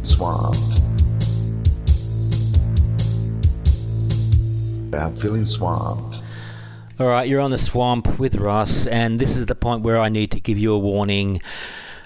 swamped. 0.03 0.79
I'm 4.93 5.17
feeling 5.17 5.45
swamped. 5.45 6.21
All 6.99 7.07
right, 7.07 7.27
you're 7.27 7.41
on 7.41 7.49
the 7.51 7.57
swamp 7.57 8.19
with 8.19 8.35
Russ, 8.35 8.85
and 8.85 9.19
this 9.19 9.35
is 9.35 9.47
the 9.47 9.55
point 9.55 9.81
where 9.81 9.97
I 9.99 10.09
need 10.09 10.29
to 10.31 10.39
give 10.39 10.59
you 10.59 10.73
a 10.73 10.79
warning. 10.79 11.41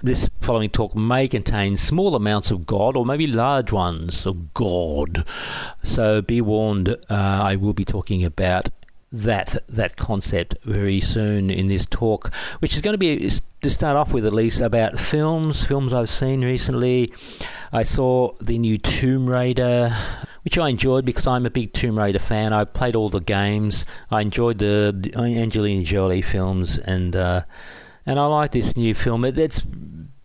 This 0.02 0.30
following 0.40 0.70
talk 0.70 0.96
may 0.96 1.28
contain 1.28 1.76
small 1.76 2.16
amounts 2.16 2.52
of 2.52 2.66
God 2.66 2.96
or 2.96 3.06
maybe 3.06 3.28
large 3.28 3.72
ones 3.74 4.26
of 4.26 4.54
God. 4.54 5.26
So 5.84 6.22
be 6.22 6.40
warned, 6.40 6.90
uh, 6.90 6.96
I 7.10 7.58
will 7.58 7.74
be 7.74 7.84
talking 7.84 8.24
about 8.24 8.70
that 9.12 9.58
that 9.68 9.96
concept 9.96 10.56
very 10.64 11.00
soon 11.00 11.50
in 11.50 11.68
this 11.68 11.86
talk, 11.86 12.34
which 12.60 12.76
is 12.76 12.82
going 12.82 12.94
to 12.94 12.98
be 12.98 13.30
to 13.62 13.70
start 13.70 13.98
off 13.98 14.14
with 14.14 14.26
at 14.26 14.34
least 14.34 14.62
about 14.62 15.00
films, 15.00 15.64
films 15.64 15.94
I've 15.94 16.10
seen 16.10 16.44
recently. 16.44 17.14
I 17.72 17.84
saw 17.84 18.34
the 18.42 18.58
new 18.58 18.78
Tomb 18.78 19.30
Raider, 19.30 19.96
which 20.44 20.58
I 20.58 20.70
enjoyed 20.70 21.06
because 21.06 21.28
I'm 21.28 21.46
a 21.46 21.50
big 21.50 21.74
Tomb 21.74 21.98
Raider 21.98 22.20
fan. 22.20 22.54
I 22.54 22.66
played 22.66 22.96
all 22.96 23.10
the 23.10 23.20
games. 23.20 23.86
I 24.12 24.22
enjoyed 24.22 24.60
the, 24.60 25.14
Angelina 25.16 25.84
Jolie 25.84 26.22
films, 26.22 26.78
and 26.78 27.16
uh, 27.16 27.44
and 28.06 28.20
I 28.20 28.26
like 28.26 28.52
this 28.52 28.76
new 28.76 28.94
film. 28.94 29.26
It, 29.26 29.40
it's 29.40 29.66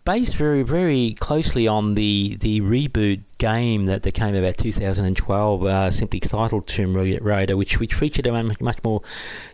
based 0.05 0.35
very 0.35 0.63
very 0.63 1.13
closely 1.13 1.67
on 1.67 1.95
the 1.95 2.35
the 2.41 2.61
reboot 2.61 3.21
game 3.37 3.85
that, 3.85 4.03
that 4.03 4.13
came 4.13 4.35
about 4.35 4.57
2012, 4.57 5.65
uh, 5.65 5.91
simply 5.91 6.19
titled 6.19 6.67
Tomb 6.67 6.95
Raider, 6.95 7.57
which 7.57 7.79
which 7.79 7.93
featured 7.93 8.27
a 8.27 8.43
much, 8.43 8.83
more 8.83 9.01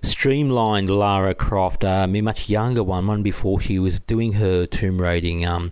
streamlined 0.01 0.89
Lara 0.89 1.35
Croft, 1.35 1.83
um, 1.83 2.15
a 2.15 2.21
much 2.21 2.49
younger 2.49 2.83
one, 2.83 3.07
one 3.07 3.23
before 3.23 3.59
she 3.59 3.79
was 3.79 3.99
doing 3.99 4.33
her 4.33 4.65
tomb 4.65 5.01
raiding, 5.01 5.45
um, 5.45 5.71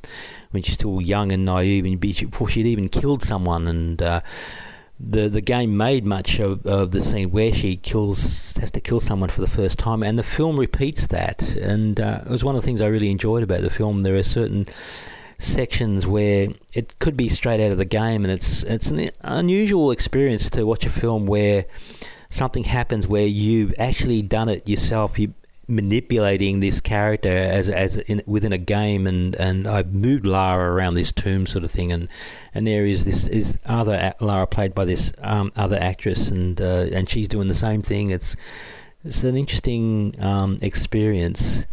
when 0.51 0.63
she's 0.63 0.75
still 0.75 1.01
young 1.01 1.31
and 1.31 1.45
naive, 1.45 1.85
and 1.85 1.99
before 1.99 2.47
she'd 2.47 2.65
even 2.65 2.89
killed 2.89 3.23
someone, 3.23 3.67
and 3.67 4.01
uh, 4.01 4.21
the 4.99 5.29
the 5.29 5.41
game 5.41 5.77
made 5.77 6.05
much 6.05 6.39
of, 6.39 6.65
of 6.65 6.91
the 6.91 7.01
scene 7.01 7.31
where 7.31 7.53
she 7.53 7.77
kills 7.77 8.55
has 8.57 8.71
to 8.71 8.81
kill 8.81 8.99
someone 8.99 9.29
for 9.29 9.41
the 9.41 9.47
first 9.47 9.77
time, 9.77 10.01
and 10.03 10.17
the 10.17 10.23
film 10.23 10.59
repeats 10.59 11.07
that. 11.07 11.55
And 11.55 11.99
uh, 11.99 12.21
it 12.25 12.29
was 12.29 12.43
one 12.43 12.55
of 12.55 12.61
the 12.61 12.65
things 12.65 12.81
I 12.81 12.87
really 12.87 13.11
enjoyed 13.11 13.43
about 13.43 13.61
the 13.61 13.69
film. 13.69 14.03
There 14.03 14.15
are 14.15 14.23
certain 14.23 14.65
sections 15.37 16.07
where 16.07 16.49
it 16.73 16.97
could 16.97 17.15
be 17.15 17.29
straight 17.29 17.63
out 17.63 17.71
of 17.71 17.77
the 17.77 17.85
game, 17.85 18.25
and 18.25 18.31
it's 18.31 18.63
it's 18.63 18.89
an 18.89 19.09
unusual 19.21 19.91
experience 19.91 20.49
to 20.51 20.65
watch 20.65 20.85
a 20.85 20.89
film 20.89 21.27
where 21.27 21.65
something 22.29 22.63
happens 22.63 23.07
where 23.07 23.27
you've 23.27 23.73
actually 23.77 24.21
done 24.21 24.49
it 24.49 24.67
yourself. 24.67 25.19
You 25.19 25.33
manipulating 25.67 26.59
this 26.61 26.79
character 26.79 27.35
as 27.35 27.69
as 27.69 27.97
in, 27.97 28.21
within 28.25 28.53
a 28.53 28.57
game, 28.57 29.05
and, 29.05 29.35
and 29.35 29.67
I've 29.67 29.93
moved 29.93 30.25
Lara 30.25 30.73
around 30.73 30.93
this 30.93 31.11
tomb 31.11 31.45
sort 31.45 31.63
of 31.63 31.71
thing, 31.71 31.91
and, 31.91 32.07
and 32.53 32.65
there 32.65 32.85
is 32.85 33.05
this 33.05 33.27
is 33.27 33.57
other 33.65 34.13
Lara 34.19 34.47
played 34.47 34.73
by 34.73 34.85
this 34.85 35.11
um, 35.21 35.51
other 35.55 35.77
actress, 35.79 36.29
and 36.29 36.59
uh, 36.61 36.87
and 36.93 37.09
she's 37.09 37.27
doing 37.27 37.47
the 37.47 37.55
same 37.55 37.81
thing. 37.81 38.09
It's 38.09 38.35
it's 39.03 39.23
an 39.23 39.37
interesting 39.37 40.15
um, 40.23 40.57
experience. 40.61 41.65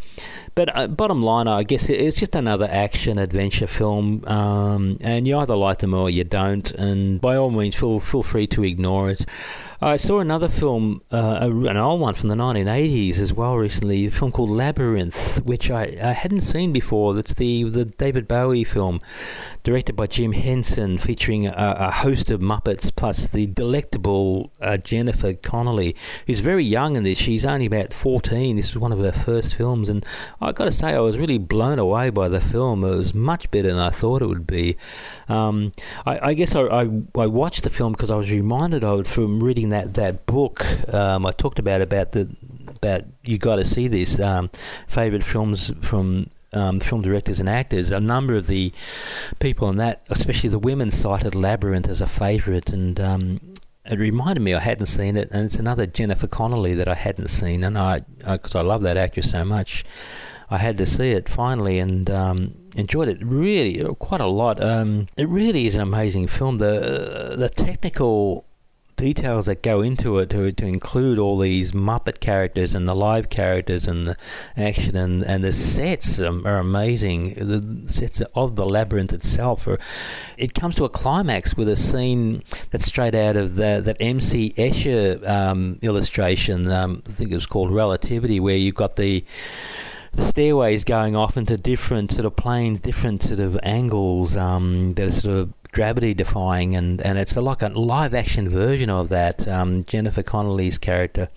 But 0.55 0.77
uh, 0.77 0.87
bottom 0.87 1.21
line, 1.21 1.49
I 1.49 1.65
guess 1.65 1.89
it's 1.89 2.21
just 2.21 2.37
another 2.37 2.69
action 2.71 3.19
adventure 3.19 3.67
film, 3.67 4.25
um, 4.27 4.99
and 5.01 5.27
you 5.27 5.37
either 5.39 5.57
like 5.57 5.79
them 5.79 5.95
or 5.95 6.09
you 6.09 6.23
don't. 6.23 6.71
And 6.73 7.21
by 7.21 7.35
all 7.37 7.51
means, 7.51 7.75
feel 7.75 7.99
feel 7.99 8.23
free 8.23 8.47
to 8.49 8.63
ignore 8.63 9.11
it. 9.11 9.27
I 9.81 9.97
saw 9.97 10.21
another 10.21 10.49
film, 10.49 11.03
uh, 11.11 11.39
an 11.43 11.77
old 11.77 12.01
one 12.01 12.15
from 12.15 12.29
the 12.29 12.35
1980s 12.35 13.19
as 13.19 13.33
well 13.33 13.57
recently, 13.57 14.07
a 14.07 14.11
film 14.11 14.33
called 14.33 14.51
Labyrinth, 14.51 15.43
which 15.45 15.71
I, 15.71 15.97
I 16.03 16.13
hadn't 16.13 16.43
seen 16.43 16.73
before. 16.73 17.15
That's 17.15 17.35
the, 17.35 17.65
the 17.65 17.85
David 17.85 18.29
Bowie 18.29 18.65
film, 18.65 19.01
directed 19.65 19.97
by 19.97 20.07
Jim 20.07 20.33
Henson, 20.33 20.99
featuring 20.99 21.47
a, 21.47 21.53
a 21.57 21.91
host 21.91 22.31
of 22.31 22.41
Muppets, 22.41 22.95
plus 22.95 23.29
the 23.29 23.47
delectable 23.47 24.53
uh, 24.61 24.77
Jennifer 24.77 25.33
Connelly, 25.33 25.97
who's 26.27 26.41
very 26.41 26.63
young 26.63 26.97
in 26.97 27.03
this. 27.03 27.19
She's 27.19 27.47
only 27.47 27.67
about 27.67 27.95
14. 27.95 28.57
This 28.57 28.69
is 28.69 28.79
one 28.79 28.93
of 28.93 28.99
her 28.99 29.11
first 29.11 29.55
films, 29.55 29.89
and 29.89 30.05
I've 30.41 30.55
got 30.55 30.67
to 30.67 30.71
say, 30.71 30.95
I 30.95 31.01
was 31.01 31.17
really 31.17 31.39
blown 31.39 31.79
away 31.79 32.11
by 32.11 32.29
the 32.29 32.41
film. 32.41 32.85
It 32.85 32.91
was 32.91 33.15
much 33.15 33.51
better 33.51 33.69
than 33.69 33.81
I 33.81 33.91
thought 33.91 34.21
it 34.21 34.27
would 34.27 34.47
be. 34.47 34.77
Um, 35.29 35.73
I, 36.05 36.31
I, 36.31 36.35
guess 36.35 36.55
I, 36.55 36.61
I, 36.61 36.83
I, 37.17 37.27
watched 37.27 37.65
the 37.65 37.71
film 37.71 37.93
because 37.93 38.11
I 38.11 38.17
was 38.17 38.31
reminded 38.31 38.85
of 38.85 39.01
it 39.01 39.07
from 39.07 39.43
reading 39.43 39.71
that 39.71 39.95
that 39.95 40.27
book 40.27 40.63
um, 40.93 41.25
I 41.25 41.33
talked 41.33 41.59
about 41.59 41.81
about 41.81 42.13
the 42.13 42.37
about 42.77 43.05
you 43.23 43.39
got 43.39 43.57
to 43.57 43.65
see 43.65 43.89
this 43.89 44.21
um, 44.21 44.51
favorite 44.87 45.23
films 45.23 45.73
from 45.81 46.29
um, 46.55 46.81
film 46.81 47.03
directors 47.03 47.41
and 47.41 47.49
actors. 47.49 47.91
A 47.91 48.01
number 48.01 48.35
of 48.35 48.47
the 48.47 48.73
people 49.39 49.69
in 49.69 49.77
that, 49.77 50.05
especially 50.09 50.51
the 50.51 50.59
women, 50.59 50.91
cited 50.91 51.35
Labyrinth 51.35 51.89
as 51.89 52.01
a 52.01 52.07
favourite, 52.07 52.71
and 52.71 52.99
um, 53.01 53.41
it 53.85 53.99
reminded 53.99 54.41
me 54.41 54.55
I 54.55 54.61
hadn't 54.61 54.87
seen 54.87 55.17
it. 55.17 55.29
And 55.31 55.47
it's 55.47 55.59
another 55.59 55.87
Jennifer 55.87 56.27
Connelly 56.27 56.75
that 56.75 56.89
I 56.89 56.95
hadn't 56.95 57.29
seen, 57.29 57.65
and 57.65 57.79
I 57.79 58.01
because 58.19 58.55
I, 58.55 58.61
I 58.61 58.63
love 58.63 58.83
that 58.83 58.97
actress 58.97 59.31
so 59.31 59.45
much. 59.45 59.85
I 60.51 60.59
had 60.59 60.79
to 60.79 60.87
see 60.87 61.13
it 61.13 61.29
finally 61.29 61.79
and 61.79 62.09
um, 62.11 62.55
enjoyed 62.77 63.09
it 63.09 63.19
really 63.23 63.83
quite 63.97 64.21
a 64.21 64.27
lot. 64.27 64.63
Um, 64.63 65.09
it 65.17 65.29
really 65.29 65.67
is 65.67 65.75
an 65.75 65.81
amazing 65.81 66.27
film. 66.29 66.59
The 66.59 67.35
the 67.37 67.49
technical 67.49 68.47
details 68.97 69.47
that 69.47 69.63
go 69.63 69.81
into 69.81 70.19
it 70.19 70.31
to, 70.31 70.53
to 70.53 70.67
include 70.67 71.19
all 71.19 71.39
these 71.39 71.73
Muppet 71.73 72.21
characters 72.21 72.75
and 72.75 72.89
the 72.89 72.95
live 72.95 73.29
characters 73.29 73.87
and 73.87 74.07
the 74.07 74.17
action 74.57 74.97
and, 74.97 75.23
and 75.23 75.45
the 75.45 75.53
sets 75.53 76.21
are, 76.21 76.47
are 76.47 76.59
amazing. 76.59 77.35
The 77.35 77.93
sets 77.93 78.21
of 78.35 78.57
the 78.57 78.67
labyrinth 78.67 79.13
itself 79.13 79.67
are, 79.67 79.79
it 80.37 80.55
comes 80.55 80.77
to 80.77 80.85
a 80.85 80.89
climax 80.89 81.57
with 81.57 81.69
a 81.69 81.77
scene 81.77 82.43
that's 82.71 82.87
straight 82.87 83.15
out 83.15 83.37
of 83.37 83.57
the, 83.57 83.81
that 83.85 83.97
MC 84.01 84.53
Escher 84.57 85.27
um, 85.29 85.79
illustration. 85.83 86.71
Um, 86.71 87.03
I 87.07 87.11
think 87.11 87.31
it 87.31 87.35
was 87.35 87.47
called 87.47 87.73
Relativity, 87.73 88.41
where 88.41 88.57
you've 88.57 88.75
got 88.75 88.97
the 88.97 89.25
the 90.13 90.23
stairways 90.23 90.85
going 90.85 91.17
off 91.17 91.37
into 91.37 91.57
different 91.57 92.13
sort 92.13 92.25
of 92.25 92.37
planes, 92.37 92.81
different 92.81 93.23
sort 93.23 93.41
of 93.41 93.59
angles 93.63 94.37
um, 94.37 94.95
that 94.95 95.09
are 95.09 95.13
sort 95.13 95.39
of 95.39 95.53
gravity 95.75 96.15
defying, 96.15 96.75
and, 96.75 97.03
and 97.03 97.19
it's 97.19 97.37
a, 97.37 97.43
like 97.43 97.61
a 97.61 97.69
live 97.69 98.15
action 98.15 98.49
version 98.49 98.89
of 98.89 99.11
that. 99.11 99.47
Um, 99.47 99.85
Jennifer 99.85 100.23
Connelly's 100.23 100.79
character, 100.79 101.29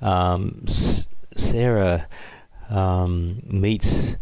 um, 0.00 0.62
S- 0.68 1.08
Sarah, 1.34 2.06
um, 2.70 3.42
meets. 3.44 4.16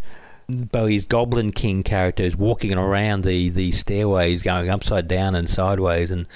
Bowie's 0.47 1.07
Goblin 1.07 1.53
King 1.53 1.83
character 1.83 2.23
is 2.23 2.37
walking 2.37 2.75
around 2.75 3.25
the, 3.25 3.49
the 3.49 3.71
stairways, 3.71 4.43
going 4.43 4.69
upside 4.69 5.09
down 5.09 5.35
and 5.35 5.49
sideways, 5.49 6.11
and 6.11 6.27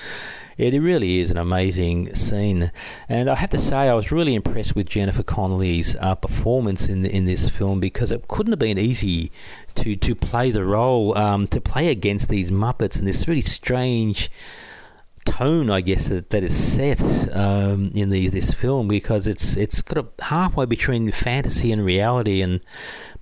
it 0.58 0.78
really 0.80 1.20
is 1.20 1.30
an 1.30 1.36
amazing 1.36 2.14
scene, 2.14 2.72
and 3.08 3.30
I 3.30 3.36
have 3.36 3.50
to 3.50 3.58
say 3.58 3.88
I 3.88 3.94
was 3.94 4.10
really 4.10 4.34
impressed 4.34 4.74
with 4.74 4.88
Jennifer 4.88 5.22
Connelly's 5.22 5.96
uh, 5.96 6.16
performance 6.16 6.88
in 6.88 7.06
in 7.06 7.24
this 7.24 7.48
film 7.48 7.80
because 7.80 8.10
it 8.10 8.26
couldn't 8.28 8.52
have 8.52 8.58
been 8.58 8.78
easy 8.78 9.30
to 9.76 9.96
to 9.96 10.14
play 10.14 10.50
the 10.50 10.64
role, 10.64 11.16
um, 11.16 11.46
to 11.48 11.60
play 11.60 11.88
against 11.88 12.28
these 12.28 12.50
Muppets 12.50 12.98
and 12.98 13.06
this 13.06 13.28
really 13.28 13.40
strange 13.40 14.30
tone, 15.24 15.70
I 15.70 15.80
guess, 15.82 16.08
that, 16.08 16.30
that 16.30 16.42
is 16.42 16.56
set 16.56 17.02
um, 17.36 17.90
in 17.94 18.10
the 18.10 18.28
this 18.28 18.52
film 18.52 18.88
because 18.88 19.26
it's 19.26 19.56
it's 19.56 19.82
got 19.82 19.98
a 19.98 20.24
halfway 20.24 20.66
between 20.66 21.10
fantasy 21.12 21.70
and 21.70 21.84
reality, 21.84 22.42
and 22.42 22.60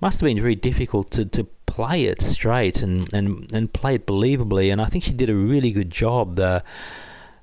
must 0.01 0.19
have 0.19 0.27
been 0.27 0.39
very 0.39 0.55
difficult 0.55 1.11
to, 1.11 1.25
to 1.25 1.43
play 1.65 2.05
it 2.05 2.21
straight 2.21 2.81
and, 2.81 3.13
and, 3.13 3.51
and 3.53 3.73
play 3.73 3.95
it 3.95 4.07
believably. 4.07 4.71
And 4.71 4.81
I 4.81 4.85
think 4.85 5.03
she 5.03 5.13
did 5.13 5.29
a 5.29 5.35
really 5.35 5.71
good 5.71 5.91
job. 5.91 6.39
Uh, 6.39 6.61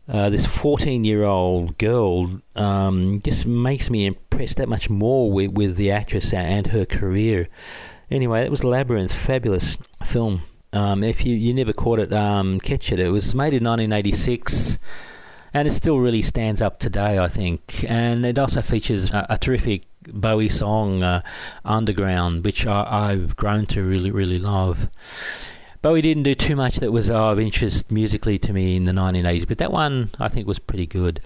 uh, 0.09 0.29
this 0.31 0.47
14 0.47 1.05
year 1.05 1.25
old 1.25 1.79
girl 1.79 2.41
um, 2.57 3.21
just 3.25 3.47
makes 3.47 3.89
me 3.89 4.07
impressed 4.07 4.59
that 4.59 4.69
much 4.69 4.91
more 4.91 5.31
with, 5.33 5.53
with 5.53 5.77
the 5.77 5.91
actress 5.91 6.33
and 6.33 6.69
her 6.69 6.85
career. 6.85 7.49
Anyway, 8.11 8.43
that 8.43 8.51
was 8.51 8.65
Labyrinth, 8.65 9.13
fabulous 9.13 9.79
film. 10.05 10.43
Um, 10.73 11.03
if 11.03 11.25
you, 11.25 11.35
you 11.35 11.55
never 11.55 11.73
caught 11.73 12.01
it, 12.01 12.13
um, 12.13 12.61
catch 12.61 12.93
it. 12.93 12.99
It 12.99 13.11
was 13.11 13.35
made 13.35 13.55
in 13.55 13.65
1986 13.65 14.79
and 15.55 15.69
it 15.69 15.71
still 15.71 16.01
really 16.01 16.21
stands 16.21 16.61
up 16.61 16.81
today, 16.81 17.19
I 17.19 17.29
think. 17.29 17.85
And 17.89 18.27
it 18.27 18.39
also 18.39 18.61
features 18.61 19.13
a, 19.13 19.25
a 19.31 19.39
terrific 19.39 19.85
Bowie 20.07 20.49
song, 20.49 21.03
uh, 21.03 21.23
Underground, 21.65 22.45
which 22.45 22.67
I, 22.67 23.11
I've 23.11 23.37
grown 23.37 23.65
to 23.67 23.83
really, 23.83 24.11
really 24.11 24.39
love. 24.39 24.89
Bowie 25.85 26.01
didn't 26.01 26.23
do 26.23 26.35
too 26.35 26.57
much 26.57 26.77
that 26.77 26.93
was 26.93 27.11
of 27.11 27.39
interest 27.39 27.91
musically 27.91 28.39
to 28.39 28.55
me 28.55 28.75
in 28.75 28.85
the 28.85 28.93
1980s, 28.93 29.47
but 29.47 29.59
that 29.59 29.71
one 29.71 30.09
I 30.19 30.29
think 30.29 30.47
was 30.47 30.59
pretty 30.59 30.87
good. 30.87 31.21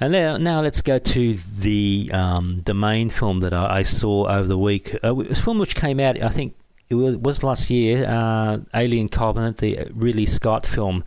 And 0.00 0.12
now, 0.12 0.36
now 0.38 0.60
let's 0.60 0.82
go 0.82 0.98
to 0.98 1.34
the 1.34 2.10
um, 2.12 2.62
the 2.64 2.74
main 2.74 3.10
film 3.10 3.38
that 3.40 3.54
I, 3.54 3.76
I 3.76 3.82
saw 3.84 4.26
over 4.26 4.48
the 4.48 4.58
week. 4.58 4.92
Uh, 5.04 5.10
it 5.10 5.28
was 5.28 5.38
a 5.38 5.42
film 5.44 5.60
which 5.60 5.76
came 5.76 6.00
out, 6.00 6.20
I 6.20 6.30
think 6.30 6.56
it 6.90 6.96
was, 6.96 7.44
last 7.44 7.70
year, 7.70 8.04
uh, 8.08 8.58
Alien 8.74 9.08
Covenant, 9.08 9.58
the 9.58 9.86
Ridley 9.92 10.26
Scott 10.26 10.66
film 10.66 11.04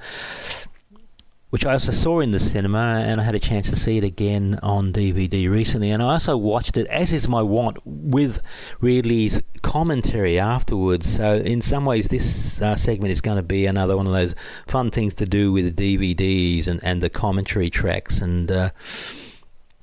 which 1.55 1.65
I 1.65 1.71
also 1.71 1.93
saw 1.93 2.19
in 2.19 2.31
the 2.31 2.39
cinema, 2.39 3.01
and 3.07 3.21
I 3.21 3.23
had 3.23 3.33
a 3.33 3.39
chance 3.39 3.69
to 3.69 3.77
see 3.77 3.97
it 3.97 4.03
again 4.03 4.59
on 4.61 4.91
DVD 4.91 5.49
recently. 5.49 5.89
And 5.89 6.03
I 6.03 6.07
also 6.07 6.35
watched 6.35 6.75
it, 6.75 6.85
as 6.87 7.13
is 7.13 7.29
my 7.29 7.41
wont, 7.41 7.77
with 7.85 8.41
Ridley's 8.81 9.41
commentary 9.61 10.37
afterwards. 10.37 11.15
So, 11.15 11.35
in 11.35 11.61
some 11.61 11.85
ways, 11.85 12.09
this 12.09 12.61
uh, 12.61 12.75
segment 12.75 13.13
is 13.13 13.21
going 13.21 13.37
to 13.37 13.41
be 13.41 13.67
another 13.67 13.95
one 13.95 14.05
of 14.05 14.11
those 14.11 14.35
fun 14.67 14.91
things 14.91 15.13
to 15.13 15.25
do 15.25 15.53
with 15.53 15.73
the 15.77 15.97
DVDs 15.97 16.67
and, 16.67 16.83
and 16.83 17.01
the 17.01 17.09
commentary 17.09 17.69
tracks. 17.69 18.19
And 18.19 18.51
uh, 18.51 18.71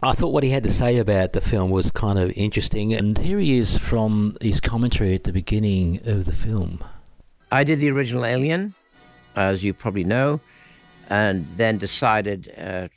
I 0.03 0.13
thought 0.13 0.35
what 0.35 0.45
he 0.45 0.51
had 0.51 0.65
to 0.65 0.71
say 0.71 0.99
about 0.99 1.33
the 1.33 1.41
film 1.41 1.71
was 1.71 1.91
kind 1.91 2.19
of 2.19 2.33
interesting. 2.37 2.93
And 2.93 3.17
here 3.17 3.39
he 3.39 3.57
is 3.57 3.79
from 3.79 4.35
his 4.43 4.61
commentary 4.61 5.15
at 5.15 5.25
the 5.25 5.33
beginning 5.33 6.07
of 6.07 6.27
the 6.27 6.33
film. 6.33 6.81
I 7.51 7.65
did 7.65 7.79
the 7.79 7.91
original 7.91 8.27
Alien, 8.27 8.75
as 9.35 9.65
you 9.65 9.73
probably 9.73 10.05
know, 10.05 10.43
and 11.09 11.47
then 11.57 11.79
decided 11.79 12.53
uh, 12.59 12.89
a 12.89 12.91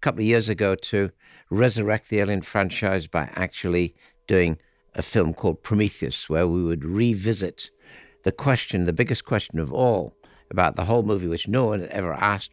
couple 0.00 0.20
of 0.20 0.26
years 0.26 0.48
ago 0.48 0.74
to 0.74 1.10
resurrect 1.50 2.08
the 2.08 2.20
Alien 2.20 2.42
franchise 2.42 3.06
by 3.06 3.30
actually 3.34 3.94
doing 4.26 4.58
a 4.94 5.02
film 5.02 5.34
called 5.34 5.62
Prometheus, 5.62 6.28
where 6.28 6.46
we 6.48 6.62
would 6.62 6.84
revisit 6.84 7.70
the 8.24 8.32
question, 8.32 8.86
the 8.86 8.92
biggest 8.92 9.24
question 9.24 9.58
of 9.58 9.72
all 9.72 10.14
about 10.50 10.76
the 10.76 10.84
whole 10.84 11.02
movie, 11.02 11.28
which 11.28 11.48
no 11.48 11.66
one 11.66 11.80
had 11.80 11.90
ever 11.90 12.14
asked 12.14 12.52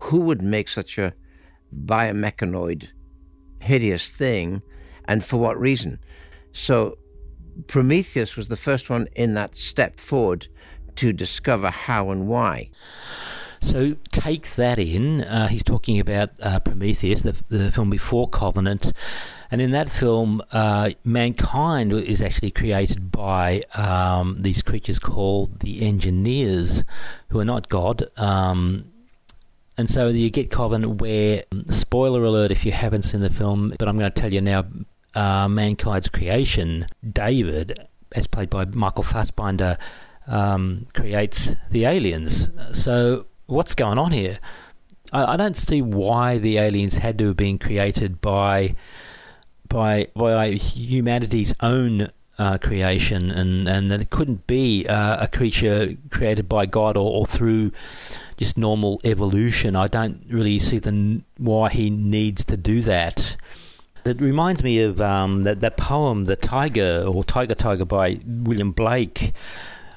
who 0.00 0.20
would 0.20 0.42
make 0.42 0.68
such 0.68 0.98
a 0.98 1.12
biomechanoid, 1.84 2.88
hideous 3.60 4.10
thing, 4.12 4.62
and 5.06 5.24
for 5.24 5.38
what 5.38 5.58
reason? 5.58 5.98
So, 6.52 6.98
Prometheus 7.66 8.36
was 8.36 8.48
the 8.48 8.56
first 8.56 8.90
one 8.90 9.08
in 9.16 9.34
that 9.34 9.56
step 9.56 9.98
forward 9.98 10.48
to 10.96 11.12
discover 11.12 11.70
how 11.70 12.10
and 12.10 12.28
why. 12.28 12.70
So 13.66 13.96
take 14.12 14.54
that 14.54 14.78
in. 14.78 15.22
Uh, 15.24 15.48
he's 15.48 15.64
talking 15.64 15.98
about 15.98 16.30
uh, 16.40 16.60
Prometheus, 16.60 17.22
the, 17.22 17.32
the, 17.48 17.72
film 17.72 17.90
before 17.90 18.28
Covenant. 18.28 18.92
And 19.50 19.60
in 19.60 19.72
that 19.72 19.88
film, 19.88 20.40
uh, 20.52 20.90
mankind 21.02 21.92
is 21.92 22.22
actually 22.22 22.52
created 22.52 23.10
by 23.10 23.62
um, 23.74 24.36
these 24.42 24.62
creatures 24.62 25.00
called 25.00 25.58
the 25.60 25.84
engineers, 25.84 26.84
who 27.30 27.40
are 27.40 27.44
not 27.44 27.68
God. 27.68 28.06
Um, 28.16 28.92
and 29.76 29.90
so 29.90 30.08
you 30.08 30.30
get 30.30 30.48
Covenant 30.48 31.00
where, 31.00 31.42
spoiler 31.68 32.22
alert 32.22 32.52
if 32.52 32.64
you 32.64 32.70
haven't 32.70 33.02
seen 33.02 33.20
the 33.20 33.30
film, 33.30 33.74
but 33.76 33.88
I'm 33.88 33.98
going 33.98 34.10
to 34.10 34.20
tell 34.20 34.32
you 34.32 34.40
now 34.40 34.64
uh, 35.16 35.48
mankind's 35.48 36.08
creation, 36.08 36.86
David, 37.04 37.76
as 38.12 38.28
played 38.28 38.48
by 38.48 38.64
Michael 38.64 39.02
Fassbender, 39.02 39.76
um, 40.28 40.86
creates 40.94 41.56
the 41.70 41.84
aliens. 41.84 42.48
So 42.72 43.26
what's 43.46 43.74
going 43.74 43.98
on 43.98 44.12
here? 44.12 44.38
I, 45.12 45.34
I, 45.34 45.36
don't 45.36 45.56
see 45.56 45.82
why 45.82 46.38
the 46.38 46.58
aliens 46.58 46.98
had 46.98 47.18
to 47.18 47.28
have 47.28 47.36
been 47.36 47.58
created 47.58 48.20
by 48.20 48.74
by 49.68 50.08
by 50.14 50.50
humanity's 50.50 51.54
own 51.60 52.10
uh, 52.38 52.58
creation, 52.58 53.30
and 53.30 53.68
and 53.68 53.90
that 53.90 54.00
it 54.00 54.10
couldn't 54.10 54.46
be 54.46 54.86
uh, 54.88 55.24
a 55.24 55.28
creature 55.28 55.96
created 56.10 56.48
by 56.48 56.66
God 56.66 56.96
or, 56.96 57.20
or, 57.20 57.26
through 57.26 57.72
just 58.36 58.58
normal 58.58 59.00
evolution. 59.04 59.76
I 59.76 59.86
don't 59.86 60.24
really 60.28 60.58
see 60.58 60.78
the 60.78 61.22
why 61.38 61.70
he 61.70 61.88
needs 61.90 62.44
to 62.44 62.56
do 62.56 62.82
that. 62.82 63.36
It 64.04 64.20
reminds 64.20 64.62
me 64.62 64.80
of 64.82 65.00
um, 65.00 65.42
that 65.42 65.60
that 65.60 65.76
poem, 65.76 66.24
"The 66.24 66.36
Tiger" 66.36 67.04
or 67.06 67.24
"Tiger 67.24 67.54
Tiger" 67.54 67.84
by 67.84 68.20
William 68.26 68.72
Blake. 68.72 69.32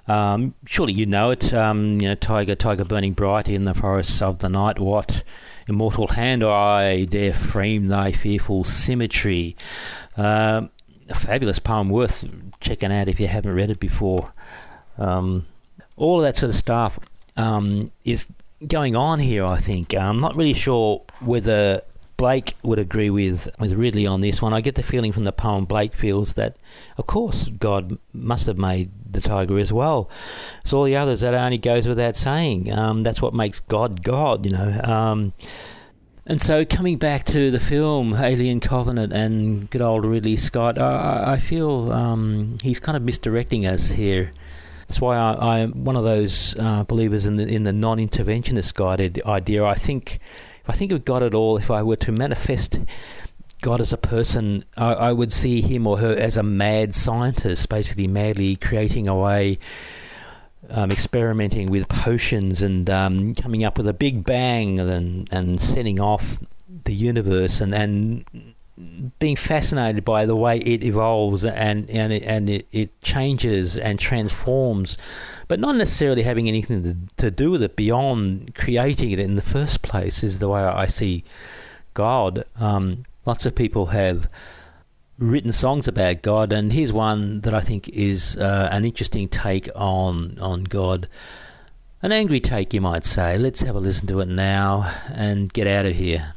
Um, 0.09 0.55
surely 0.65 0.93
you 0.93 1.05
know 1.05 1.29
it. 1.29 1.53
Um, 1.53 2.01
you 2.01 2.07
know, 2.09 2.15
tiger, 2.15 2.55
tiger 2.55 2.83
burning 2.83 3.13
bright 3.13 3.47
in 3.47 3.65
the 3.65 3.75
forests 3.75 4.21
of 4.23 4.39
the 4.39 4.49
night. 4.49 4.79
What 4.79 5.23
immortal 5.67 6.07
hand 6.07 6.41
or 6.41 6.51
I 6.51 7.05
dare 7.05 7.31
frame 7.31 7.87
thy 7.87 8.11
fearful 8.11 8.63
symmetry? 8.63 9.55
Uh, 10.17 10.63
a 11.07 11.15
fabulous 11.15 11.59
poem, 11.59 11.89
worth 11.89 12.25
checking 12.59 12.91
out 12.91 13.07
if 13.07 13.19
you 13.19 13.27
haven't 13.27 13.53
read 13.53 13.69
it 13.69 13.79
before. 13.79 14.33
Um, 14.97 15.45
all 15.95 16.17
of 16.17 16.23
that 16.23 16.37
sort 16.37 16.49
of 16.49 16.55
stuff 16.55 16.99
um, 17.37 17.91
is 18.03 18.27
going 18.67 18.95
on 18.95 19.19
here. 19.19 19.45
eye 19.45 19.59
think 19.59 19.93
I'm 19.93 20.19
not 20.19 20.35
really 20.35 20.53
sure 20.53 21.03
whether 21.19 21.81
Blake 22.17 22.55
would 22.63 22.79
agree 22.79 23.09
with, 23.09 23.47
with 23.59 23.73
Ridley 23.73 24.05
on 24.07 24.21
this 24.21 24.41
one. 24.41 24.53
I 24.53 24.61
get 24.61 24.75
the 24.75 24.83
feeling 24.83 25.11
from 25.11 25.23
the 25.23 25.31
poem 25.31 25.65
Blake 25.65 25.93
feels 25.93 26.33
that, 26.33 26.57
of 26.97 27.05
course, 27.05 27.49
God 27.49 27.97
must 28.11 28.47
have 28.47 28.57
made 28.57 28.91
the 29.11 29.21
tiger 29.21 29.57
as 29.59 29.73
well. 29.73 30.09
So 30.63 30.77
all 30.79 30.83
the 30.83 30.95
others, 30.95 31.21
that 31.21 31.33
only 31.33 31.57
goes 31.57 31.87
without 31.87 32.15
saying. 32.15 32.71
Um, 32.71 33.03
that's 33.03 33.21
what 33.21 33.33
makes 33.33 33.59
God 33.61 34.03
God, 34.03 34.45
you 34.45 34.51
know. 34.51 34.81
Um, 34.83 35.33
and 36.25 36.39
so 36.39 36.63
coming 36.63 36.97
back 36.97 37.23
to 37.25 37.49
the 37.49 37.59
film 37.59 38.13
Alien 38.13 38.59
Covenant 38.59 39.11
and 39.11 39.67
good 39.69 39.81
old 39.81 40.05
Ridley 40.05 40.35
Scott, 40.35 40.77
I, 40.77 41.33
I 41.33 41.37
feel 41.37 41.91
um, 41.91 42.57
he's 42.61 42.79
kind 42.79 42.95
of 42.95 43.01
misdirecting 43.01 43.65
us 43.65 43.91
here. 43.91 44.31
That's 44.87 45.01
why 45.01 45.17
I, 45.17 45.59
am 45.59 45.83
one 45.83 45.95
of 45.95 46.03
those 46.03 46.55
uh, 46.57 46.83
believers 46.83 47.25
in 47.25 47.37
the 47.37 47.47
in 47.47 47.63
the 47.63 47.73
non-interventionist 47.73 48.73
guided 48.75 49.21
idea. 49.25 49.63
I 49.63 49.75
think 49.75 50.19
if 50.63 50.69
I 50.69 50.73
think 50.73 50.91
of 50.91 51.05
God 51.05 51.23
at 51.23 51.33
all, 51.33 51.57
if 51.57 51.71
I 51.71 51.83
were 51.83 51.95
to 51.97 52.11
manifest 52.11 52.79
God 53.61 53.81
as 53.81 53.93
a 53.93 53.97
person, 53.97 54.63
I, 54.77 54.93
I 54.93 55.11
would 55.11 55.31
see 55.31 55.61
him 55.61 55.85
or 55.85 55.99
her 55.99 56.13
as 56.13 56.37
a 56.37 56.43
mad 56.43 56.95
scientist, 56.95 57.69
basically 57.69 58.07
madly 58.07 58.55
creating 58.55 59.07
away. 59.07 59.59
Um, 60.71 60.91
experimenting 60.91 61.71
with 61.71 61.87
potions 61.87 62.61
and 62.61 62.87
um, 62.91 63.33
coming 63.33 63.63
up 63.63 63.79
with 63.79 63.87
a 63.87 63.93
big 63.93 64.23
bang 64.23 64.79
and 64.79 65.27
and 65.33 65.59
setting 65.59 65.99
off 65.99 66.37
the 66.83 66.93
universe 66.93 67.59
and, 67.59 67.73
and 67.73 68.23
being 69.19 69.35
fascinated 69.35 70.05
by 70.05 70.25
the 70.25 70.35
way 70.35 70.59
it 70.59 70.83
evolves 70.83 71.43
and 71.43 71.89
and 71.89 72.13
it, 72.13 72.23
and 72.23 72.49
it, 72.49 72.67
it 72.71 73.01
changes 73.01 73.77
and 73.77 73.99
transforms, 73.99 74.97
but 75.47 75.59
not 75.59 75.75
necessarily 75.75 76.23
having 76.23 76.47
anything 76.47 76.83
to, 76.83 76.95
to 77.17 77.31
do 77.31 77.51
with 77.51 77.63
it 77.63 77.75
beyond 77.75 78.55
creating 78.55 79.11
it 79.11 79.19
in 79.19 79.35
the 79.35 79.41
first 79.41 79.81
place 79.81 80.23
is 80.23 80.39
the 80.39 80.49
way 80.49 80.61
I 80.61 80.87
see 80.87 81.23
God. 81.93 82.45
Um, 82.57 83.05
lots 83.29 83.45
of 83.45 83.53
people 83.53 83.85
have 83.85 84.27
written 85.19 85.51
songs 85.51 85.87
about 85.87 86.23
God, 86.23 86.51
and 86.51 86.73
here's 86.73 86.91
one 86.91 87.41
that 87.41 87.53
I 87.53 87.61
think 87.61 87.87
is 87.89 88.35
uh, 88.37 88.69
an 88.71 88.85
interesting 88.85 89.27
take 89.27 89.69
on 89.75 90.39
on 90.41 90.63
God. 90.63 91.07
An 92.01 92.11
angry 92.11 92.39
take, 92.39 92.73
you 92.73 92.81
might 92.81 93.05
say. 93.05 93.37
Let's 93.37 93.61
have 93.61 93.75
a 93.75 93.79
listen 93.79 94.07
to 94.07 94.19
it 94.21 94.29
now 94.29 94.91
and 95.13 95.53
get 95.53 95.67
out 95.67 95.85
of 95.85 95.95
here. 95.95 96.33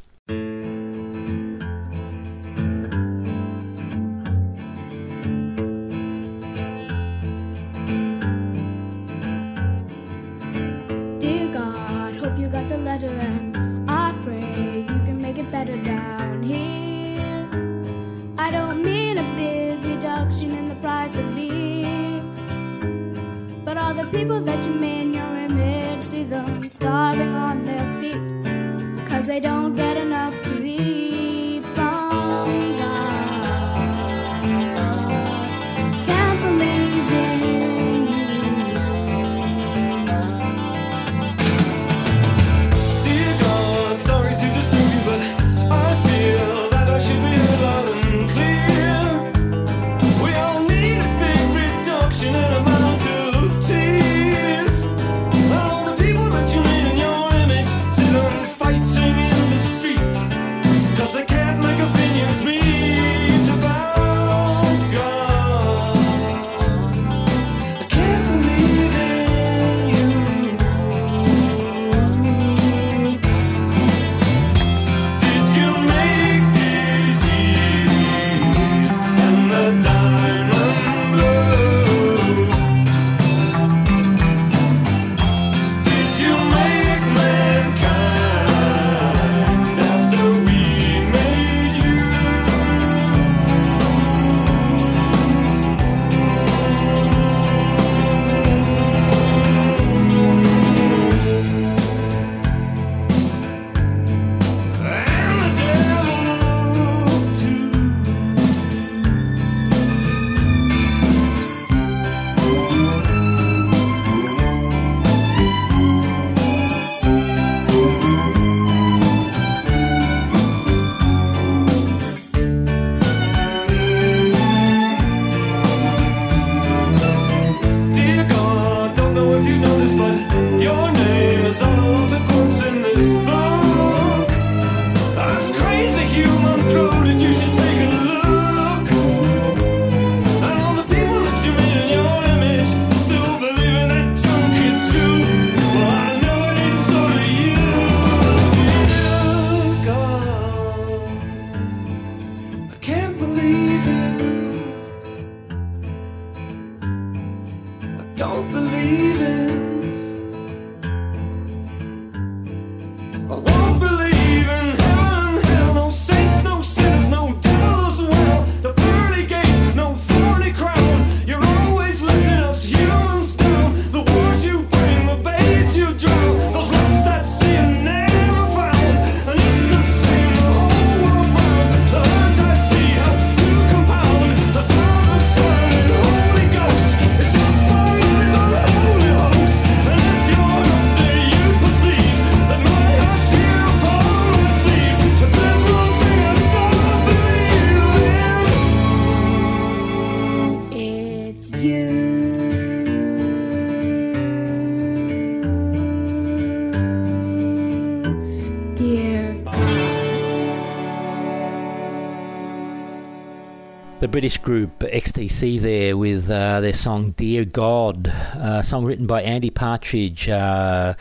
British 214.12 214.36
group 214.36 214.80
XTC 214.80 215.58
there 215.58 215.96
with 215.96 216.30
uh, 216.30 216.60
their 216.60 216.74
song 216.74 217.12
Dear 217.12 217.46
God, 217.46 218.08
a 218.34 218.62
song 218.62 218.84
written 218.84 219.06
by 219.06 219.22
Andy 219.22 219.48
Partridge, 219.48 220.28
uh, 220.28 220.92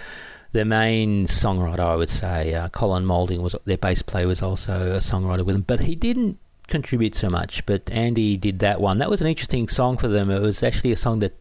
their 0.53 0.63
main 0.63 1.27
songwriter, 1.27 1.81
I 1.81 1.97
would 1.97 2.09
say. 2.09 2.53
Uh, 2.53 2.69
Colin 2.69 3.05
Moulding 3.05 3.41
was 3.41 3.53
their 3.65 3.77
bass 3.77 4.01
player, 4.01 4.27
was 4.27 4.41
also 4.41 4.93
a 4.93 4.99
songwriter 4.99 5.45
with 5.45 5.55
them, 5.55 5.65
but 5.67 5.81
he 5.81 5.93
didn't 5.93 6.39
contribute 6.69 7.13
so 7.13 7.29
much. 7.29 7.65
But 7.65 7.91
Andy 7.91 8.37
did 8.37 8.59
that 8.59 8.79
one. 8.79 8.97
That 8.99 9.09
was 9.09 9.19
an 9.19 9.27
interesting 9.27 9.67
song 9.67 9.97
for 9.97 10.07
them. 10.07 10.31
It 10.31 10.39
was 10.39 10.63
actually 10.63 10.93
a 10.93 10.95
song 10.95 11.19
that 11.19 11.37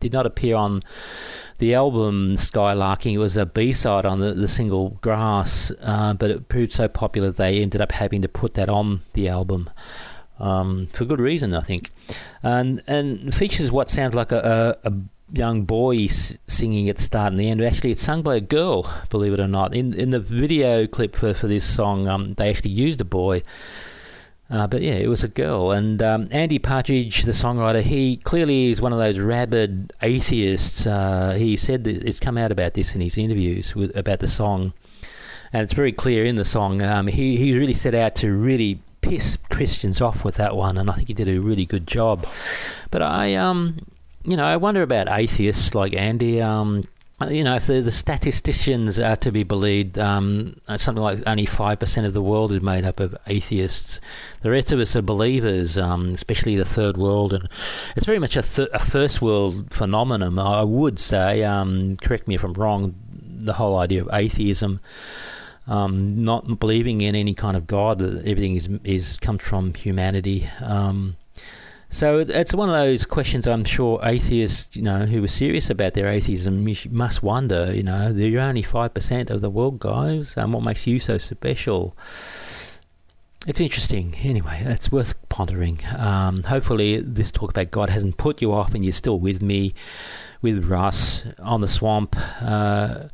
did 0.00 0.14
not 0.14 0.24
appear 0.24 0.56
on 0.56 0.80
the 1.58 1.74
album 1.74 2.36
Skylarking. 2.36 3.12
It 3.12 3.18
was 3.18 3.36
a 3.36 3.44
B 3.44 3.74
side 3.74 4.06
on 4.06 4.20
the, 4.20 4.32
the 4.32 4.48
single 4.48 4.98
Grass, 5.02 5.70
uh, 5.82 6.14
but 6.14 6.30
it 6.30 6.48
proved 6.48 6.72
so 6.72 6.88
popular 6.88 7.30
they 7.30 7.60
ended 7.60 7.82
up 7.82 7.92
having 7.92 8.22
to 8.22 8.28
put 8.28 8.54
that 8.54 8.70
on 8.70 9.02
the 9.12 9.28
album 9.28 9.68
um, 10.40 10.86
for 10.88 11.04
good 11.04 11.20
reason, 11.20 11.54
I 11.54 11.60
think. 11.60 11.90
And 12.42 12.82
and 12.86 13.34
features 13.34 13.70
what 13.70 13.90
sounds 13.90 14.14
like 14.14 14.32
a, 14.32 14.78
a, 14.84 14.88
a 14.88 14.92
young 15.32 15.64
boy 15.64 16.06
singing 16.06 16.88
at 16.88 16.96
the 16.96 17.02
start 17.02 17.32
and 17.32 17.38
the 17.38 17.48
end. 17.48 17.62
Actually, 17.62 17.92
it's 17.92 18.02
sung 18.02 18.22
by 18.22 18.36
a 18.36 18.40
girl, 18.40 18.90
believe 19.10 19.32
it 19.32 19.40
or 19.40 19.48
not. 19.48 19.74
In 19.74 19.94
in 19.94 20.10
the 20.10 20.20
video 20.20 20.86
clip 20.86 21.14
for, 21.14 21.34
for 21.34 21.46
this 21.46 21.64
song, 21.64 22.08
um, 22.08 22.34
they 22.34 22.50
actually 22.50 22.72
used 22.72 23.00
a 23.00 23.04
boy. 23.04 23.42
Uh, 24.50 24.66
but 24.66 24.82
yeah, 24.82 24.94
it 24.94 25.08
was 25.08 25.22
a 25.22 25.28
girl. 25.28 25.70
And 25.70 26.02
um, 26.02 26.26
Andy 26.32 26.58
Partridge, 26.58 27.22
the 27.22 27.30
songwriter, 27.30 27.82
he 27.82 28.16
clearly 28.16 28.72
is 28.72 28.80
one 28.80 28.92
of 28.92 28.98
those 28.98 29.16
rabid 29.16 29.92
atheists. 30.02 30.88
Uh, 30.88 31.36
he 31.38 31.56
said 31.56 31.86
it's 31.86 32.18
come 32.18 32.36
out 32.36 32.50
about 32.50 32.74
this 32.74 32.96
in 32.96 33.00
his 33.00 33.16
interviews 33.16 33.76
with 33.76 33.96
about 33.96 34.18
the 34.18 34.26
song, 34.26 34.72
and 35.52 35.62
it's 35.62 35.72
very 35.72 35.92
clear 35.92 36.24
in 36.24 36.34
the 36.34 36.44
song. 36.44 36.82
Um, 36.82 37.06
he 37.06 37.36
he 37.36 37.56
really 37.56 37.74
set 37.74 37.94
out 37.94 38.16
to 38.16 38.32
really 38.32 38.80
piss 39.00 39.36
Christians 39.50 40.00
off 40.00 40.24
with 40.24 40.36
that 40.36 40.56
one, 40.56 40.76
and 40.76 40.90
I 40.90 40.94
think 40.94 41.08
he 41.08 41.14
did 41.14 41.28
a 41.28 41.38
really 41.38 41.66
good 41.66 41.86
job. 41.86 42.26
But 42.90 43.02
I 43.02 43.34
um, 43.34 43.86
you 44.24 44.36
know, 44.36 44.44
I 44.44 44.56
wonder 44.56 44.82
about 44.82 45.08
atheists 45.10 45.74
like 45.74 45.94
Andy. 45.94 46.40
Um, 46.40 46.84
you 47.28 47.44
know, 47.44 47.56
if 47.56 47.66
the, 47.66 47.82
the 47.82 47.92
statisticians 47.92 48.98
are 48.98 49.16
to 49.16 49.30
be 49.30 49.42
believed, 49.42 49.98
um, 49.98 50.58
something 50.76 51.02
like 51.02 51.18
only 51.26 51.44
5% 51.44 52.06
of 52.06 52.14
the 52.14 52.22
world 52.22 52.50
is 52.50 52.62
made 52.62 52.84
up 52.84 52.98
of 52.98 53.14
atheists. 53.26 54.00
The 54.40 54.50
rest 54.50 54.72
of 54.72 54.80
us 54.80 54.96
are 54.96 55.02
believers, 55.02 55.76
um, 55.76 56.14
especially 56.14 56.56
the 56.56 56.64
third 56.64 56.96
world. 56.96 57.34
And 57.34 57.48
it's 57.94 58.06
very 58.06 58.18
much 58.18 58.36
a, 58.36 58.42
th- 58.42 58.70
a 58.72 58.78
first 58.78 59.20
world 59.20 59.70
phenomenon, 59.70 60.38
I 60.38 60.62
would 60.62 60.98
say. 60.98 61.44
Um, 61.44 61.98
correct 61.98 62.26
me 62.26 62.36
if 62.36 62.44
I'm 62.44 62.54
wrong, 62.54 62.94
the 63.12 63.54
whole 63.54 63.76
idea 63.76 64.00
of 64.00 64.08
atheism. 64.12 64.80
Um, 65.66 66.24
not 66.24 66.58
believing 66.58 67.00
in 67.00 67.14
any 67.14 67.34
kind 67.34 67.56
of 67.56 67.66
God, 67.66 67.98
that 67.98 68.26
everything 68.26 68.56
is 68.56 68.68
is 68.82 69.18
comes 69.18 69.42
from 69.42 69.74
humanity. 69.74 70.48
Um, 70.60 71.16
so 71.92 72.20
it's 72.20 72.54
one 72.54 72.68
of 72.68 72.74
those 72.74 73.04
questions 73.04 73.48
I'm 73.48 73.64
sure 73.64 73.98
atheists, 74.04 74.76
you 74.76 74.82
know, 74.82 75.06
who 75.06 75.24
are 75.24 75.28
serious 75.28 75.70
about 75.70 75.94
their 75.94 76.06
atheism 76.06 76.64
must 76.90 77.20
wonder, 77.22 77.74
you 77.74 77.82
know, 77.82 78.10
you're 78.10 78.40
only 78.40 78.62
5% 78.62 79.28
of 79.28 79.40
the 79.40 79.50
world, 79.50 79.80
guys, 79.80 80.36
and 80.36 80.54
what 80.54 80.62
makes 80.62 80.86
you 80.86 81.00
so 81.00 81.18
special? 81.18 81.96
It's 83.46 83.60
interesting. 83.60 84.14
Anyway, 84.22 84.62
it's 84.64 84.92
worth 84.92 85.14
pondering. 85.28 85.80
Um, 85.98 86.44
hopefully, 86.44 87.00
this 87.00 87.32
talk 87.32 87.50
about 87.50 87.72
God 87.72 87.90
hasn't 87.90 88.18
put 88.18 88.40
you 88.40 88.52
off 88.52 88.72
and 88.72 88.84
you're 88.84 88.92
still 88.92 89.18
with 89.18 89.42
me, 89.42 89.74
with 90.42 90.66
Russ 90.66 91.26
on 91.40 91.60
the 91.60 91.68
swamp. 91.68 92.14
Uh, 92.40 93.04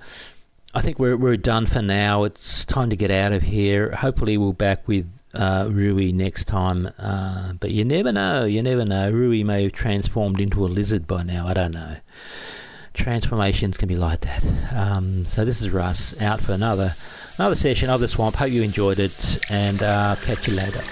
I 0.76 0.80
think 0.82 0.98
we're 0.98 1.16
we're 1.16 1.38
done 1.38 1.64
for 1.64 1.80
now. 1.80 2.24
It's 2.24 2.66
time 2.66 2.90
to 2.90 2.96
get 2.96 3.10
out 3.10 3.32
of 3.32 3.40
here. 3.40 3.92
Hopefully, 3.92 4.36
we'll 4.36 4.52
back 4.52 4.86
with 4.86 5.22
uh, 5.32 5.68
Rui 5.70 6.12
next 6.12 6.44
time. 6.44 6.90
Uh, 6.98 7.54
but 7.54 7.70
you 7.70 7.82
never 7.82 8.12
know. 8.12 8.44
You 8.44 8.62
never 8.62 8.84
know. 8.84 9.10
Rui 9.10 9.42
may 9.42 9.62
have 9.62 9.72
transformed 9.72 10.38
into 10.38 10.66
a 10.66 10.68
lizard 10.68 11.06
by 11.06 11.22
now. 11.22 11.46
I 11.46 11.54
don't 11.54 11.72
know. 11.72 11.96
Transformations 12.92 13.78
can 13.78 13.88
be 13.88 13.96
like 13.96 14.20
that. 14.20 14.44
Um, 14.76 15.24
so 15.24 15.46
this 15.46 15.62
is 15.62 15.70
Russ 15.70 16.20
out 16.20 16.40
for 16.40 16.52
another 16.52 16.92
another 17.38 17.54
session 17.54 17.88
of 17.88 18.00
the 18.00 18.08
swamp. 18.08 18.36
Hope 18.36 18.50
you 18.50 18.62
enjoyed 18.62 18.98
it, 18.98 19.38
and 19.50 19.82
uh, 19.82 20.16
catch 20.26 20.46
you 20.46 20.52
later. 20.56 20.82